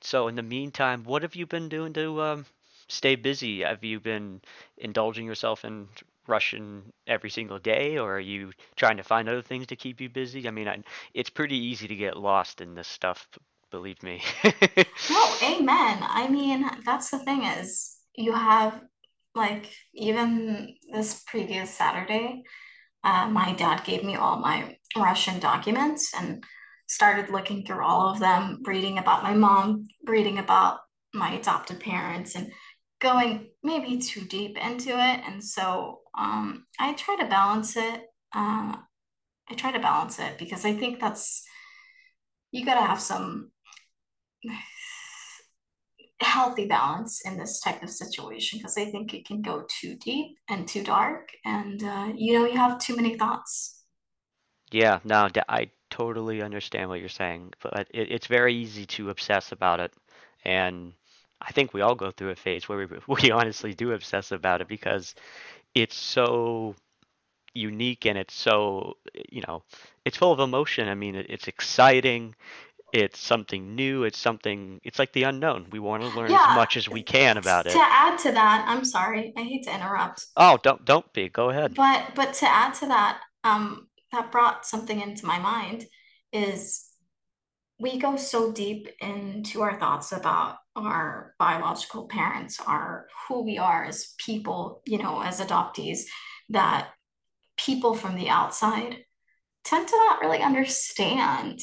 [0.00, 2.46] so in the meantime, what have you been doing to um,
[2.88, 3.60] stay busy?
[3.62, 4.40] Have you been
[4.78, 5.88] indulging yourself in
[6.28, 10.08] Russian every single day, or are you trying to find other things to keep you
[10.08, 10.46] busy?
[10.46, 10.82] I mean, I,
[11.14, 13.28] it's pretty easy to get lost in this stuff,
[13.70, 14.22] believe me.
[15.10, 15.98] No, amen.
[16.02, 18.80] I mean, that's the thing is you have
[19.34, 22.42] like even this previous Saturday,
[23.04, 26.42] uh, my dad gave me all my Russian documents and
[26.88, 30.80] started looking through all of them, reading about my mom, reading about
[31.14, 32.52] my adopted parents, and
[33.00, 35.20] going maybe too deep into it.
[35.26, 38.02] And so um, I try to balance it.
[38.34, 38.76] Uh,
[39.50, 41.44] I try to balance it because I think that's
[42.50, 43.50] you got to have some
[46.20, 50.36] healthy balance in this type of situation because I think it can go too deep
[50.48, 53.82] and too dark, and uh, you know, you have too many thoughts.
[54.70, 59.52] Yeah, no, I totally understand what you're saying, but it, it's very easy to obsess
[59.52, 59.92] about it,
[60.44, 60.92] and
[61.40, 64.60] I think we all go through a phase where we we honestly do obsess about
[64.60, 65.14] it because
[65.82, 66.74] it's so
[67.54, 68.94] unique and it's so,
[69.30, 69.62] you know,
[70.04, 70.88] it's full of emotion.
[70.88, 72.34] I mean, it, it's exciting,
[72.92, 75.66] it's something new, it's something, it's like the unknown.
[75.70, 77.72] We want to learn as much as we can about it.
[77.72, 81.28] to add to that, I'm sorry, I hate to interrupt, Oh, don't don't be.
[81.28, 81.74] Go ahead.
[81.74, 85.86] but but to add to that, um, that brought something into my mind
[86.32, 86.84] is
[87.80, 90.56] we go so deep into our thoughts about
[90.86, 96.00] our biological parents, are who we are as people, you know, as adoptees,
[96.50, 96.88] that
[97.56, 98.98] people from the outside
[99.64, 101.60] tend to not really understand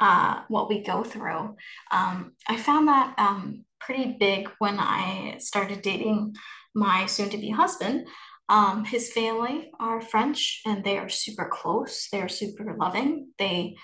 [0.00, 1.56] uh, what we go through.
[1.90, 6.34] Um, I found that um, pretty big when I started dating
[6.74, 8.08] my soon-to-be husband.
[8.48, 12.08] Um, his family are French and they are super close.
[12.10, 13.28] They are super loving.
[13.38, 13.76] They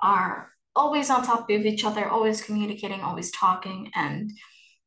[0.00, 3.90] are always on top of each other, always communicating, always talking.
[3.94, 4.32] And,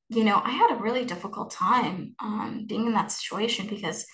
[0.09, 4.05] you know, I had a really difficult time um, being in that situation because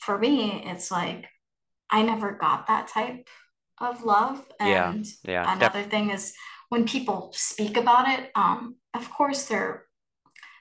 [0.00, 1.26] for me, it's like
[1.90, 3.28] I never got that type
[3.78, 4.46] of love.
[4.60, 6.34] Yeah, And yeah, def another thing is
[6.68, 9.86] when people speak about it, um, of course, they're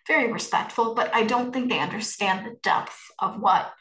[0.08, 3.74] very respectful, but I don't think they understand the depth of what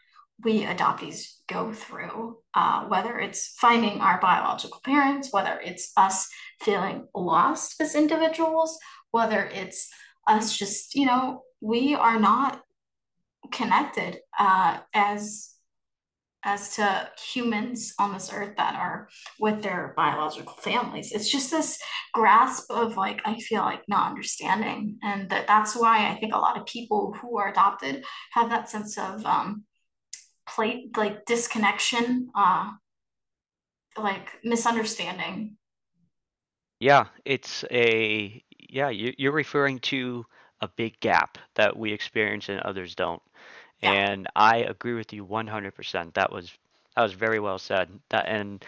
[0.44, 6.28] we adoptees go through, uh, whether it's finding our biological parents, whether it's us
[6.60, 8.78] feeling lost as individuals,
[9.10, 9.88] whether it's
[10.26, 12.62] us just, you know, we are not
[13.50, 15.50] connected uh, as
[16.42, 19.08] as to humans on this earth that are
[19.38, 21.12] with their biological families.
[21.12, 21.78] It's just this
[22.14, 24.96] grasp of like, I feel like not understanding.
[25.02, 28.70] And that, that's why I think a lot of people who are adopted have that
[28.70, 29.64] sense of um,
[30.54, 32.70] plate, like disconnection, uh,
[33.98, 35.56] like misunderstanding.
[36.80, 40.24] Yeah, it's a yeah, you, you're referring to
[40.60, 43.22] a big gap that we experience and others don't.
[43.82, 43.92] Yeah.
[43.92, 46.14] And I agree with you 100%.
[46.14, 46.52] That was
[46.96, 47.88] that was very well said.
[48.10, 48.64] That and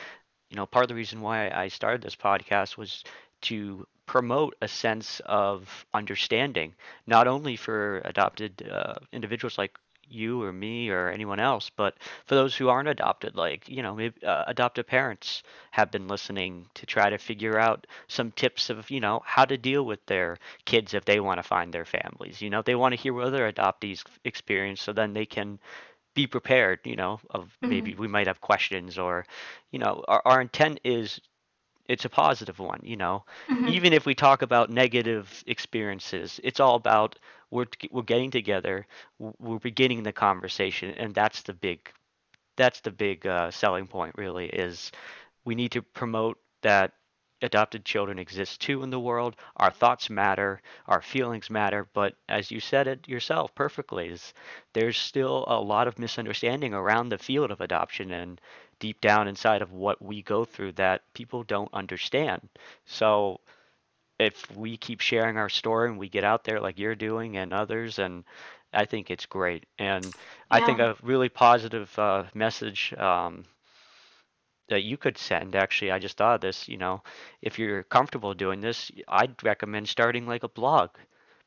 [0.50, 3.04] you know, part of the reason why I started this podcast was
[3.42, 6.74] to promote a sense of understanding,
[7.06, 9.78] not only for adopted uh, individuals like
[10.14, 11.94] you or me or anyone else, but
[12.26, 16.66] for those who aren't adopted, like, you know, maybe uh, adoptive parents have been listening
[16.74, 20.39] to try to figure out some tips of, you know, how to deal with their
[20.64, 22.40] kids if they want to find their families.
[22.40, 25.59] You know, they want to hear what other adoptees experience so then they can
[26.14, 29.24] be prepared, you know, of maybe we might have questions or,
[29.70, 31.20] you know, our, our intent is
[31.93, 33.24] it's a positive one, you know.
[33.48, 37.19] hmm Even if we talk about negative experiences, it's all about
[37.51, 38.86] we're we're getting together,
[39.19, 41.81] we're beginning the conversation, and that's the big
[42.56, 44.93] that's the big uh, selling point really is
[45.44, 46.93] we need to promote that
[47.43, 49.36] adopted children exist too in the world.
[49.56, 54.32] Our thoughts matter, our feelings matter, but as you said it yourself perfectly, is
[54.74, 58.40] there's still a lot of misunderstanding around the field of adoption and
[58.82, 62.48] deep down inside of what we go through that people don't understand.
[62.84, 63.38] So
[64.18, 67.52] if we keep sharing our story and we get out there like you're doing and
[67.52, 68.24] others and
[68.72, 69.66] I think it's great.
[69.78, 70.04] And
[70.50, 73.44] I think a really positive uh, message um,
[74.68, 77.02] that you could send actually i just thought of this you know
[77.42, 80.88] if you're comfortable doing this i'd recommend starting like a blog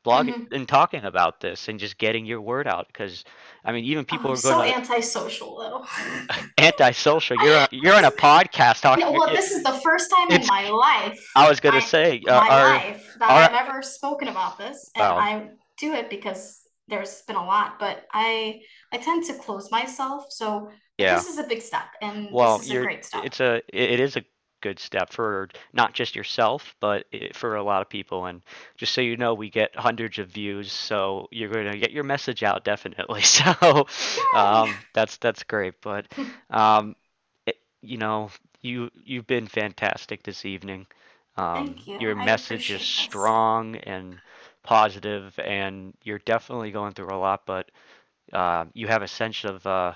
[0.06, 3.24] blog hmm and talking about this and just getting your word out because
[3.64, 5.84] i mean even people I'm are going so to antisocial though.
[6.58, 10.32] antisocial you're on, you're on a podcast No, talking well, this is the first time
[10.32, 13.50] in my life, i was going to I say uh, my our life that our
[13.50, 17.78] I've ever spoken about this, and well I do it because there's been a lot,
[17.78, 18.60] but I
[18.92, 20.26] I tend to close myself.
[20.30, 23.24] So yeah this is a big step, and this Well, is a great step.
[23.24, 24.24] it's a it is a
[24.66, 28.26] good step for not just yourself, but for a lot of people.
[28.26, 28.42] And
[28.76, 32.04] just so you know, we get hundreds of views, so you're going to get your
[32.04, 33.22] message out definitely.
[33.36, 33.86] So,
[34.32, 35.74] um, that's that's great.
[35.82, 36.06] But
[36.50, 36.96] um,
[37.46, 38.30] it, you know,
[38.62, 40.86] you you've been fantastic this evening.
[41.36, 41.98] Um, Thank you.
[41.98, 43.10] your I message is appreciate this.
[43.10, 44.20] strong and
[44.62, 47.70] positive, and you're definitely going through a lot, but
[48.32, 49.92] uh, you have a sense of uh,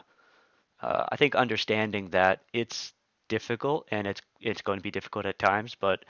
[0.82, 2.92] uh, I think understanding that it's
[3.30, 6.04] difficult and it's it's going to be difficult at times, but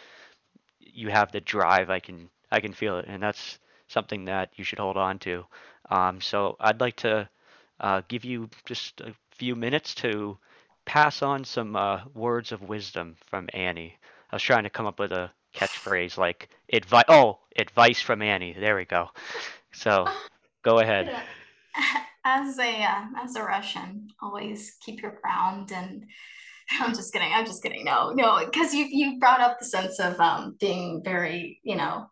[0.80, 1.90] you have the drive.
[1.90, 5.44] I can I can feel it, and that's something that you should hold on to.
[5.90, 7.28] Um, so I'd like to
[7.80, 10.38] uh, give you just a few minutes to
[10.84, 13.97] pass on some uh, words of wisdom from Annie.
[14.30, 17.05] I was trying to come up with a catchphrase like advice.
[17.09, 18.56] Oh, advice from Annie.
[18.59, 19.10] There we go.
[19.72, 20.06] So
[20.62, 21.12] go ahead.
[22.24, 26.05] As a uh, as a Russian, always keep your ground and
[26.80, 27.32] I'm just kidding.
[27.32, 27.84] I'm just kidding.
[27.84, 32.06] No, no, because you you brought up the sense of um, being very, you know,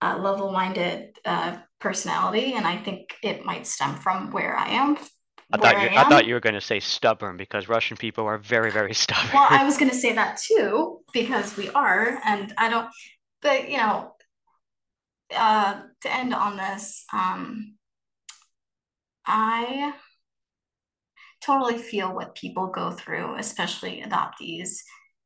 [0.00, 4.96] uh, level-minded uh, personality, and I think it might stem from where I am,
[5.50, 8.26] I thought I you I thought you were going to say stubborn because Russian people
[8.26, 9.30] are very, very stubborn.
[9.32, 9.46] Well.
[9.48, 12.88] I was going to say that too because we are, and I don't.
[13.40, 14.14] But you know,
[15.34, 17.76] uh, to end on this, um,
[19.24, 19.94] I
[21.44, 24.78] totally feel what people go through, especially adoptees,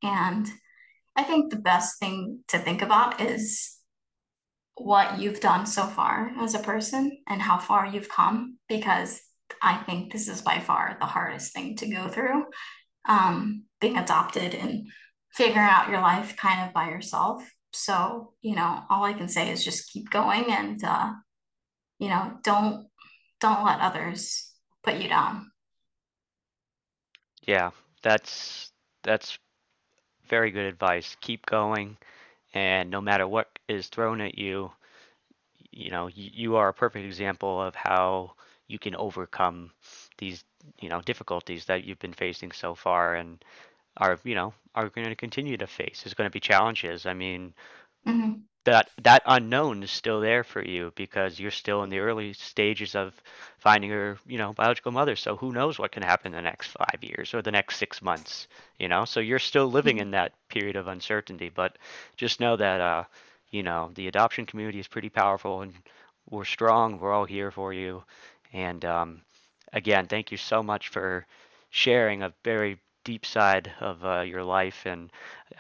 [0.03, 0.49] and
[1.17, 3.77] I think the best thing to think about is
[4.77, 9.21] what you've done so far as a person and how far you've come because
[9.63, 12.45] I think this is by far the hardest thing to go through.
[13.09, 14.87] Um, being adopted and
[15.35, 17.43] figuring out your life kind of by yourself.
[17.73, 21.13] So, you know, all I can say is just keep going and uh,
[21.99, 22.89] you know, don't
[23.41, 24.51] don't let others
[24.83, 25.52] put you down.
[27.43, 27.71] Yeah,
[28.03, 29.39] that's that's
[30.29, 31.17] very good advice.
[31.21, 31.97] Keep going,
[32.55, 34.73] and no matter what is thrown at you,
[35.71, 38.33] you know, you, you are a perfect example of how
[38.69, 39.71] you can overcome
[40.19, 40.45] these,
[40.81, 43.45] you know, difficulties that you've been facing so far and
[43.99, 46.03] are, you know, are going to continue to face.
[46.03, 47.07] There's going to be challenges.
[47.07, 47.55] I mean,
[48.05, 52.33] hmm that that unknown is still there for you because you're still in the early
[52.33, 53.21] stages of
[53.59, 55.17] finding your, you know, biological mother.
[55.17, 58.03] So who knows what can happen in the next five years or the next six
[58.03, 58.49] months,
[58.79, 59.05] you know?
[59.05, 61.77] So you're still living in that period of uncertainty, but
[62.17, 63.05] just know that, uh,
[63.51, 65.75] you know, the adoption community is pretty powerful and
[66.31, 66.99] we're strong.
[66.99, 68.05] We're all here for you.
[68.53, 69.23] And um,
[69.73, 71.27] again, thank you so much for
[71.71, 75.11] sharing a very deep side of uh, your life and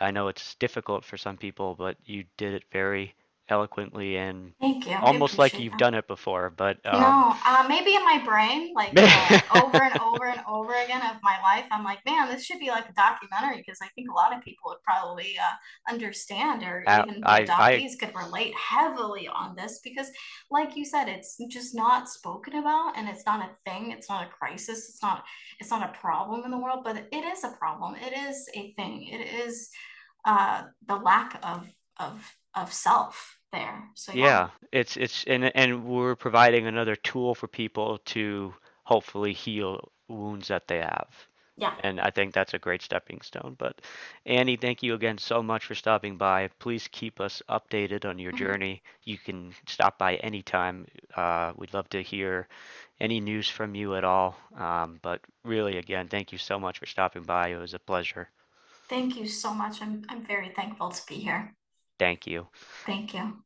[0.01, 3.15] I know it's difficult for some people, but you did it very
[3.49, 4.93] eloquently and Thank you.
[4.93, 5.79] I almost like appreciate you've that.
[5.79, 6.51] done it before.
[6.51, 10.73] But um, No, uh, maybe in my brain, like uh, over and over and over
[10.75, 13.89] again of my life, I'm like, man, this should be like a documentary because I
[13.95, 17.89] think a lot of people would probably uh, understand, or I, even the I, I,
[17.99, 20.09] could relate heavily on this because,
[20.51, 23.91] like you said, it's just not spoken about and it's not a thing.
[23.91, 24.89] It's not a crisis.
[24.89, 25.25] It's not.
[25.61, 27.97] It's not a problem in the world, but it is a problem.
[27.97, 29.09] It is a thing.
[29.09, 29.69] It is
[30.25, 31.67] uh, the lack of
[31.99, 33.91] of of self there.
[33.95, 38.55] So yeah, yeah, it's it's and and we're providing another tool for people to
[38.85, 41.09] hopefully heal wounds that they have.
[41.57, 41.75] yeah.
[41.79, 43.57] And I think that's a great stepping stone.
[43.59, 43.81] But
[44.27, 46.49] Annie, thank you again so much for stopping by.
[46.59, 48.37] Please keep us updated on your Mhm.
[48.39, 48.83] journey.
[49.03, 50.87] You can stop by anytime.
[51.17, 52.49] Uh, we'd love to hear
[53.01, 54.37] any news from you at all.
[54.57, 57.49] Um, but really, again, thank you so much for stopping by.
[57.49, 58.29] It was a pleasure.
[58.89, 59.83] Thank you so much.
[59.83, 61.57] I'm I'm very thankful to be here.
[61.99, 62.49] Thank you.
[62.87, 63.43] Thank you.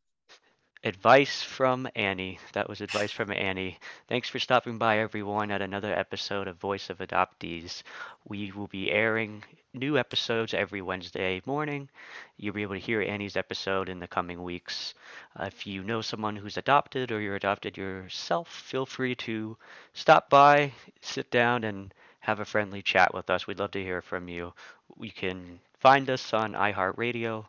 [0.84, 2.38] Advice from Annie.
[2.52, 3.78] That was advice from Annie.
[4.08, 7.82] Thanks for stopping by, everyone, at another episode of Voice of Adoptees.
[8.24, 9.42] We will be airing
[9.74, 11.88] new episodes every Wednesday morning.
[12.36, 14.94] You'll be able to hear Annie's episode in the coming weeks.
[15.34, 19.56] Uh, if you know someone who's adopted or you're adopted yourself, feel free to
[19.92, 23.46] stop by, sit down, and have a friendly chat with us.
[23.46, 24.52] We'd love to hear from you.
[25.00, 27.46] You can find us on iHeartRadio,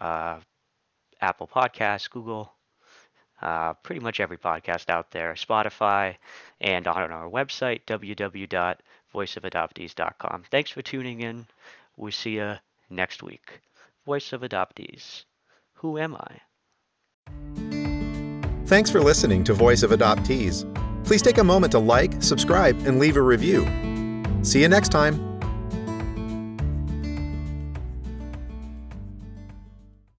[0.00, 2.52] Apple Podcasts, Google,
[3.42, 6.14] uh, pretty much every podcast out there, Spotify,
[6.60, 10.44] and on our website, www.voiceofadoptees.com.
[10.50, 11.46] Thanks for tuning in.
[11.96, 12.54] We'll see you
[12.88, 13.60] next week.
[14.06, 15.24] Voice of Adoptees.
[15.74, 16.40] Who am I?
[18.66, 20.64] Thanks for listening to Voice of Adoptees.
[21.04, 23.66] Please take a moment to like, subscribe, and leave a review.
[24.42, 25.29] See you next time.